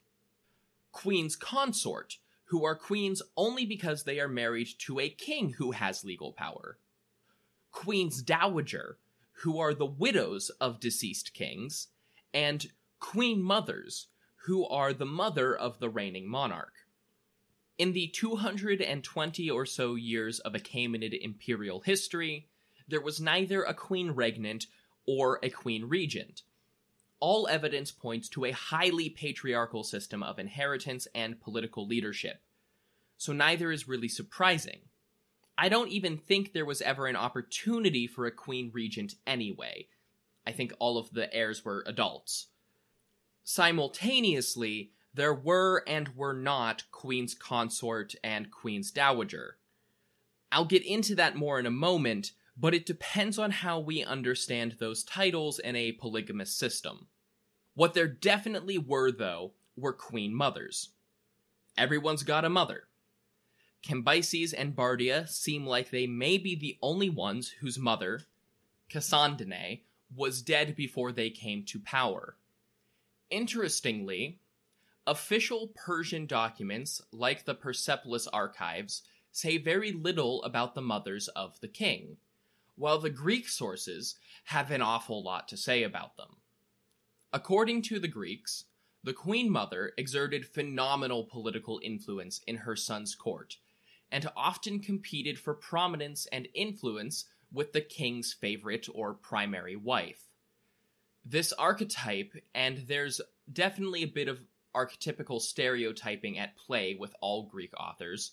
Queen's 0.91 1.37
consort, 1.37 2.17
who 2.51 2.65
are 2.65 2.75
queens 2.75 3.21
only 3.37 3.65
because 3.65 4.03
they 4.03 4.19
are 4.19 4.27
married 4.27 4.67
to 4.77 4.99
a 4.99 5.07
king 5.09 5.51
who 5.51 5.71
has 5.71 6.03
legal 6.03 6.33
power. 6.33 6.77
Queen's 7.71 8.21
dowager, 8.21 8.97
who 9.43 9.57
are 9.57 9.73
the 9.73 9.85
widows 9.85 10.51
of 10.59 10.81
deceased 10.81 11.33
kings, 11.33 11.87
and 12.33 12.67
queen 12.99 13.41
mothers, 13.41 14.07
who 14.45 14.67
are 14.67 14.91
the 14.91 15.05
mother 15.05 15.55
of 15.55 15.79
the 15.79 15.87
reigning 15.89 16.29
monarch. 16.29 16.73
In 17.77 17.93
the 17.93 18.07
220 18.07 19.49
or 19.49 19.65
so 19.65 19.95
years 19.95 20.39
of 20.39 20.51
Achaemenid 20.51 21.17
imperial 21.21 21.79
history, 21.79 22.49
there 22.85 23.01
was 23.01 23.21
neither 23.21 23.63
a 23.63 23.73
queen 23.73 24.11
regnant 24.11 24.67
or 25.07 25.39
a 25.41 25.49
queen 25.49 25.85
regent. 25.85 26.41
All 27.21 27.47
evidence 27.47 27.91
points 27.91 28.27
to 28.29 28.43
a 28.43 28.51
highly 28.51 29.09
patriarchal 29.09 29.85
system 29.85 30.21
of 30.21 30.39
inheritance 30.39 31.07
and 31.15 31.39
political 31.39 31.87
leadership. 31.87 32.41
So 33.17 33.31
neither 33.31 33.71
is 33.71 33.87
really 33.87 34.09
surprising. 34.09 34.79
I 35.57 35.69
don't 35.69 35.91
even 35.91 36.17
think 36.17 36.51
there 36.51 36.65
was 36.65 36.81
ever 36.81 37.05
an 37.07 37.15
opportunity 37.15 38.07
for 38.07 38.25
a 38.25 38.31
queen 38.31 38.71
regent 38.73 39.15
anyway. 39.25 39.87
I 40.45 40.51
think 40.51 40.73
all 40.79 40.97
of 40.97 41.13
the 41.13 41.31
heirs 41.33 41.63
were 41.63 41.83
adults. 41.85 42.47
Simultaneously, 43.43 44.91
there 45.13 45.33
were 45.33 45.83
and 45.87 46.09
were 46.15 46.33
not 46.33 46.85
queen's 46.91 47.35
consort 47.35 48.15
and 48.23 48.49
queen's 48.49 48.91
dowager. 48.91 49.57
I'll 50.51 50.65
get 50.65 50.85
into 50.85 51.15
that 51.15 51.35
more 51.35 51.59
in 51.59 51.65
a 51.65 51.71
moment, 51.71 52.31
but 52.57 52.73
it 52.73 52.85
depends 52.85 53.39
on 53.39 53.51
how 53.51 53.79
we 53.79 54.03
understand 54.03 54.73
those 54.73 55.03
titles 55.03 55.59
in 55.59 55.75
a 55.75 55.93
polygamous 55.93 56.51
system. 56.51 57.07
What 57.73 57.93
there 57.93 58.07
definitely 58.07 58.77
were, 58.77 59.11
though, 59.11 59.53
were 59.75 59.93
queen 59.93 60.33
mothers. 60.33 60.89
Everyone's 61.77 62.23
got 62.23 62.45
a 62.45 62.49
mother. 62.49 62.83
Cambyses 63.83 64.53
and 64.55 64.75
Bardia 64.75 65.27
seem 65.27 65.65
like 65.65 65.89
they 65.89 66.05
may 66.05 66.37
be 66.37 66.55
the 66.55 66.77
only 66.81 67.09
ones 67.09 67.49
whose 67.61 67.79
mother, 67.79 68.21
Cassandane, 68.91 69.81
was 70.15 70.41
dead 70.41 70.75
before 70.75 71.11
they 71.11 71.29
came 71.29 71.63
to 71.63 71.79
power. 71.79 72.35
Interestingly, 73.29 74.39
official 75.07 75.71
Persian 75.73 76.25
documents, 76.25 77.01
like 77.11 77.45
the 77.45 77.55
Persepolis 77.55 78.27
archives, 78.27 79.01
say 79.31 79.57
very 79.57 79.93
little 79.93 80.43
about 80.43 80.75
the 80.75 80.81
mothers 80.81 81.29
of 81.29 81.59
the 81.61 81.67
king, 81.67 82.17
while 82.81 82.97
the 82.97 83.11
Greek 83.11 83.47
sources 83.47 84.15
have 84.45 84.71
an 84.71 84.81
awful 84.81 85.21
lot 85.23 85.47
to 85.47 85.55
say 85.55 85.83
about 85.83 86.17
them. 86.17 86.37
According 87.31 87.83
to 87.83 87.99
the 87.99 88.07
Greeks, 88.07 88.63
the 89.03 89.13
queen 89.13 89.51
mother 89.51 89.91
exerted 89.99 90.47
phenomenal 90.47 91.25
political 91.25 91.79
influence 91.83 92.41
in 92.47 92.55
her 92.55 92.75
son's 92.75 93.13
court, 93.13 93.57
and 94.11 94.27
often 94.35 94.79
competed 94.79 95.37
for 95.37 95.53
prominence 95.53 96.25
and 96.31 96.47
influence 96.55 97.25
with 97.53 97.71
the 97.71 97.81
king's 97.81 98.33
favorite 98.33 98.87
or 98.95 99.13
primary 99.13 99.75
wife. 99.75 100.23
This 101.23 101.53
archetype, 101.53 102.33
and 102.55 102.79
there's 102.87 103.21
definitely 103.53 104.01
a 104.01 104.07
bit 104.07 104.27
of 104.27 104.39
archetypical 104.75 105.39
stereotyping 105.39 106.39
at 106.39 106.57
play 106.57 106.97
with 106.99 107.13
all 107.21 107.43
Greek 107.43 107.79
authors, 107.79 108.31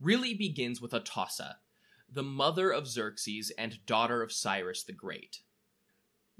really 0.00 0.32
begins 0.32 0.80
with 0.80 0.92
Atossa, 0.92 1.56
the 2.12 2.22
mother 2.22 2.70
of 2.70 2.88
Xerxes 2.88 3.50
and 3.56 3.84
daughter 3.86 4.22
of 4.22 4.32
Cyrus 4.32 4.82
the 4.82 4.92
Great. 4.92 5.40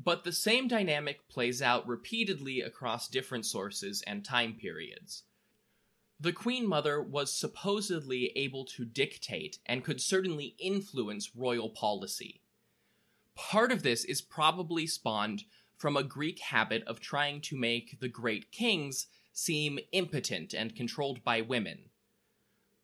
But 0.03 0.25
the 0.25 0.33
same 0.33 0.67
dynamic 0.67 1.29
plays 1.29 1.61
out 1.61 1.87
repeatedly 1.87 2.61
across 2.61 3.09
different 3.09 3.45
sources 3.45 4.03
and 4.07 4.25
time 4.25 4.55
periods. 4.55 5.25
The 6.19 6.33
Queen 6.33 6.67
Mother 6.67 7.03
was 7.03 7.33
supposedly 7.33 8.33
able 8.37 8.65
to 8.67 8.85
dictate 8.85 9.59
and 9.67 9.85
could 9.85 10.01
certainly 10.01 10.55
influence 10.59 11.37
royal 11.37 11.71
policy. 11.71 12.43
Part 13.35 13.73
of 13.73 13.83
this 13.83 14.05
is 14.05 14.21
probably 14.21 14.87
spawned 14.87 15.45
from 15.77 15.97
a 15.97 16.03
Greek 16.03 16.41
habit 16.41 16.83
of 16.87 17.01
trying 17.01 17.41
to 17.43 17.57
make 17.57 18.01
the 18.01 18.09
great 18.09 18.53
kings 18.53 19.07
seem 19.33 19.79
impotent 19.93 20.53
and 20.53 20.77
controlled 20.77 21.25
by 21.25 21.41
women. 21.41 21.90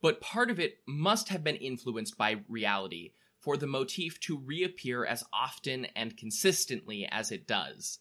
But 0.07 0.21
part 0.21 0.53
of 0.53 0.61
it 0.61 0.79
must 0.87 1.31
have 1.31 1.42
been 1.42 1.57
influenced 1.57 2.16
by 2.16 2.45
reality 2.49 3.11
for 3.40 3.57
the 3.57 3.66
motif 3.66 4.21
to 4.21 4.38
reappear 4.38 5.05
as 5.05 5.25
often 5.33 5.87
and 5.97 6.16
consistently 6.16 7.09
as 7.11 7.33
it 7.33 7.45
does 7.49 7.99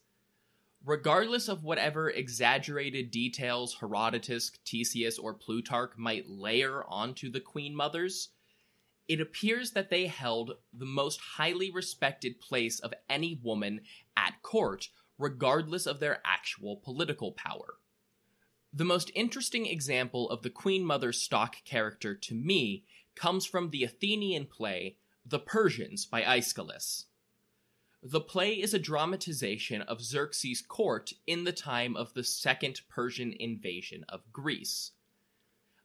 regardless 0.86 1.50
of 1.50 1.64
whatever 1.64 2.12
exaggerated 2.12 3.10
details 3.10 3.78
Herodotus, 3.80 4.52
Ctesias, 4.52 5.18
or 5.20 5.34
Plutarch 5.34 5.98
might 5.98 6.30
layer 6.30 6.84
onto 6.88 7.32
the 7.32 7.40
queen 7.40 7.76
mothers, 7.76 8.30
it 9.08 9.20
appears 9.20 9.72
that 9.72 9.90
they 9.90 10.06
held 10.06 10.58
the 10.72 10.86
most 10.86 11.20
highly 11.20 11.72
respected 11.72 12.40
place 12.40 12.80
of 12.80 12.94
any 13.10 13.40
woman 13.42 13.82
at 14.16 14.44
court, 14.44 14.90
regardless 15.18 15.88
of 15.88 16.00
their 16.00 16.22
actual 16.24 16.78
political 16.78 17.32
power. 17.32 17.80
The 18.78 18.84
most 18.84 19.10
interesting 19.16 19.68
example 19.68 20.30
of 20.30 20.42
the 20.42 20.50
queen 20.50 20.84
mother 20.84 21.14
stock 21.14 21.64
character 21.64 22.14
to 22.14 22.36
me 22.36 22.84
comes 23.16 23.46
from 23.46 23.70
the 23.70 23.86
Athenian 23.86 24.48
play 24.48 24.98
The 25.26 25.40
Persians 25.40 26.06
by 26.06 26.24
Aeschylus. 26.24 27.06
The 28.04 28.20
play 28.20 28.52
is 28.52 28.74
a 28.74 28.80
dramatization 28.80 29.82
of 29.84 30.02
Xerxes' 30.02 30.62
court 30.62 31.14
in 31.26 31.46
the 31.46 31.54
time 31.54 31.96
of 31.96 32.14
the 32.16 32.24
second 32.26 32.82
Persian 32.90 33.32
invasion 33.40 34.04
of 34.10 34.30
Greece. 34.34 34.92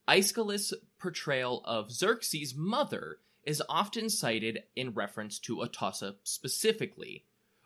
Aeschylus' 0.09 0.75
portrayal 0.99 1.63
of 1.65 1.93
Xerxes' 1.93 2.57
mother 2.57 3.19
is 3.45 3.63
often 3.69 4.11
cited 4.11 4.65
in 4.75 4.95
reference 4.95 5.39
to 5.39 5.59
Atossa 5.59 6.17
specifically, 6.25 7.25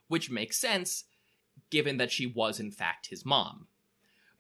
which 0.09 0.31
makes 0.31 0.59
sense 0.59 1.05
given 1.71 1.97
that 1.97 2.13
she 2.13 2.27
was 2.27 2.61
in 2.61 2.71
fact 2.71 3.07
his 3.07 3.25
mom. 3.25 3.69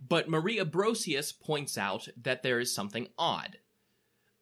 But 0.06 0.28
Maria 0.28 0.64
Brosius 0.64 1.32
points 1.32 1.78
out 1.78 2.08
that 2.16 2.42
there 2.42 2.60
is 2.60 2.74
something 2.74 3.08
odd. 3.18 3.58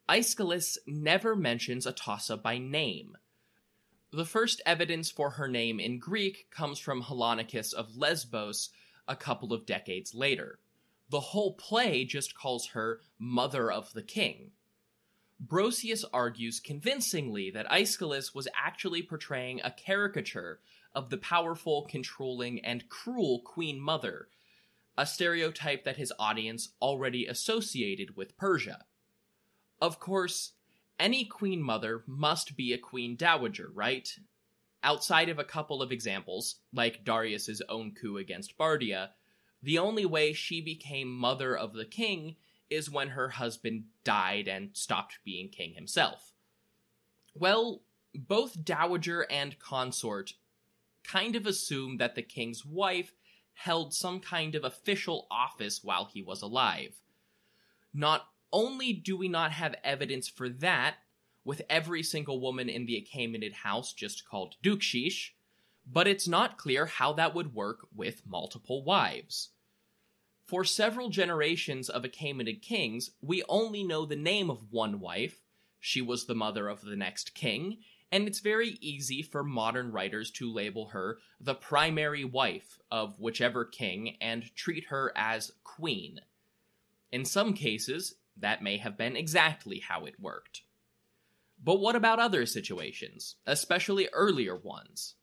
Aeschylus 0.09 0.77
never 0.85 1.35
mentions 1.35 1.85
Atossa 1.85 2.41
by 2.41 2.57
name, 2.57 3.15
the 4.13 4.25
first 4.25 4.61
evidence 4.63 5.09
for 5.09 5.31
her 5.31 5.47
name 5.47 5.79
in 5.79 5.97
Greek 5.97 6.45
comes 6.51 6.77
from 6.77 7.01
Hellanicus 7.01 7.73
of 7.73 7.97
Lesbos 7.97 8.69
a 9.07 9.15
couple 9.15 9.51
of 9.51 9.65
decades 9.65 10.13
later. 10.13 10.59
The 11.09 11.19
whole 11.19 11.53
play 11.53 12.05
just 12.05 12.35
calls 12.37 12.67
her 12.67 13.01
Mother 13.17 13.71
of 13.71 13.91
the 13.93 14.03
King. 14.03 14.51
Brosius 15.43 16.05
argues 16.13 16.59
convincingly 16.59 17.49
that 17.49 17.65
Aeschylus 17.71 18.35
was 18.35 18.47
actually 18.55 19.01
portraying 19.01 19.61
a 19.63 19.71
caricature 19.71 20.59
of 20.93 21.09
the 21.09 21.17
powerful, 21.17 21.87
controlling, 21.89 22.63
and 22.63 22.87
cruel 22.89 23.41
Queen 23.43 23.79
Mother, 23.81 24.27
a 24.97 25.05
stereotype 25.05 25.83
that 25.83 25.97
his 25.97 26.13
audience 26.19 26.69
already 26.81 27.25
associated 27.25 28.15
with 28.15 28.37
Persia. 28.37 28.85
Of 29.81 29.99
course, 29.99 30.53
any 30.99 31.25
queen 31.25 31.61
mother 31.61 32.03
must 32.05 32.55
be 32.55 32.73
a 32.73 32.77
queen 32.77 33.15
dowager, 33.15 33.69
right? 33.73 34.07
Outside 34.83 35.29
of 35.29 35.39
a 35.39 35.43
couple 35.43 35.81
of 35.81 35.91
examples, 35.91 36.55
like 36.73 37.03
Darius's 37.03 37.61
own 37.69 37.93
coup 37.93 38.17
against 38.17 38.57
Bardia, 38.57 39.09
the 39.61 39.79
only 39.79 40.05
way 40.05 40.33
she 40.33 40.61
became 40.61 41.09
mother 41.09 41.57
of 41.57 41.73
the 41.73 41.85
king 41.85 42.35
is 42.69 42.89
when 42.89 43.09
her 43.09 43.29
husband 43.29 43.85
died 44.03 44.47
and 44.47 44.69
stopped 44.73 45.19
being 45.23 45.49
king 45.49 45.73
himself. 45.73 46.33
Well, 47.33 47.81
both 48.13 48.63
dowager 48.63 49.25
and 49.31 49.57
consort 49.59 50.33
kind 51.03 51.35
of 51.35 51.45
assume 51.45 51.97
that 51.97 52.15
the 52.15 52.21
king's 52.21 52.65
wife 52.65 53.13
held 53.53 53.93
some 53.93 54.19
kind 54.19 54.55
of 54.55 54.63
official 54.63 55.27
office 55.29 55.83
while 55.83 56.05
he 56.05 56.21
was 56.21 56.41
alive. 56.41 56.95
Not 57.93 58.27
only 58.51 58.93
do 58.93 59.15
we 59.17 59.27
not 59.27 59.51
have 59.51 59.75
evidence 59.83 60.27
for 60.27 60.49
that, 60.49 60.95
with 61.45 61.61
every 61.69 62.03
single 62.03 62.39
woman 62.39 62.69
in 62.69 62.85
the 62.85 62.95
Achaemenid 62.95 63.53
house 63.53 63.93
just 63.93 64.27
called 64.27 64.55
Dukshish, 64.63 65.31
but 65.85 66.07
it's 66.07 66.27
not 66.27 66.57
clear 66.57 66.85
how 66.85 67.13
that 67.13 67.35
would 67.35 67.53
work 67.53 67.87
with 67.93 68.25
multiple 68.25 68.83
wives. 68.83 69.49
For 70.45 70.63
several 70.63 71.09
generations 71.09 71.89
of 71.89 72.03
Achaemenid 72.03 72.61
kings, 72.61 73.11
we 73.21 73.43
only 73.49 73.83
know 73.83 74.05
the 74.05 74.15
name 74.15 74.49
of 74.49 74.71
one 74.71 74.99
wife. 74.99 75.41
She 75.79 76.01
was 76.01 76.25
the 76.25 76.35
mother 76.35 76.69
of 76.69 76.81
the 76.81 76.95
next 76.95 77.33
king, 77.33 77.79
and 78.13 78.27
it's 78.27 78.41
very 78.41 78.77
easy 78.79 79.23
for 79.23 79.43
modern 79.43 79.91
writers 79.91 80.29
to 80.29 80.53
label 80.53 80.89
her 80.89 81.17
the 81.41 81.55
primary 81.55 82.23
wife 82.23 82.77
of 82.91 83.19
whichever 83.19 83.65
king 83.65 84.17
and 84.21 84.55
treat 84.55 84.85
her 84.89 85.11
as 85.15 85.51
queen. 85.63 86.19
In 87.11 87.25
some 87.25 87.53
cases, 87.53 88.13
that 88.37 88.61
may 88.61 88.77
have 88.77 88.95
been 88.99 89.15
exactly 89.15 89.79
how 89.79 90.05
it 90.05 90.19
worked. 90.19 90.61
But 91.61 91.79
what 91.79 91.95
about 91.95 92.19
other 92.19 92.45
situations, 92.45 93.37
especially 93.47 94.07
earlier 94.13 94.55
ones? 94.55 95.15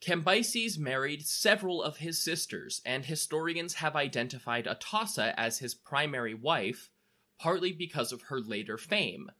Cambyses 0.00 0.76
married 0.76 1.24
several 1.24 1.84
of 1.84 1.98
his 1.98 2.18
sisters, 2.18 2.82
and 2.84 3.04
historians 3.04 3.74
have 3.74 3.94
identified 3.94 4.66
Atossa 4.66 5.34
as 5.36 5.60
his 5.60 5.72
primary 5.72 6.34
wife, 6.34 6.90
partly 7.38 7.70
because 7.70 8.10
of 8.10 8.22
her 8.22 8.40
later 8.40 8.76
fame. 8.76 9.30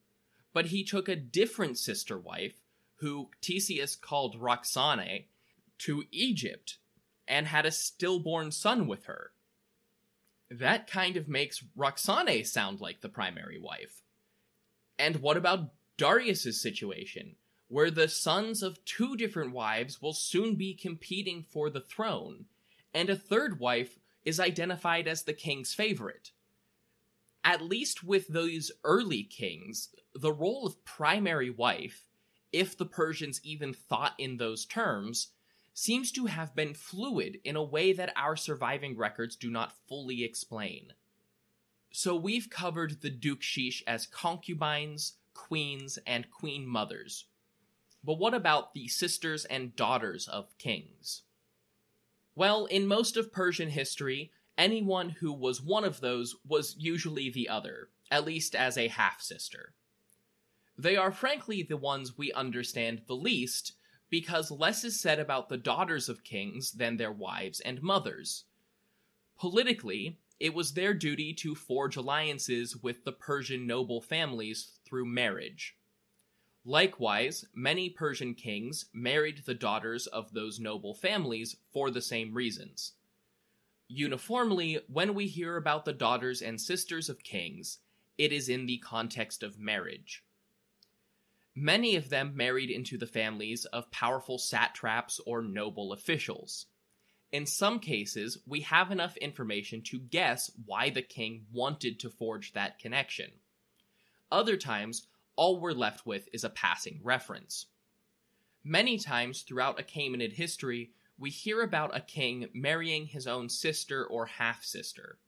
But 0.52 0.66
he 0.66 0.84
took 0.84 1.08
a 1.08 1.16
different 1.16 1.76
sister 1.76 2.16
wife, 2.16 2.60
who 3.04 3.28
Ctesias 3.42 4.00
called 4.00 4.40
Roxane, 4.40 5.24
to 5.78 6.04
Egypt, 6.10 6.78
and 7.28 7.46
had 7.46 7.66
a 7.66 7.70
stillborn 7.70 8.50
son 8.50 8.86
with 8.86 9.04
her 9.04 9.32
that 10.50 10.86
kind 10.86 11.16
of 11.16 11.26
makes 11.26 11.64
Roxane 11.76 12.44
sound 12.44 12.80
like 12.80 13.00
the 13.00 13.08
primary 13.08 13.58
wife. 13.58 14.02
And 14.98 15.16
what 15.16 15.36
about 15.36 15.72
Darius's 15.96 16.60
situation? 16.60 17.36
where 17.68 17.90
the 17.90 18.06
sons 18.06 18.62
of 18.62 18.84
two 18.84 19.16
different 19.16 19.52
wives 19.52 20.00
will 20.00 20.12
soon 20.12 20.54
be 20.54 20.74
competing 20.74 21.42
for 21.42 21.70
the 21.70 21.80
throne, 21.80 22.44
and 22.92 23.10
a 23.10 23.16
third 23.16 23.58
wife 23.58 23.98
is 24.24 24.38
identified 24.38 25.08
as 25.08 25.22
the 25.22 25.32
king's 25.32 25.74
favorite. 25.74 26.30
At 27.42 27.62
least 27.62 28.04
with 28.04 28.28
those 28.28 28.70
early 28.84 29.24
kings, 29.24 29.88
the 30.14 30.32
role 30.32 30.66
of 30.66 30.84
primary 30.84 31.50
wife, 31.50 32.04
if 32.54 32.78
the 32.78 32.86
Persians 32.86 33.40
even 33.42 33.74
thought 33.74 34.14
in 34.16 34.36
those 34.36 34.64
terms, 34.64 35.32
seems 35.74 36.12
to 36.12 36.26
have 36.26 36.54
been 36.54 36.72
fluid 36.72 37.40
in 37.42 37.56
a 37.56 37.64
way 37.64 37.92
that 37.92 38.12
our 38.14 38.36
surviving 38.36 38.96
records 38.96 39.34
do 39.34 39.50
not 39.50 39.74
fully 39.88 40.22
explain. 40.22 40.92
So 41.90 42.14
we've 42.14 42.48
covered 42.48 43.02
the 43.02 43.10
Dukshish 43.10 43.82
as 43.88 44.06
concubines, 44.06 45.14
queens, 45.34 45.98
and 46.06 46.30
queen 46.30 46.64
mothers. 46.64 47.26
But 48.04 48.18
what 48.18 48.34
about 48.34 48.72
the 48.72 48.86
sisters 48.86 49.44
and 49.46 49.74
daughters 49.74 50.28
of 50.28 50.56
kings? 50.58 51.22
Well, 52.36 52.66
in 52.66 52.86
most 52.86 53.16
of 53.16 53.32
Persian 53.32 53.70
history, 53.70 54.30
anyone 54.56 55.08
who 55.08 55.32
was 55.32 55.60
one 55.60 55.84
of 55.84 56.00
those 56.00 56.36
was 56.46 56.76
usually 56.78 57.30
the 57.30 57.48
other, 57.48 57.88
at 58.12 58.24
least 58.24 58.54
as 58.54 58.78
a 58.78 58.88
half 58.88 59.20
sister. 59.20 59.74
They 60.76 60.96
are 60.96 61.12
frankly 61.12 61.62
the 61.62 61.76
ones 61.76 62.18
we 62.18 62.32
understand 62.32 63.02
the 63.06 63.16
least, 63.16 63.74
because 64.10 64.50
less 64.50 64.84
is 64.84 65.00
said 65.00 65.18
about 65.18 65.48
the 65.48 65.56
daughters 65.56 66.08
of 66.08 66.24
kings 66.24 66.72
than 66.72 66.96
their 66.96 67.12
wives 67.12 67.60
and 67.60 67.82
mothers. 67.82 68.44
Politically, 69.38 70.18
it 70.40 70.52
was 70.52 70.72
their 70.72 70.94
duty 70.94 71.32
to 71.34 71.54
forge 71.54 71.96
alliances 71.96 72.76
with 72.76 73.04
the 73.04 73.12
Persian 73.12 73.66
noble 73.66 74.00
families 74.00 74.72
through 74.84 75.06
marriage. 75.06 75.76
Likewise, 76.64 77.44
many 77.54 77.90
Persian 77.90 78.34
kings 78.34 78.86
married 78.92 79.42
the 79.44 79.54
daughters 79.54 80.06
of 80.08 80.32
those 80.32 80.58
noble 80.58 80.94
families 80.94 81.56
for 81.72 81.90
the 81.90 82.02
same 82.02 82.32
reasons. 82.32 82.92
Uniformly, 83.88 84.80
when 84.88 85.14
we 85.14 85.26
hear 85.26 85.56
about 85.56 85.84
the 85.84 85.92
daughters 85.92 86.40
and 86.40 86.60
sisters 86.60 87.08
of 87.08 87.22
kings, 87.22 87.78
it 88.16 88.32
is 88.32 88.48
in 88.48 88.66
the 88.66 88.78
context 88.78 89.42
of 89.42 89.58
marriage. 89.58 90.24
Many 91.56 91.94
of 91.94 92.08
them 92.08 92.36
married 92.36 92.68
into 92.68 92.98
the 92.98 93.06
families 93.06 93.64
of 93.66 93.90
powerful 93.92 94.38
satraps 94.38 95.20
or 95.24 95.40
noble 95.40 95.92
officials. 95.92 96.66
In 97.30 97.46
some 97.46 97.78
cases, 97.78 98.38
we 98.46 98.60
have 98.62 98.90
enough 98.90 99.16
information 99.18 99.82
to 99.82 100.00
guess 100.00 100.50
why 100.66 100.90
the 100.90 101.02
king 101.02 101.46
wanted 101.52 102.00
to 102.00 102.10
forge 102.10 102.52
that 102.52 102.80
connection. 102.80 103.30
Other 104.32 104.56
times, 104.56 105.06
all 105.36 105.60
we're 105.60 105.72
left 105.72 106.06
with 106.06 106.28
is 106.32 106.42
a 106.42 106.50
passing 106.50 107.00
reference. 107.02 107.66
Many 108.64 108.98
times 108.98 109.42
throughout 109.42 109.78
Achaemenid 109.78 110.32
history, 110.32 110.90
we 111.18 111.30
hear 111.30 111.62
about 111.62 111.96
a 111.96 112.00
king 112.00 112.48
marrying 112.52 113.06
his 113.06 113.28
own 113.28 113.48
sister 113.48 114.04
or 114.04 114.26
half 114.26 114.64
sister. 114.64 115.18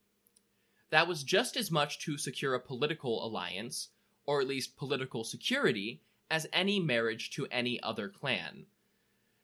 That 0.90 1.06
was 1.06 1.22
just 1.22 1.56
as 1.56 1.70
much 1.70 2.00
to 2.00 2.18
secure 2.18 2.54
a 2.54 2.60
political 2.60 3.24
alliance, 3.24 3.88
or 4.24 4.40
at 4.40 4.48
least 4.48 4.76
political 4.76 5.22
security, 5.22 6.02
as 6.30 6.46
any 6.52 6.80
marriage 6.80 7.30
to 7.30 7.46
any 7.50 7.80
other 7.82 8.08
clan. 8.08 8.66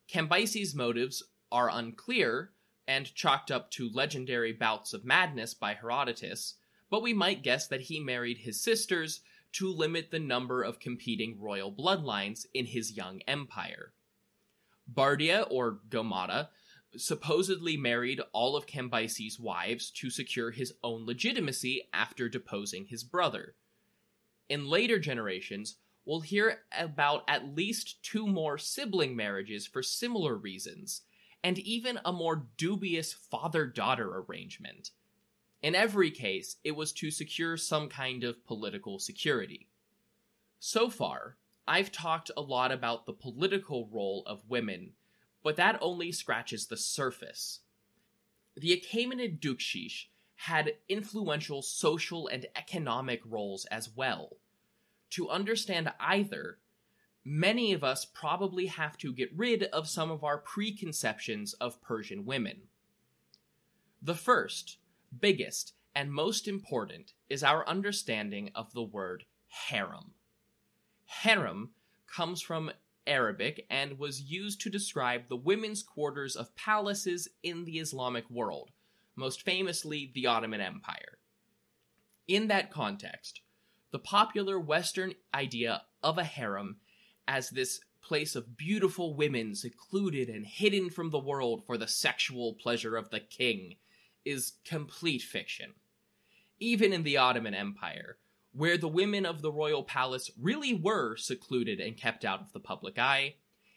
Cambyses' 0.09 0.75
motives 0.75 1.23
are 1.51 1.71
unclear 1.71 2.51
and 2.87 3.15
chalked 3.15 3.51
up 3.51 3.71
to 3.71 3.89
legendary 3.89 4.53
bouts 4.53 4.93
of 4.93 5.05
madness 5.05 5.55
by 5.55 5.75
Herodotus, 5.75 6.55
but 6.91 7.03
we 7.03 7.13
might 7.13 7.43
guess 7.43 7.67
that 7.69 7.83
he 7.83 8.01
married 8.01 8.39
his 8.39 8.61
sisters 8.61 9.21
to 9.53 9.69
limit 9.69 10.11
the 10.11 10.19
number 10.19 10.63
of 10.63 10.81
competing 10.81 11.41
royal 11.41 11.71
bloodlines 11.73 12.47
in 12.55 12.67
his 12.67 12.93
young 12.97 13.21
empire. 13.29 13.93
Bardia, 14.93 15.47
or 15.51 15.81
Gomata, 15.89 16.49
supposedly 16.97 17.77
married 17.77 18.21
all 18.33 18.57
of 18.57 18.67
Cambyses' 18.67 19.41
wives 19.41 19.91
to 19.91 20.11
secure 20.11 20.51
his 20.51 20.75
own 20.83 21.07
legitimacy 21.07 21.89
after 21.93 22.29
deposing 22.29 22.87
his 22.87 23.05
brother. 23.05 23.55
In 24.49 24.69
later 24.69 24.99
generations, 24.99 25.77
we'll 26.05 26.21
hear 26.21 26.59
about 26.77 27.25
at 27.29 27.55
least 27.55 28.03
two 28.03 28.27
more 28.27 28.59
sibling 28.59 29.15
marriages 29.17 29.67
for 29.67 29.83
similar 29.83 30.37
reasons, 30.37 31.03
and 31.43 31.59
even 31.59 31.99
a 32.05 32.13
more 32.13 32.47
dubious 32.57 33.13
father 33.13 33.67
daughter 33.67 34.25
arrangement. 34.29 34.91
In 35.63 35.75
every 35.75 36.11
case, 36.11 36.57
it 36.65 36.73
was 36.73 36.93
to 36.95 37.11
secure 37.11 37.57
some 37.57 37.89
kind 37.89 38.25
of 38.25 38.45
political 38.45 38.99
security. 38.99 39.69
So 40.59 40.91
far, 40.91 41.37
I've 41.67 41.93
talked 41.93 42.31
a 42.37 42.41
lot 42.41 42.73
about 42.73 43.07
the 43.07 43.13
political 43.13 43.89
role 43.93 44.25
of 44.27 44.49
women, 44.49 44.93
but 45.45 45.57
that 45.57 45.79
only 45.81 46.11
scratches 46.11 46.67
the 46.67 46.77
surface. 46.77 47.61
The 48.57 48.77
Achaemenid 48.77 49.41
Dukshish 49.41 50.07
had 50.35 50.75
influential 50.89 51.63
social 51.63 52.27
and 52.27 52.47
economic 52.57 53.23
roles 53.25 53.65
as 53.67 53.89
well 53.95 54.39
to 55.13 55.29
understand 55.31 55.93
either, 56.01 56.59
many 57.25 57.73
of 57.73 57.85
us 57.85 58.05
probably 58.05 58.67
have 58.67 58.99
to 58.99 59.13
get 59.13 59.31
rid 59.37 59.65
of 59.65 59.89
some 59.89 60.11
of 60.11 60.25
our 60.25 60.39
preconceptions 60.39 61.53
of 61.55 61.81
Persian 61.83 62.25
women. 62.25 62.63
The 64.01 64.15
first, 64.15 64.79
biggest, 65.21 65.75
and 65.95 66.13
most 66.13 66.49
important 66.49 67.13
is 67.29 67.45
our 67.45 67.67
understanding 67.69 68.51
of 68.55 68.73
the 68.73 68.83
word 68.83 69.25
harem. 69.49 70.13
Harem 71.05 71.71
comes 72.07 72.41
from 72.41 72.71
Arabic 73.07 73.67
and 73.69 73.99
was 73.99 74.23
used 74.23 74.61
to 74.63 74.71
describe 74.71 75.29
the 75.29 75.37
women's 75.37 75.83
quarters 75.83 76.37
of 76.37 76.55
palaces 76.57 77.29
in 77.43 77.65
the 77.65 77.79
Islamic 77.79 78.29
world, 78.31 78.71
most 79.17 79.43
famously 79.43 80.11
the 80.15 80.27
Ottoman 80.27 80.61
Empire. 80.61 81.19
In 82.27 82.49
that 82.49 82.71
context, 82.71 83.43
the 83.93 83.99
popular 83.99 84.59
Western 84.59 85.15
idea 85.35 85.83
of 86.03 86.19
a 86.19 86.25
harem 86.25 86.79
as 87.29 87.51
this 87.51 87.81
place 88.03 88.35
of 88.35 88.57
beautiful 88.57 89.15
women 89.15 89.55
secluded 89.55 90.29
and 90.29 90.45
hidden 90.45 90.91
from 90.91 91.11
the 91.11 91.19
world 91.19 91.65
for 91.65 91.79
the 91.79 91.87
sexual 91.87 92.55
pleasure 92.55 92.97
of 92.97 93.11
the 93.11 93.21
king 93.21 93.77
is 94.25 94.55
complete 94.65 95.23
fiction. 95.23 95.73
Even 96.59 96.93
in 96.93 97.03
the 97.03 97.17
Ottoman 97.17 97.55
Empire, 97.55 98.17
where 98.53 98.77
the 98.77 98.89
women 98.89 99.25
of 99.25 99.43
the 99.43 99.53
royal 99.53 99.85
palace 99.85 100.31
really 100.41 100.75
were 100.75 101.17
secluded 101.17 101.81
and 101.81 101.97
kept 101.97 102.25
out 102.25 102.41
of 102.41 102.53
the 102.53 102.61
public 102.61 102.99
eye, 102.99 103.35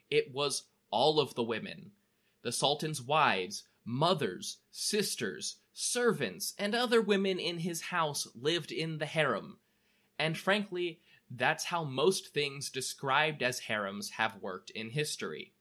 it 0.10 0.34
was 0.34 0.64
all 0.92 1.20
of 1.20 1.36
the 1.36 1.44
women. 1.44 1.92
The 2.42 2.52
Sultan's 2.52 3.02
wives, 3.02 3.64
mothers, 3.84 4.58
sisters, 4.72 5.58
servants, 5.74 6.54
and 6.58 6.74
other 6.74 7.02
women 7.02 7.40
in 7.40 7.60
his 7.60 7.82
house 7.82 8.28
lived 8.36 8.72
in 8.72 8.98
the 8.98 9.06
harem, 9.06 9.58
and 10.18 10.38
frankly, 10.38 11.00
that's 11.30 11.66
how 11.66 11.84
most 11.84 12.34
things 12.34 12.70
described 12.70 13.42
as 13.42 13.60
harems 13.60 14.12
have 14.12 14.42
worked 14.42 14.70
in 14.70 14.90
history. 14.92 15.54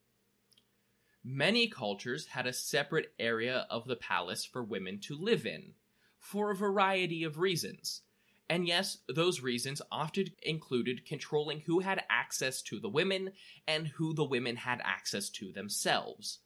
Many 1.25 1.69
cultures 1.69 2.27
had 2.27 2.47
a 2.47 2.53
separate 2.53 3.13
area 3.19 3.67
of 3.71 3.87
the 3.87 3.97
palace 3.97 4.45
for 4.45 4.63
women 4.63 5.01
to 5.01 5.17
live 5.17 5.47
in, 5.47 5.73
for 6.19 6.51
a 6.51 6.57
variety 6.57 7.25
of 7.25 7.39
reasons. 7.39 8.03
And 8.49 8.69
yes, 8.69 8.99
those 9.09 9.41
reasons 9.41 9.81
often 9.91 10.27
included 10.43 11.07
controlling 11.07 11.61
who 11.61 11.81
had 11.81 12.05
access 12.11 12.61
to 12.63 12.79
the 12.79 12.91
women 12.91 13.33
and 13.67 13.87
who 13.89 14.13
the 14.13 14.25
women 14.25 14.57
had 14.57 14.83
access 14.85 15.31
to 15.31 15.51
themselves. 15.51 16.41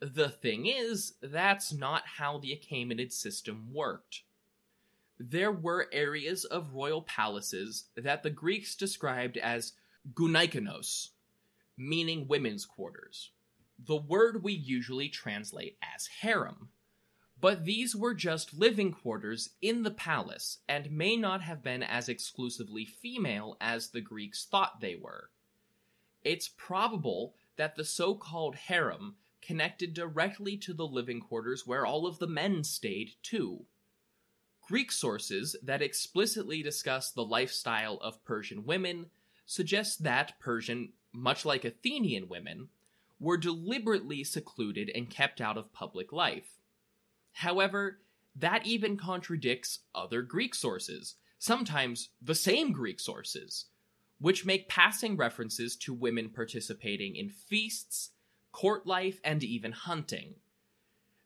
The 0.00 0.30
thing 0.30 0.64
is, 0.64 1.12
that's 1.20 1.74
not 1.74 2.06
how 2.06 2.38
the 2.38 2.58
Achaemenid 2.58 3.12
system 3.12 3.68
worked 3.70 4.22
there 5.22 5.52
were 5.52 5.86
areas 5.92 6.46
of 6.46 6.72
royal 6.72 7.02
palaces 7.02 7.84
that 7.94 8.22
the 8.22 8.30
Greeks 8.30 8.74
described 8.74 9.36
as 9.36 9.74
gynaikonos, 10.14 11.10
meaning 11.76 12.26
women's 12.26 12.64
quarters. 12.64 13.30
The 13.78 13.96
word 13.96 14.42
we 14.42 14.54
usually 14.54 15.10
translate 15.10 15.76
as 15.94 16.06
harem. 16.22 16.70
But 17.38 17.66
these 17.66 17.94
were 17.94 18.14
just 18.14 18.54
living 18.54 18.92
quarters 18.92 19.50
in 19.60 19.82
the 19.82 19.90
palace 19.90 20.58
and 20.66 20.90
may 20.90 21.16
not 21.16 21.42
have 21.42 21.62
been 21.62 21.82
as 21.82 22.08
exclusively 22.08 22.86
female 22.86 23.58
as 23.60 23.90
the 23.90 24.00
Greeks 24.00 24.46
thought 24.46 24.80
they 24.80 24.96
were. 24.96 25.30
It's 26.24 26.48
probable 26.48 27.34
that 27.56 27.76
the 27.76 27.84
so 27.84 28.14
called 28.14 28.56
harem 28.56 29.16
connected 29.42 29.92
directly 29.92 30.56
to 30.58 30.72
the 30.72 30.86
living 30.86 31.20
quarters 31.20 31.66
where 31.66 31.84
all 31.84 32.06
of 32.06 32.18
the 32.18 32.26
men 32.26 32.64
stayed 32.64 33.12
too. 33.22 33.66
Greek 34.70 34.92
sources 34.92 35.56
that 35.64 35.82
explicitly 35.82 36.62
discuss 36.62 37.10
the 37.10 37.24
lifestyle 37.24 37.96
of 38.02 38.24
Persian 38.24 38.64
women 38.64 39.06
suggest 39.44 40.04
that 40.04 40.38
Persian, 40.38 40.92
much 41.12 41.44
like 41.44 41.64
Athenian 41.64 42.28
women, 42.28 42.68
were 43.18 43.36
deliberately 43.36 44.22
secluded 44.22 44.88
and 44.94 45.10
kept 45.10 45.40
out 45.40 45.58
of 45.58 45.72
public 45.72 46.12
life. 46.12 46.60
However, 47.32 47.98
that 48.36 48.64
even 48.64 48.96
contradicts 48.96 49.80
other 49.92 50.22
Greek 50.22 50.54
sources, 50.54 51.16
sometimes 51.40 52.10
the 52.22 52.36
same 52.36 52.70
Greek 52.70 53.00
sources, 53.00 53.64
which 54.20 54.46
make 54.46 54.68
passing 54.68 55.16
references 55.16 55.74
to 55.78 55.92
women 55.92 56.28
participating 56.28 57.16
in 57.16 57.28
feasts, 57.28 58.10
court 58.52 58.86
life, 58.86 59.18
and 59.24 59.42
even 59.42 59.72
hunting. 59.72 60.36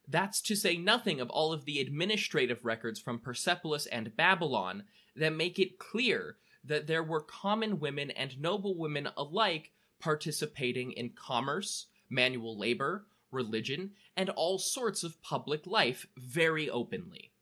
That's 0.07 0.41
to 0.43 0.57
say 0.57 0.77
nothing 0.77 1.21
of 1.21 1.31
all 1.31 1.53
of 1.53 1.65
the 1.65 1.81
administrative 1.81 2.65
records 2.65 3.01
from 3.01 3.19
Persepolis 3.19 3.87
and 3.87 4.17
Babylon 4.17 4.85
that 5.17 5.33
make 5.33 5.59
it 5.59 5.79
clear 5.79 6.37
that 6.65 6.87
there 6.87 7.03
were 7.03 7.21
common 7.21 7.79
women 7.79 8.11
and 8.11 8.41
noble 8.41 8.77
women 8.77 9.09
alike 9.17 9.73
participating 10.01 10.93
in 10.93 11.11
commerce, 11.11 11.87
manual 12.11 12.59
labor, 12.59 13.07
religion, 13.31 13.93
and 14.17 14.31
all 14.31 14.59
sorts 14.59 15.03
of 15.03 15.21
public 15.23 15.67
life 15.67 16.07
very 16.17 16.69
openly. 16.69 17.33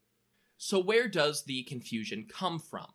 So, 0.57 0.79
where 0.79 1.09
does 1.09 1.45
the 1.45 1.65
confusion 1.65 2.27
come 2.29 2.59
from? 2.59 2.89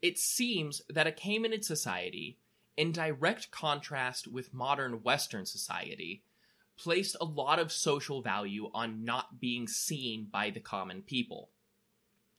It 0.00 0.18
seems 0.18 0.82
that 0.88 1.06
a 1.06 1.12
Achaemenid 1.12 1.64
society, 1.64 2.38
in 2.76 2.92
direct 2.92 3.50
contrast 3.50 4.26
with 4.28 4.54
modern 4.54 5.02
Western 5.02 5.46
society, 5.46 6.22
placed 6.76 7.16
a 7.20 7.24
lot 7.24 7.58
of 7.58 7.72
social 7.72 8.22
value 8.22 8.70
on 8.74 9.04
not 9.04 9.40
being 9.40 9.68
seen 9.68 10.28
by 10.30 10.50
the 10.50 10.60
common 10.60 11.02
people. 11.02 11.50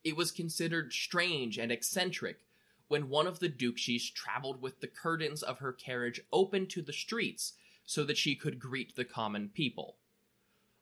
It 0.04 0.16
was 0.16 0.32
considered 0.32 0.94
strange 0.94 1.58
and 1.58 1.72
eccentric 1.72 2.40
when 2.88 3.10
one 3.10 3.28
of 3.28 3.40
the 3.40 3.50
Dukshish 3.50 4.14
traveled 4.14 4.62
with 4.62 4.80
the 4.80 4.88
curtains 4.88 5.42
of 5.42 5.60
her 5.60 5.74
carriage 5.74 6.22
open 6.32 6.68
to 6.68 6.82
the 6.82 6.94
streets 6.94 7.54
so 7.86 8.04
that 8.04 8.18
she 8.18 8.36
could 8.36 8.60
greet 8.60 8.96
the 8.96 9.06
common 9.06 9.50
people. 9.50 9.98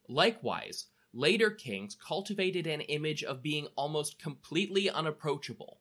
Likewise, 0.10 0.88
later 1.14 1.50
kings 1.50 1.96
cultivated 1.96 2.68
an 2.68 2.82
image 2.82 3.24
of 3.24 3.44
being 3.44 3.68
almost 3.76 4.20
completely 4.20 4.90
unapproachable. 4.90 5.80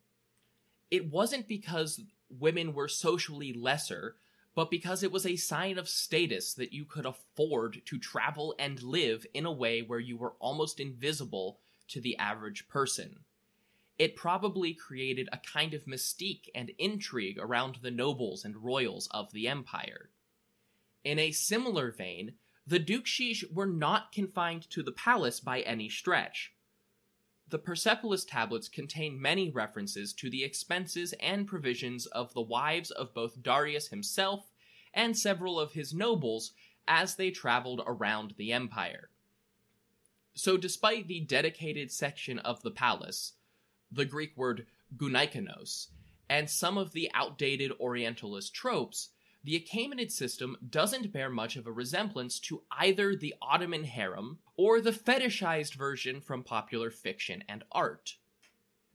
It 0.91 1.11
wasn't 1.11 1.49
because 1.49 2.03
women 2.29 2.75
were 2.75 2.89
socially 2.89 3.53
lesser, 3.53 4.17
but 4.55 4.71
because 4.71 5.03
it 5.03 5.13
was 5.13 5.25
a 5.25 5.37
sign 5.37 5.79
of 5.79 5.89
status 5.89 6.55
that 6.55 6.73
you 6.73 6.85
could 6.85 7.07
afford 7.07 7.83
to 7.87 7.99
travel 7.99 8.55
and 8.59 8.83
live 8.83 9.27
in 9.33 9.47
a 9.47 9.53
way 9.53 9.81
where 9.81 10.01
you 10.01 10.17
were 10.17 10.35
almost 10.39 10.79
invisible 10.79 11.59
to 11.89 12.01
the 12.01 12.17
average 12.19 12.69
person. 12.69 13.21
It 13.99 14.17
probably 14.17 14.75
created 14.75 15.29
a 15.33 15.39
kind 15.39 15.75
of 15.75 15.87
mystique 15.87 16.49
and 16.55 16.73
intrigue 16.79 17.39
around 17.39 17.79
the 17.83 17.91
nobles 17.91 18.45
and 18.45 18.57
royals 18.57 19.09
of 19.11 19.33
the 19.33 19.49
empire. 19.49 20.11
In 21.05 21.19
a 21.19 21.33
similar 21.33 21.91
vein, 21.91 22.35
the 22.67 22.81
Dukshish 22.81 23.45
were 23.53 23.67
not 23.67 24.13
confined 24.13 24.69
to 24.71 24.83
the 24.83 24.93
palace 24.93 25.41
by 25.41 25.61
any 25.61 25.89
stretch. 25.89 26.52
The 27.49 27.59
Persepolis 27.59 28.25
tablets 28.25 28.69
contain 28.69 29.21
many 29.21 29.51
references 29.51 30.13
to 30.15 30.31
the 30.31 30.45
expenses 30.45 31.13
and 31.21 31.47
provisions 31.47 32.07
of 32.07 32.33
the 32.33 32.41
wives 32.41 32.91
of 32.91 33.13
both 33.13 33.43
Darius 33.43 33.89
himself 33.89 34.51
and 34.95 35.19
several 35.19 35.61
of 35.61 35.73
his 35.73 35.93
nobles 35.93 36.53
as 36.89 37.17
they 37.17 37.31
traveled 37.31 37.83
around 37.87 38.35
the 38.37 38.53
empire. 38.53 39.11
So, 40.35 40.57
despite 40.57 41.09
the 41.09 41.21
dedicated 41.21 41.93
section 41.93 42.39
of 42.39 42.63
the 42.63 42.71
palace, 42.71 43.35
the 43.91 44.07
Greek 44.07 44.37
word 44.37 44.67
gunaikonos, 44.97 45.89
and 46.29 46.49
some 46.49 46.79
of 46.79 46.93
the 46.93 47.11
outdated 47.13 47.73
Orientalist 47.79 48.55
tropes, 48.55 49.11
the 49.45 49.59
Achaemenid 49.59 50.13
system 50.13 50.57
doesn't 50.69 51.13
bear 51.13 51.29
much 51.29 51.57
of 51.57 51.67
a 51.67 51.73
resemblance 51.73 52.39
to 52.41 52.63
either 52.71 53.17
the 53.17 53.35
Ottoman 53.43 53.85
harem 53.85 54.39
or 54.57 54.81
the 54.81 54.93
fetishized 54.93 55.75
version 55.75 56.21
from 56.21 56.45
popular 56.45 56.91
fiction 56.91 57.43
and 57.49 57.65
art. 57.73 58.17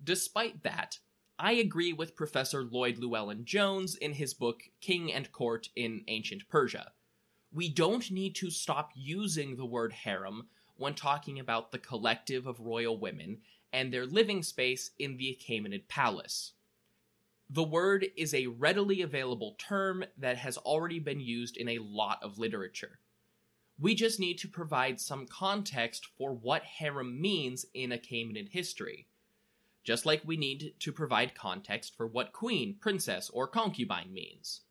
Despite 0.02 0.64
that, 0.64 1.00
I 1.38 1.54
agree 1.54 1.92
with 1.92 2.16
Professor 2.16 2.64
Lloyd 2.64 2.98
Llewellyn 2.98 3.46
Jones 3.46 3.96
in 3.96 4.14
his 4.14 4.34
book 4.34 4.64
King 4.80 5.12
and 5.12 5.32
Court 5.32 5.70
in 5.76 6.04
Ancient 6.08 6.48
Persia. 6.48 6.92
We 7.54 7.70
don't 7.70 8.10
need 8.10 8.36
to 8.36 8.50
stop 8.50 8.92
using 8.96 9.56
the 9.56 9.66
word 9.66 9.92
harem 9.92 10.48
when 10.78 10.94
talking 10.94 11.40
about 11.40 11.72
the 11.72 11.78
collective 11.78 12.48
of 12.48 12.60
royal 12.60 12.98
women 12.98 13.40
and 13.74 13.92
their 13.92 14.06
living 14.06 14.44
space 14.44 14.92
in 14.98 15.18
the 15.18 15.38
Achaemenid 15.38 15.88
palace. 15.88 16.54
The 17.50 17.64
word 17.64 18.08
is 18.18 18.34
a 18.34 18.48
readily 18.48 19.02
available 19.02 19.56
term 19.58 20.04
that 20.18 20.38
has 20.38 20.58
already 20.58 21.00
been 21.00 21.22
used 21.22 21.56
in 21.56 21.70
a 21.70 21.80
lot 21.80 22.20
of 22.22 22.38
literature. 22.38 23.00
We 23.80 23.96
just 23.96 24.20
need 24.20 24.38
to 24.40 24.50
provide 24.50 25.00
some 25.00 25.28
context 25.28 26.08
for 26.18 26.34
what 26.34 26.64
harem 26.64 27.22
means 27.22 27.66
in 27.74 27.92
Achaemenid 27.92 28.50
history, 28.50 29.08
just 29.84 30.06
like 30.06 30.24
we 30.26 30.36
need 30.36 30.74
to 30.80 30.92
provide 30.92 31.36
context 31.36 31.96
for 31.96 32.06
what 32.06 32.34
queen, 32.34 32.76
princess, 32.82 33.30
or 33.30 33.48
concubine 33.48 34.12
means. 34.12 34.62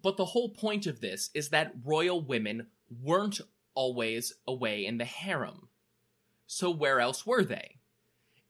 But 0.00 0.16
the 0.16 0.26
whole 0.26 0.48
point 0.48 0.86
of 0.86 1.00
this 1.00 1.30
is 1.34 1.50
that 1.50 1.74
royal 1.84 2.20
women 2.20 2.68
weren't 3.02 3.40
always 3.74 4.32
away 4.46 4.86
in 4.86 4.98
the 4.98 5.04
harem. 5.04 5.68
So 6.46 6.70
where 6.70 7.00
else 7.00 7.26
were 7.26 7.44
they? 7.44 7.76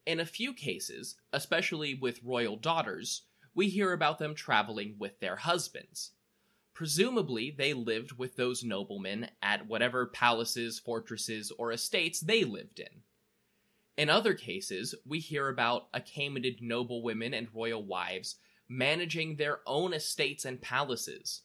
In 0.06 0.20
a 0.20 0.26
few 0.26 0.52
cases, 0.52 1.16
especially 1.32 1.94
with 1.94 2.22
royal 2.22 2.56
daughters, 2.56 3.22
we 3.54 3.68
hear 3.68 3.92
about 3.92 4.18
them 4.18 4.34
traveling 4.34 4.96
with 4.98 5.18
their 5.20 5.36
husbands. 5.36 6.12
Presumably, 6.74 7.50
they 7.50 7.72
lived 7.72 8.12
with 8.12 8.36
those 8.36 8.64
noblemen 8.64 9.30
at 9.40 9.66
whatever 9.66 10.06
palaces, 10.06 10.78
fortresses, 10.78 11.52
or 11.56 11.72
estates 11.72 12.20
they 12.20 12.44
lived 12.44 12.80
in. 12.80 13.02
In 13.96 14.10
other 14.10 14.34
cases, 14.34 14.94
we 15.06 15.20
hear 15.20 15.48
about 15.48 15.90
Achaemenid 15.92 16.60
noblewomen 16.60 17.32
and 17.32 17.48
royal 17.54 17.82
wives 17.82 18.36
managing 18.68 19.36
their 19.36 19.60
own 19.66 19.94
estates 19.94 20.44
and 20.44 20.60
palaces. 20.60 21.42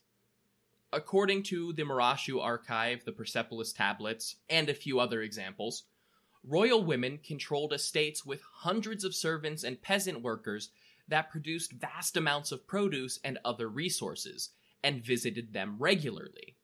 According 0.91 1.43
to 1.43 1.73
the 1.73 1.83
Murashu 1.83 2.41
archive, 2.41 3.05
the 3.05 3.11
Persepolis 3.11 3.71
tablets, 3.71 4.37
and 4.49 4.67
a 4.67 4.73
few 4.73 4.99
other 4.99 5.21
examples, 5.21 5.83
royal 6.43 6.83
women 6.83 7.19
controlled 7.23 7.73
estates 7.73 8.25
with 8.25 8.41
hundreds 8.41 9.03
of 9.03 9.15
servants 9.15 9.63
and 9.63 9.81
peasant 9.81 10.21
workers 10.21 10.69
that 11.07 11.29
produced 11.29 11.73
vast 11.73 12.15
amounts 12.15 12.51
of 12.51 12.67
produce 12.67 13.19
and 13.23 13.39
other 13.43 13.67
resources, 13.67 14.49
and 14.83 15.03
visited 15.03 15.53
them 15.53 15.75
regularly. 15.79 16.55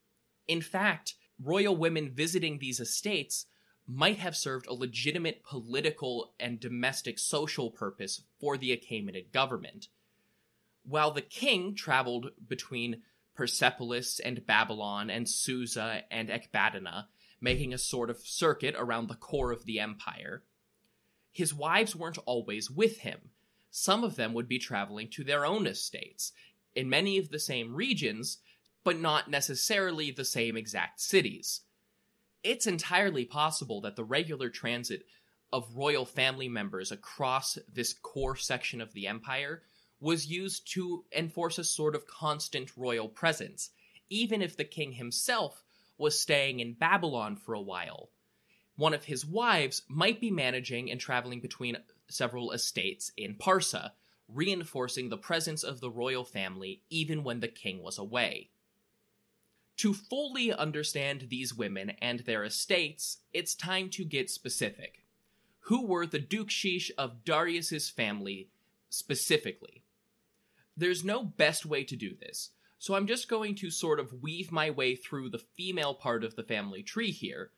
In 0.47 0.61
fact, 0.61 1.15
royal 1.41 1.75
women 1.75 2.11
visiting 2.13 2.59
these 2.59 2.79
estates 2.79 3.47
might 3.87 4.17
have 4.17 4.35
served 4.35 4.67
a 4.67 4.73
legitimate 4.73 5.43
political 5.43 6.33
and 6.39 6.59
domestic 6.59 7.19
social 7.19 7.69
purpose 7.69 8.21
for 8.39 8.57
the 8.57 8.71
Achaemenid 8.71 9.31
government. 9.31 9.87
While 10.83 11.11
the 11.11 11.21
king 11.21 11.75
traveled 11.75 12.31
between 12.47 13.01
Persepolis 13.35 14.19
and 14.19 14.45
Babylon 14.45 15.09
and 15.09 15.27
Susa 15.27 16.03
and 16.09 16.29
Ecbatana 16.29 17.07
making 17.41 17.73
a 17.73 17.77
sort 17.77 18.09
of 18.09 18.19
circuit 18.19 18.75
around 18.77 19.07
the 19.07 19.15
core 19.15 19.51
of 19.51 19.65
the 19.65 19.79
empire. 19.79 20.43
His 21.31 21.53
wives 21.53 21.95
weren't 21.95 22.17
always 22.25 22.71
with 22.71 22.99
him. 22.99 23.29
Some 23.69 24.03
of 24.03 24.15
them 24.15 24.33
would 24.33 24.47
be 24.47 24.59
traveling 24.59 25.09
to 25.09 25.23
their 25.23 25.45
own 25.45 25.67
estates, 25.67 26.31
in 26.75 26.89
many 26.89 27.17
of 27.17 27.29
the 27.29 27.39
same 27.39 27.75
regions, 27.75 28.37
but 28.83 28.99
not 28.99 29.29
necessarily 29.29 30.11
the 30.11 30.25
same 30.25 30.55
exact 30.55 31.01
cities. 31.01 31.61
It's 32.43 32.67
entirely 32.67 33.25
possible 33.25 33.81
that 33.81 33.95
the 33.95 34.03
regular 34.03 34.49
transit 34.49 35.05
of 35.51 35.75
royal 35.75 36.05
family 36.05 36.47
members 36.47 36.91
across 36.91 37.57
this 37.73 37.93
core 37.93 38.35
section 38.35 38.81
of 38.81 38.93
the 38.93 39.07
empire 39.07 39.63
was 39.99 40.27
used 40.27 40.71
to 40.73 41.05
enforce 41.11 41.57
a 41.57 41.63
sort 41.63 41.95
of 41.95 42.07
constant 42.07 42.71
royal 42.77 43.07
presence, 43.07 43.71
even 44.09 44.41
if 44.41 44.55
the 44.55 44.63
king 44.63 44.91
himself 44.91 45.63
was 45.97 46.19
staying 46.19 46.59
in 46.59 46.73
Babylon 46.73 47.35
for 47.35 47.53
a 47.53 47.61
while. 47.61 48.09
One 48.75 48.93
of 48.93 49.05
his 49.05 49.25
wives 49.25 49.83
might 49.87 50.19
be 50.19 50.31
managing 50.31 50.91
and 50.91 50.99
traveling 50.99 51.39
between 51.39 51.77
several 52.07 52.51
estates 52.51 53.11
in 53.15 53.35
Parsa, 53.35 53.91
reinforcing 54.27 55.09
the 55.09 55.17
presence 55.17 55.63
of 55.63 55.79
the 55.79 55.89
royal 55.89 56.25
family 56.25 56.81
even 56.89 57.23
when 57.23 57.39
the 57.39 57.47
king 57.47 57.81
was 57.81 57.97
away. 57.97 58.49
To 59.77 59.93
fully 59.93 60.53
understand 60.53 61.27
these 61.29 61.53
women 61.53 61.91
and 62.01 62.21
their 62.21 62.43
estates, 62.43 63.19
it's 63.33 63.55
time 63.55 63.89
to 63.91 64.05
get 64.05 64.29
specific. 64.29 65.03
Who 65.61 65.85
were 65.85 66.05
the 66.05 66.19
Dukshish 66.19 66.91
of 66.97 67.25
Darius's 67.25 67.89
family 67.89 68.49
specifically? 68.89 69.83
There's 70.77 71.03
no 71.03 71.23
best 71.23 71.65
way 71.65 71.83
to 71.85 71.95
do 71.95 72.15
this, 72.15 72.51
so 72.77 72.95
I'm 72.95 73.07
just 73.07 73.29
going 73.29 73.55
to 73.55 73.71
sort 73.71 73.99
of 73.99 74.21
weave 74.21 74.51
my 74.51 74.69
way 74.69 74.95
through 74.95 75.29
the 75.29 75.39
female 75.39 75.93
part 75.93 76.23
of 76.23 76.35
the 76.35 76.43
family 76.43 76.83
tree 76.83 77.11
here, 77.11 77.51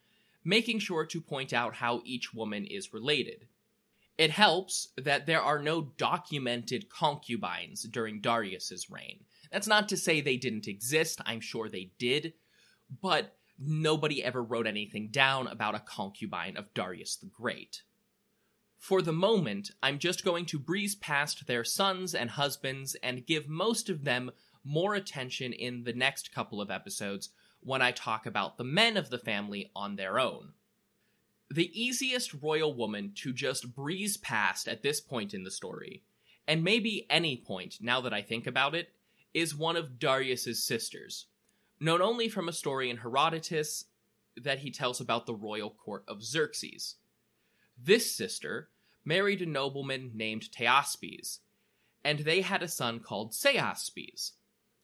making 0.44 0.78
sure 0.78 1.04
to 1.06 1.20
point 1.20 1.52
out 1.52 1.74
how 1.74 2.02
each 2.04 2.32
woman 2.32 2.64
is 2.64 2.92
related. 2.94 3.46
It 4.16 4.30
helps 4.30 4.88
that 4.96 5.26
there 5.26 5.42
are 5.42 5.60
no 5.60 5.92
documented 5.96 6.88
concubines 6.88 7.82
during 7.84 8.20
Darius's 8.20 8.90
reign. 8.90 9.20
That's 9.52 9.68
not 9.68 9.88
to 9.90 9.96
say 9.96 10.20
they 10.20 10.36
didn't 10.36 10.66
exist, 10.66 11.20
I'm 11.24 11.40
sure 11.40 11.68
they 11.68 11.92
did, 11.98 12.34
but 13.00 13.36
nobody 13.58 14.22
ever 14.22 14.42
wrote 14.42 14.66
anything 14.66 15.08
down 15.08 15.46
about 15.46 15.74
a 15.74 15.80
concubine 15.80 16.56
of 16.56 16.72
Darius 16.74 17.16
the 17.16 17.26
Great. 17.26 17.82
For 18.78 19.02
the 19.02 19.12
moment, 19.12 19.72
I'm 19.82 19.98
just 19.98 20.24
going 20.24 20.46
to 20.46 20.58
breeze 20.58 20.94
past 20.94 21.46
their 21.46 21.64
sons 21.64 22.14
and 22.14 22.30
husbands 22.30 22.96
and 23.02 23.26
give 23.26 23.48
most 23.48 23.88
of 23.88 24.04
them 24.04 24.30
more 24.64 24.94
attention 24.94 25.52
in 25.52 25.84
the 25.84 25.92
next 25.92 26.32
couple 26.34 26.60
of 26.60 26.70
episodes 26.70 27.30
when 27.60 27.82
I 27.82 27.90
talk 27.90 28.26
about 28.26 28.56
the 28.56 28.64
men 28.64 28.96
of 28.96 29.10
the 29.10 29.18
family 29.18 29.70
on 29.74 29.96
their 29.96 30.18
own. 30.18 30.52
The 31.50 31.70
easiest 31.72 32.34
royal 32.42 32.74
woman 32.74 33.12
to 33.16 33.32
just 33.32 33.74
breeze 33.74 34.16
past 34.18 34.68
at 34.68 34.82
this 34.82 35.00
point 35.00 35.32
in 35.34 35.44
the 35.44 35.50
story, 35.50 36.02
and 36.46 36.62
maybe 36.62 37.06
any 37.08 37.36
point 37.36 37.78
now 37.80 38.00
that 38.02 38.12
I 38.12 38.22
think 38.22 38.46
about 38.46 38.74
it, 38.74 38.92
is 39.34 39.54
one 39.54 39.76
of 39.76 39.98
Darius's 39.98 40.62
sisters, 40.62 41.26
known 41.80 42.02
only 42.02 42.28
from 42.28 42.48
a 42.48 42.52
story 42.52 42.90
in 42.90 42.98
Herodotus 42.98 43.86
that 44.36 44.60
he 44.60 44.70
tells 44.70 45.00
about 45.00 45.26
the 45.26 45.34
royal 45.34 45.70
court 45.70 46.04
of 46.06 46.22
Xerxes. 46.22 46.96
This 47.82 48.14
sister 48.14 48.68
married 49.04 49.42
a 49.42 49.46
nobleman 49.46 50.12
named 50.14 50.48
Theaspes, 50.54 51.40
and 52.04 52.20
they 52.20 52.42
had 52.42 52.62
a 52.62 52.68
son 52.68 53.00
called 53.00 53.32
Seaspes. 53.32 54.32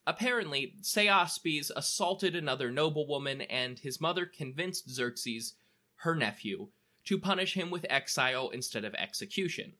Apparently, 0.07 0.75
Seaspes 0.81 1.71
assaulted 1.75 2.35
another 2.35 2.69
noblewoman, 2.69 3.41
and 3.41 3.79
his 3.79 3.99
mother 3.99 4.25
convinced 4.25 4.89
Xerxes, 4.89 5.55
her 5.97 6.15
nephew, 6.15 6.67
to 7.05 7.17
punish 7.17 7.55
him 7.55 7.71
with 7.71 7.85
exile 7.89 8.49
instead 8.49 8.85
of 8.85 8.93
execution. 8.95 9.73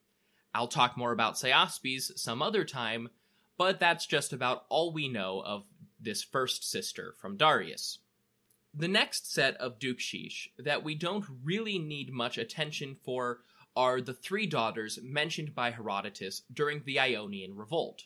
I'll 0.54 0.68
talk 0.68 0.98
more 0.98 1.12
about 1.12 1.36
Seaspes 1.36 2.18
some 2.18 2.42
other 2.42 2.64
time, 2.64 3.10
but 3.58 3.80
that's 3.80 4.06
just 4.06 4.34
about 4.34 4.66
all 4.70 4.92
we 4.94 5.08
know 5.08 5.44
of 5.46 5.66
this 6.00 6.24
first 6.24 6.70
sister 6.70 7.14
from 7.20 7.38
Darius. 7.38 8.00
The 8.74 8.88
next 8.88 9.32
set 9.32 9.56
of 9.58 9.80
Dukshish 9.80 10.50
that 10.58 10.84
we 10.84 10.96
don't 10.96 11.26
really 11.44 11.80
need 11.80 12.12
much 12.12 12.38
attention 12.38 12.98
for 13.04 13.42
are 13.76 14.02
the 14.02 14.14
three 14.14 14.48
daughters 14.48 15.00
mentioned 15.04 15.54
by 15.54 15.72
Herodotus 15.72 16.42
during 16.54 16.84
the 16.84 17.00
Ionian 17.00 17.56
Revolt. 17.56 18.04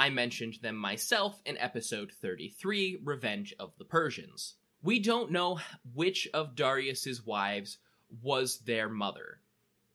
I 0.00 0.08
mentioned 0.08 0.60
them 0.62 0.76
myself 0.76 1.42
in 1.44 1.58
episode 1.58 2.10
33, 2.22 3.00
Revenge 3.04 3.52
of 3.60 3.76
the 3.76 3.84
Persians. 3.84 4.54
We 4.82 4.98
don't 4.98 5.30
know 5.30 5.60
which 5.92 6.26
of 6.32 6.56
Darius's 6.56 7.26
wives 7.26 7.76
was 8.22 8.60
their 8.60 8.88
mother. 8.88 9.42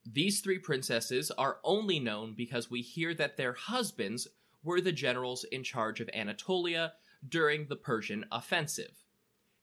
These 0.06 0.42
three 0.42 0.60
princesses 0.60 1.32
are 1.32 1.58
only 1.64 2.00
known 2.00 2.36
because 2.38 2.70
we 2.70 2.84
hear 2.84 3.16
that 3.16 3.36
their 3.36 3.54
husbands 3.54 4.28
were 4.64 4.80
the 4.80 4.92
generals 4.92 5.44
in 5.46 5.64
charge 5.64 6.00
of 6.02 6.10
Anatolia 6.14 6.94
during 7.28 7.66
the 7.66 7.76
Persian 7.76 8.26
offensive 8.32 9.04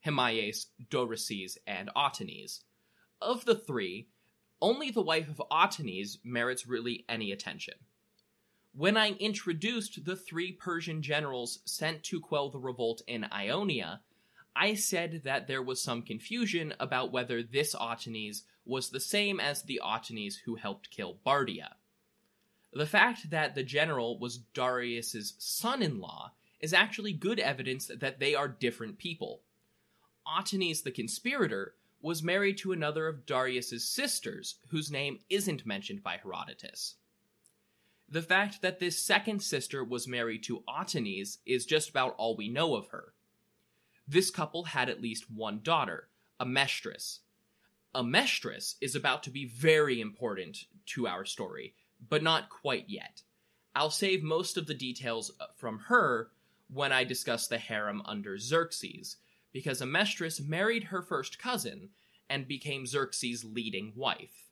Himaeus, 0.01 0.67
Daurises, 0.91 1.57
and 1.69 1.89
Otanes. 1.95 2.65
Of 3.21 3.45
the 3.45 3.55
three, 3.55 4.09
only 4.61 4.91
the 4.91 5.03
wife 5.03 5.29
of 5.29 5.41
Otanes 5.53 6.19
merits 6.25 6.67
really 6.67 7.05
any 7.09 7.31
attention. 7.31 7.75
When 8.75 8.97
I 8.97 9.11
introduced 9.11 10.03
the 10.07 10.17
three 10.17 10.51
Persian 10.51 11.03
generals 11.03 11.59
sent 11.67 12.03
to 12.05 12.21
quell 12.21 12.49
the 12.49 12.59
revolt 12.59 13.03
in 13.07 13.27
Ionia, 13.31 14.01
I 14.57 14.75
said 14.75 15.23
that 15.25 15.47
there 15.47 15.63
was 15.63 15.83
some 15.83 16.01
confusion 16.01 16.73
about 16.81 17.13
whether 17.13 17.43
this 17.43 17.75
Otanes 17.75 18.45
was 18.65 18.89
the 18.89 19.01
same 19.01 19.39
as 19.41 19.63
the 19.63 19.81
Otanes 19.85 20.37
who 20.47 20.55
helped 20.55 20.91
kill 20.91 21.19
Bardia. 21.25 21.75
The 22.73 22.87
fact 22.87 23.29
that 23.29 23.55
the 23.55 23.63
general 23.63 24.19
was 24.19 24.39
Darius's 24.39 25.35
son-in-law 25.37 26.33
is 26.59 26.73
actually 26.73 27.13
good 27.13 27.41
evidence 27.41 27.91
that 27.95 28.21
they 28.21 28.35
are 28.35 28.49
different 28.49 28.97
people. 28.97 29.43
Otanes 30.27 30.83
the 30.83 30.91
conspirator 30.91 31.75
was 32.01 32.23
married 32.23 32.57
to 32.59 32.73
another 32.73 33.07
of 33.07 33.27
Darius's 33.27 33.87
sisters, 33.87 34.57
whose 34.69 34.91
name 34.91 35.19
isn't 35.29 35.67
mentioned 35.67 36.03
by 36.03 36.17
Herodotus. 36.17 36.95
The 38.13 38.21
fact 38.21 38.61
that 38.61 38.79
this 38.79 38.99
second 38.99 39.43
sister 39.43 39.83
was 39.83 40.07
married 40.07 40.43
to 40.43 40.63
Otanes 40.69 41.39
is 41.47 41.65
just 41.65 41.89
about 41.89 42.15
all 42.19 42.37
we 42.37 42.51
know 42.51 42.75
of 42.75 42.89
her. 42.89 43.15
This 44.07 44.31
couple 44.31 44.65
had 44.65 44.91
at 44.91 45.01
least 45.01 45.31
one 45.31 45.61
daughter, 45.63 46.11
Amestris. 46.39 47.21
Amestris 47.95 48.75
is 48.83 48.95
about 48.95 49.23
to 49.23 49.31
be 49.31 49.47
very 49.47 49.99
important 49.99 50.67
to 50.89 51.07
our 51.07 51.25
story, 51.25 51.73
but 52.07 52.23
not 52.23 52.51
quite 52.51 52.85
yet. 52.87 53.23
I'll 53.75 53.89
save 53.89 54.23
most 54.23 54.59
of 54.59 54.67
the 54.67 54.75
details 54.75 55.33
uh, 55.41 55.47
from 55.57 55.79
her 55.89 56.33
when 56.69 56.93
I 56.93 57.05
discuss 57.05 57.47
the 57.47 57.57
harem 57.57 58.03
under 58.05 58.37
Xerxes, 58.37 59.17
because 59.55 59.81
Amestris 59.81 60.47
married 60.47 60.85
her 60.85 61.01
first 61.01 61.39
cousin 61.39 61.89
and 62.29 62.47
became 62.47 62.85
Xerxes' 62.85 63.43
leading 63.43 63.95
wife. 63.97 64.51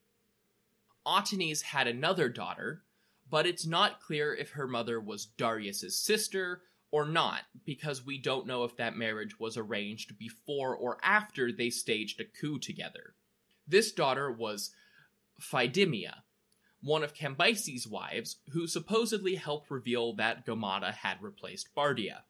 Otanes 1.04 1.60
had 1.60 1.86
another 1.86 2.30
daughter, 2.30 2.84
but 3.30 3.46
it's 3.46 3.66
not 3.66 4.00
clear 4.00 4.34
if 4.34 4.50
her 4.50 4.66
mother 4.66 5.00
was 5.00 5.26
Darius's 5.26 5.98
sister 6.02 6.62
or 6.90 7.06
not, 7.06 7.42
because 7.64 8.04
we 8.04 8.18
don't 8.18 8.46
know 8.46 8.64
if 8.64 8.76
that 8.76 8.96
marriage 8.96 9.38
was 9.38 9.56
arranged 9.56 10.18
before 10.18 10.74
or 10.74 10.98
after 11.02 11.52
they 11.52 11.70
staged 11.70 12.20
a 12.20 12.24
coup 12.24 12.58
together. 12.58 13.14
This 13.66 13.92
daughter 13.92 14.32
was 14.32 14.74
Phidimia, 15.40 16.14
one 16.82 17.04
of 17.04 17.14
Cambyses' 17.14 17.88
wives, 17.88 18.38
who 18.52 18.66
supposedly 18.66 19.36
helped 19.36 19.70
reveal 19.70 20.14
that 20.16 20.44
Gomata 20.44 20.92
had 20.92 21.22
replaced 21.22 21.68
Bardia. 21.76 22.22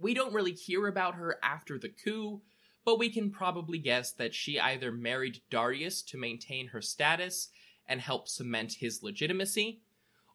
We 0.00 0.14
don't 0.14 0.34
really 0.34 0.52
hear 0.52 0.88
about 0.88 1.14
her 1.14 1.36
after 1.42 1.78
the 1.78 1.90
coup, 1.90 2.42
but 2.84 2.98
we 2.98 3.10
can 3.10 3.30
probably 3.30 3.78
guess 3.78 4.12
that 4.14 4.34
she 4.34 4.58
either 4.58 4.90
married 4.90 5.42
Darius 5.50 6.02
to 6.04 6.18
maintain 6.18 6.68
her 6.68 6.80
status 6.80 7.50
and 7.86 8.00
help 8.00 8.26
cement 8.26 8.72
his 8.80 9.02
legitimacy, 9.02 9.82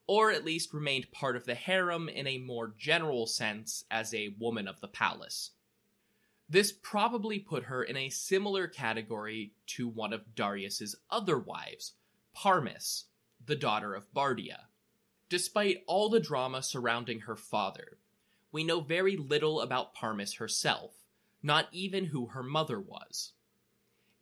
or 0.08 0.32
at 0.32 0.46
least 0.46 0.74
remained 0.74 1.12
part 1.12 1.36
of 1.36 1.46
the 1.46 1.56
harem 1.56 2.10
in 2.10 2.28
a 2.28 2.38
more 2.38 2.74
general 2.78 3.26
sense 3.26 3.86
as 3.90 4.14
a 4.14 4.36
woman 4.40 4.68
of 4.68 4.80
the 4.82 4.88
palace. 4.88 5.52
This 6.48 6.72
probably 6.72 7.40
put 7.40 7.64
her 7.64 7.84
in 7.84 7.98
a 7.98 8.10
similar 8.10 8.68
category 8.68 9.54
to 9.68 9.88
one 9.88 10.14
of 10.14 10.36
Darius's 10.36 10.96
other 11.10 11.40
wives, 11.40 11.94
Parmys, 12.38 13.06
the 13.44 13.56
daughter 13.56 13.96
of 13.96 14.14
Bardia. 14.14 14.66
Despite 15.28 15.84
all 15.88 16.10
the 16.10 16.20
drama 16.20 16.62
surrounding 16.62 17.22
her 17.22 17.36
father, 17.36 17.98
we 18.52 18.64
know 18.64 18.80
very 18.80 19.18
little 19.18 19.60
about 19.60 19.96
Parmys 19.96 20.38
herself, 20.38 20.92
not 21.42 21.68
even 21.72 22.06
who 22.06 22.28
her 22.28 22.44
mother 22.44 22.80
was 22.80 23.34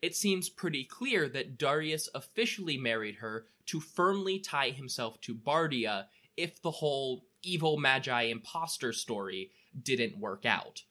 it 0.04 0.18
seems 0.18 0.50
pretty 0.50 0.84
clear 0.84 1.30
that 1.30 1.58
Darius 1.58 2.10
officially 2.14 2.78
married 2.78 3.16
her 3.16 3.46
to 3.68 3.80
firmly 3.80 4.39
tie 4.39 4.70
himself 4.70 5.20
to 5.22 5.36
Bardia 5.36 6.05
if 6.38 6.61
the 6.61 6.72
whole 6.72 7.26
evil 7.41 7.78
magi 7.78 8.24
impostor 8.24 8.93
story 8.93 9.51
didn't 9.82 10.20
work 10.20 10.45
out. 10.45 10.84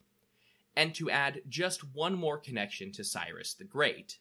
And 0.76 0.94
to 0.94 1.10
add 1.10 1.42
just 1.48 1.94
one 1.94 2.14
more 2.14 2.38
connection 2.38 2.92
to 2.92 3.04
Cyrus 3.04 3.54
the 3.54 3.64
Great. 3.64 4.18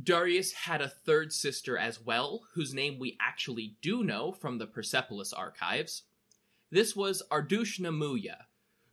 Darius 0.00 0.52
had 0.52 0.80
a 0.80 0.88
third 0.88 1.32
sister 1.32 1.78
as 1.78 2.00
well, 2.00 2.42
whose 2.54 2.74
name 2.74 2.98
we 2.98 3.16
actually 3.20 3.76
do 3.80 4.02
know 4.02 4.32
from 4.32 4.58
the 4.58 4.66
Persepolis 4.66 5.32
archives. 5.32 6.02
This 6.70 6.96
was 6.96 7.22
Ardushna 7.30 7.96
Muya, 7.96 8.46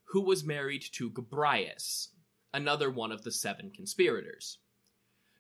who 0.06 0.22
was 0.22 0.44
married 0.44 0.84
to 0.94 1.10
Gobryas, 1.10 2.10
another 2.54 2.92
one 2.92 3.12
of 3.12 3.24
the 3.24 3.32
seven 3.32 3.72
conspirators. 3.72 4.60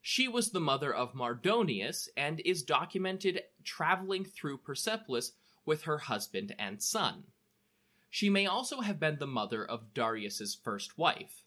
She 0.01 0.27
was 0.27 0.49
the 0.49 0.59
mother 0.59 0.93
of 0.93 1.13
Mardonius 1.13 2.09
and 2.17 2.39
is 2.39 2.63
documented 2.63 3.43
traveling 3.63 4.25
through 4.25 4.57
Persepolis 4.57 5.33
with 5.65 5.83
her 5.83 5.99
husband 5.99 6.55
and 6.57 6.81
son. 6.81 7.25
She 8.09 8.29
may 8.29 8.45
also 8.45 8.81
have 8.81 8.99
been 8.99 9.19
the 9.19 9.27
mother 9.27 9.63
of 9.63 9.93
Darius's 9.93 10.55
first 10.55 10.97
wife. 10.97 11.43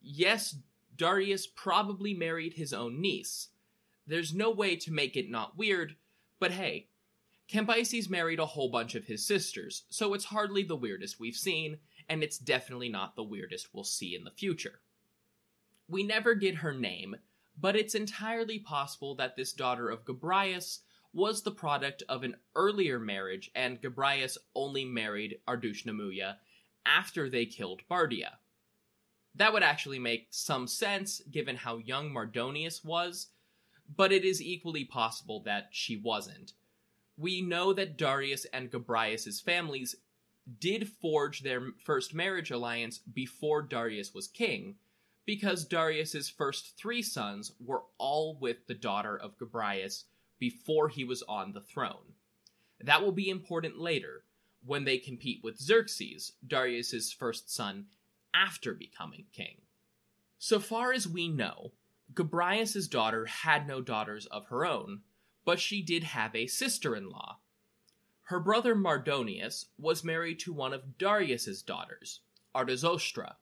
Yes, 0.00 0.56
Darius 0.94 1.46
probably 1.46 2.14
married 2.14 2.54
his 2.54 2.72
own 2.72 3.00
niece. 3.00 3.48
There's 4.06 4.34
no 4.34 4.50
way 4.50 4.76
to 4.76 4.92
make 4.92 5.16
it 5.16 5.30
not 5.30 5.56
weird, 5.56 5.96
but 6.38 6.52
hey, 6.52 6.88
Cambyses 7.48 8.08
married 8.08 8.38
a 8.38 8.46
whole 8.46 8.68
bunch 8.68 8.94
of 8.94 9.06
his 9.06 9.26
sisters, 9.26 9.84
so 9.88 10.14
it's 10.14 10.26
hardly 10.26 10.62
the 10.62 10.76
weirdest 10.76 11.18
we've 11.18 11.34
seen, 11.34 11.78
and 12.08 12.22
it's 12.22 12.38
definitely 12.38 12.88
not 12.88 13.16
the 13.16 13.22
weirdest 13.22 13.68
we'll 13.72 13.84
see 13.84 14.14
in 14.14 14.24
the 14.24 14.30
future. 14.30 14.80
We 15.88 16.02
never 16.02 16.34
get 16.34 16.56
her 16.56 16.72
name, 16.72 17.16
but 17.58 17.76
it's 17.76 17.94
entirely 17.94 18.58
possible 18.58 19.14
that 19.16 19.36
this 19.36 19.52
daughter 19.52 19.88
of 19.88 20.04
Gobryas 20.04 20.80
was 21.12 21.42
the 21.42 21.50
product 21.50 22.02
of 22.08 22.24
an 22.24 22.36
earlier 22.56 22.98
marriage 22.98 23.50
and 23.54 23.80
Gobryas 23.80 24.36
only 24.54 24.84
married 24.84 25.38
Ardushnamuyah 25.46 26.36
after 26.84 27.30
they 27.30 27.46
killed 27.46 27.82
Bardia. 27.90 28.32
That 29.36 29.52
would 29.52 29.62
actually 29.62 29.98
make 29.98 30.28
some 30.30 30.66
sense 30.66 31.20
given 31.30 31.56
how 31.56 31.78
young 31.78 32.10
Mardonius 32.10 32.84
was, 32.84 33.28
but 33.96 34.12
it 34.12 34.24
is 34.24 34.42
equally 34.42 34.84
possible 34.84 35.40
that 35.44 35.68
she 35.70 35.96
wasn't. 35.96 36.52
We 37.16 37.42
know 37.42 37.72
that 37.72 37.96
Darius 37.96 38.44
and 38.52 38.70
Gobryas' 38.70 39.42
families 39.42 39.96
did 40.58 40.88
forge 40.88 41.40
their 41.40 41.68
first 41.84 42.14
marriage 42.14 42.50
alliance 42.50 42.98
before 42.98 43.62
Darius 43.62 44.12
was 44.12 44.28
king, 44.28 44.76
because 45.26 45.64
Darius's 45.64 46.28
first 46.28 46.76
three 46.76 47.02
sons 47.02 47.52
were 47.64 47.82
all 47.98 48.36
with 48.40 48.66
the 48.66 48.74
daughter 48.74 49.16
of 49.16 49.38
Gobryas, 49.38 50.04
before 50.38 50.88
he 50.88 51.04
was 51.04 51.22
on 51.22 51.52
the 51.52 51.60
throne. 51.60 52.12
That 52.80 53.02
will 53.02 53.12
be 53.12 53.30
important 53.30 53.78
later 53.78 54.24
when 54.66 54.84
they 54.84 54.98
compete 54.98 55.40
with 55.42 55.60
Xerxes, 55.60 56.32
Darius's 56.46 57.12
first 57.12 57.54
son, 57.54 57.86
after 58.34 58.74
becoming 58.74 59.26
king. 59.32 59.58
So 60.38 60.58
far 60.58 60.92
as 60.92 61.08
we 61.08 61.28
know, 61.28 61.72
Gobryas's 62.12 62.88
daughter 62.88 63.26
had 63.26 63.66
no 63.66 63.80
daughters 63.80 64.26
of 64.26 64.46
her 64.48 64.66
own, 64.66 65.00
but 65.44 65.60
she 65.60 65.82
did 65.82 66.04
have 66.04 66.34
a 66.34 66.46
sister-in-law. 66.46 67.38
Her 68.24 68.40
brother 68.40 68.74
Mardonius 68.74 69.66
was 69.78 70.04
married 70.04 70.40
to 70.40 70.52
one 70.52 70.72
of 70.72 70.98
Darius's 70.98 71.62
daughters, 71.62 72.20
Artazostra. 72.54 73.34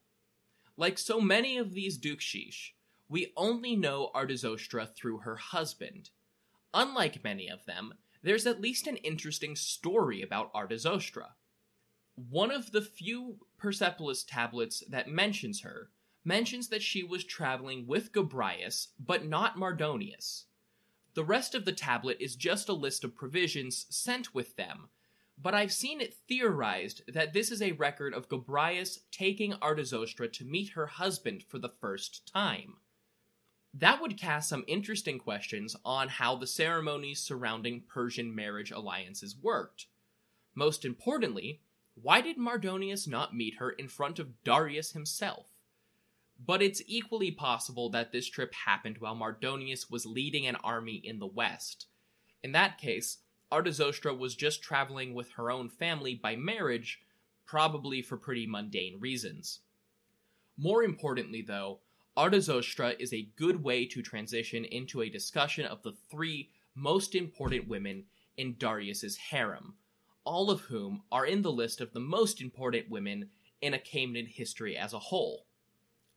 Like 0.82 0.98
so 0.98 1.20
many 1.20 1.58
of 1.58 1.74
these 1.74 1.96
dukshish, 1.96 2.72
we 3.08 3.32
only 3.36 3.76
know 3.76 4.10
Artazostra 4.16 4.92
through 4.92 5.18
her 5.18 5.36
husband. 5.36 6.10
Unlike 6.74 7.22
many 7.22 7.48
of 7.48 7.64
them, 7.66 7.94
there's 8.24 8.48
at 8.48 8.60
least 8.60 8.88
an 8.88 8.96
interesting 8.96 9.54
story 9.54 10.22
about 10.22 10.52
Artazostra. 10.52 11.34
One 12.16 12.50
of 12.50 12.72
the 12.72 12.82
few 12.82 13.36
Persepolis 13.58 14.24
tablets 14.24 14.82
that 14.90 15.06
mentions 15.06 15.60
her 15.60 15.90
mentions 16.24 16.66
that 16.70 16.82
she 16.82 17.04
was 17.04 17.22
traveling 17.22 17.86
with 17.86 18.10
Gobryas, 18.10 18.88
but 18.98 19.24
not 19.24 19.56
Mardonius. 19.56 20.46
The 21.14 21.22
rest 21.22 21.54
of 21.54 21.64
the 21.64 21.70
tablet 21.70 22.16
is 22.18 22.34
just 22.34 22.68
a 22.68 22.72
list 22.72 23.04
of 23.04 23.14
provisions 23.14 23.86
sent 23.88 24.34
with 24.34 24.56
them, 24.56 24.88
but 25.42 25.54
I've 25.54 25.72
seen 25.72 26.00
it 26.00 26.14
theorized 26.28 27.02
that 27.12 27.32
this 27.32 27.50
is 27.50 27.60
a 27.60 27.72
record 27.72 28.14
of 28.14 28.28
Gobryas 28.28 28.98
taking 29.10 29.52
Artazostra 29.54 30.32
to 30.34 30.44
meet 30.44 30.70
her 30.70 30.86
husband 30.86 31.42
for 31.42 31.58
the 31.58 31.72
first 31.80 32.30
time. 32.32 32.74
That 33.74 34.00
would 34.00 34.18
cast 34.18 34.48
some 34.48 34.64
interesting 34.66 35.18
questions 35.18 35.74
on 35.84 36.08
how 36.08 36.36
the 36.36 36.46
ceremonies 36.46 37.20
surrounding 37.20 37.82
Persian 37.88 38.34
marriage 38.34 38.70
alliances 38.70 39.34
worked. 39.34 39.86
Most 40.54 40.84
importantly, 40.84 41.62
why 41.94 42.20
did 42.20 42.36
Mardonius 42.36 43.08
not 43.08 43.34
meet 43.34 43.56
her 43.56 43.70
in 43.70 43.88
front 43.88 44.18
of 44.18 44.44
Darius 44.44 44.92
himself? 44.92 45.46
But 46.44 46.62
it's 46.62 46.82
equally 46.86 47.30
possible 47.30 47.88
that 47.90 48.12
this 48.12 48.28
trip 48.28 48.52
happened 48.52 48.98
while 48.98 49.16
Mardonius 49.16 49.90
was 49.90 50.06
leading 50.06 50.46
an 50.46 50.56
army 50.56 51.00
in 51.02 51.18
the 51.18 51.26
west. 51.26 51.86
In 52.42 52.52
that 52.52 52.78
case, 52.78 53.18
Artazostra 53.52 54.16
was 54.16 54.34
just 54.34 54.62
traveling 54.62 55.12
with 55.12 55.32
her 55.32 55.50
own 55.50 55.68
family 55.68 56.14
by 56.14 56.34
marriage, 56.34 57.00
probably 57.44 58.00
for 58.00 58.16
pretty 58.16 58.46
mundane 58.46 58.98
reasons. 58.98 59.60
More 60.56 60.82
importantly, 60.82 61.42
though, 61.42 61.80
Artazostra 62.16 62.98
is 62.98 63.12
a 63.12 63.28
good 63.36 63.62
way 63.62 63.84
to 63.86 64.02
transition 64.02 64.64
into 64.64 65.02
a 65.02 65.10
discussion 65.10 65.66
of 65.66 65.82
the 65.82 65.92
three 66.10 66.48
most 66.74 67.14
important 67.14 67.68
women 67.68 68.04
in 68.38 68.56
Darius's 68.58 69.16
harem, 69.16 69.74
all 70.24 70.50
of 70.50 70.62
whom 70.62 71.02
are 71.12 71.26
in 71.26 71.42
the 71.42 71.52
list 71.52 71.82
of 71.82 71.92
the 71.92 72.00
most 72.00 72.40
important 72.40 72.88
women 72.88 73.28
in 73.60 73.74
Achaemenid 73.74 74.28
history 74.28 74.78
as 74.78 74.94
a 74.94 74.98
whole. 74.98 75.44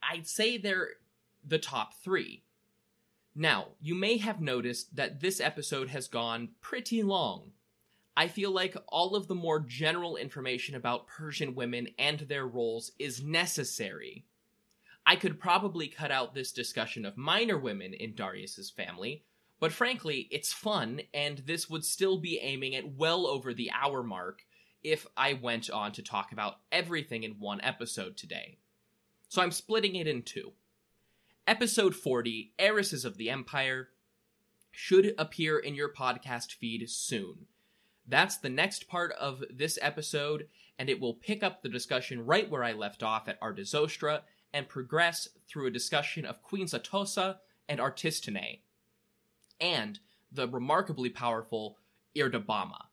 I'd 0.01 0.27
say 0.27 0.57
they're 0.57 0.91
the 1.45 1.59
top 1.59 1.95
three, 2.01 2.43
now, 3.35 3.67
you 3.81 3.95
may 3.95 4.17
have 4.17 4.39
noticed 4.39 4.95
that 4.95 5.19
this 5.19 5.41
episode 5.41 5.89
has 5.89 6.07
gone 6.07 6.49
pretty 6.61 7.03
long. 7.03 7.51
I 8.15 8.29
feel 8.29 8.51
like 8.51 8.77
all 8.87 9.13
of 9.13 9.27
the 9.27 9.35
more 9.35 9.59
general 9.59 10.15
information 10.15 10.73
about 10.73 11.07
Persian 11.07 11.53
women 11.53 11.89
and 11.99 12.19
their 12.19 12.47
roles 12.47 12.93
is 12.97 13.21
necessary. 13.21 14.23
I 15.05 15.17
could 15.17 15.37
probably 15.37 15.89
cut 15.89 16.11
out 16.11 16.33
this 16.33 16.53
discussion 16.53 17.05
of 17.05 17.17
minor 17.17 17.57
women 17.57 17.93
in 17.93 18.15
Darius's 18.15 18.69
family, 18.69 19.25
but 19.59 19.73
frankly, 19.73 20.29
it's 20.31 20.53
fun, 20.53 21.01
and 21.13 21.39
this 21.39 21.69
would 21.69 21.83
still 21.83 22.17
be 22.17 22.39
aiming 22.39 22.73
at 22.73 22.95
well 22.95 23.27
over 23.27 23.53
the 23.53 23.69
hour 23.71 24.01
mark 24.01 24.43
if 24.81 25.05
I 25.17 25.33
went 25.33 25.69
on 25.69 25.91
to 25.93 26.01
talk 26.01 26.31
about 26.31 26.59
everything 26.71 27.23
in 27.23 27.33
one 27.33 27.59
episode 27.61 28.15
today. 28.15 28.59
So 29.27 29.41
I'm 29.41 29.51
splitting 29.51 29.95
it 29.95 30.07
in 30.07 30.21
two. 30.21 30.53
Episode 31.47 31.93
40, 31.95 32.53
Heiresses 32.57 33.05
of 33.05 33.17
the 33.17 33.29
Empire, 33.29 33.89
should 34.71 35.13
appear 35.15 35.59
in 35.59 35.75
your 35.75 35.93
podcast 35.93 36.53
feed 36.53 36.89
soon. 36.89 37.45
That's 38.07 38.37
the 38.37 38.49
next 38.49 38.87
part 38.87 39.11
of 39.11 39.43
this 39.51 39.77
episode, 39.79 40.47
and 40.79 40.89
it 40.89 40.99
will 40.99 41.13
pick 41.13 41.43
up 41.43 41.61
the 41.61 41.69
discussion 41.69 42.25
right 42.25 42.49
where 42.49 42.63
I 42.63 42.73
left 42.73 43.03
off 43.03 43.27
at 43.27 43.39
Artazostra 43.41 44.21
and 44.55 44.67
progress 44.67 45.29
through 45.47 45.67
a 45.67 45.71
discussion 45.71 46.25
of 46.25 46.41
Queen 46.41 46.65
Satosa 46.65 47.37
and 47.69 47.79
Artystone, 47.79 48.61
and 49.61 49.99
the 50.31 50.47
remarkably 50.47 51.11
powerful 51.11 51.77
Irdabama. 52.15 52.85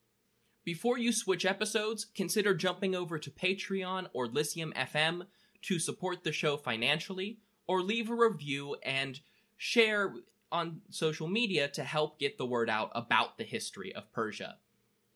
Before 0.62 0.98
you 0.98 1.10
switch 1.10 1.46
episodes, 1.46 2.04
consider 2.04 2.54
jumping 2.54 2.94
over 2.94 3.18
to 3.18 3.30
Patreon 3.30 4.08
or 4.12 4.26
Lyceum 4.26 4.74
FM 4.76 5.22
to 5.62 5.78
support 5.78 6.22
the 6.22 6.32
show 6.32 6.58
financially 6.58 7.38
or 7.72 7.80
leave 7.80 8.10
a 8.10 8.14
review 8.14 8.76
and 8.82 9.20
share 9.56 10.12
on 10.50 10.82
social 10.90 11.26
media 11.26 11.66
to 11.68 11.82
help 11.82 12.18
get 12.18 12.36
the 12.36 12.44
word 12.44 12.68
out 12.68 12.90
about 12.94 13.38
the 13.38 13.44
history 13.44 13.94
of 13.94 14.12
Persia. 14.12 14.58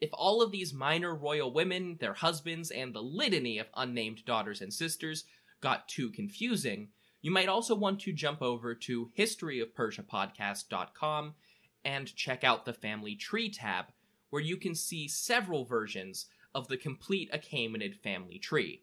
If 0.00 0.08
all 0.14 0.40
of 0.40 0.52
these 0.52 0.72
minor 0.72 1.14
royal 1.14 1.52
women, 1.52 1.98
their 2.00 2.14
husbands, 2.14 2.70
and 2.70 2.94
the 2.94 3.02
litany 3.02 3.58
of 3.58 3.66
unnamed 3.76 4.24
daughters 4.24 4.62
and 4.62 4.72
sisters 4.72 5.24
got 5.60 5.86
too 5.86 6.08
confusing, 6.10 6.88
you 7.20 7.30
might 7.30 7.50
also 7.50 7.74
want 7.74 8.00
to 8.00 8.14
jump 8.14 8.40
over 8.40 8.74
to 8.74 9.10
historyofpersiapodcast.com 9.18 11.34
and 11.84 12.16
check 12.16 12.42
out 12.42 12.64
the 12.64 12.72
family 12.72 13.16
tree 13.16 13.50
tab, 13.50 13.92
where 14.30 14.40
you 14.40 14.56
can 14.56 14.74
see 14.74 15.08
several 15.08 15.66
versions 15.66 16.24
of 16.54 16.68
the 16.68 16.78
complete 16.78 17.30
Achaemenid 17.32 18.00
family 18.00 18.38
tree. 18.38 18.80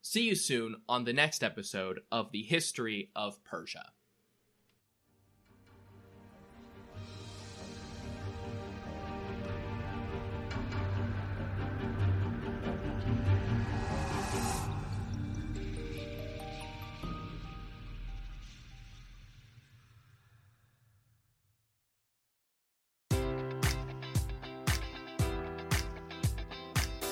See 0.00 0.28
you 0.28 0.36
soon 0.36 0.76
on 0.88 1.04
the 1.04 1.12
next 1.12 1.42
episode 1.42 2.00
of 2.10 2.30
the 2.30 2.42
History 2.42 3.10
of 3.16 3.42
Persia. 3.44 3.92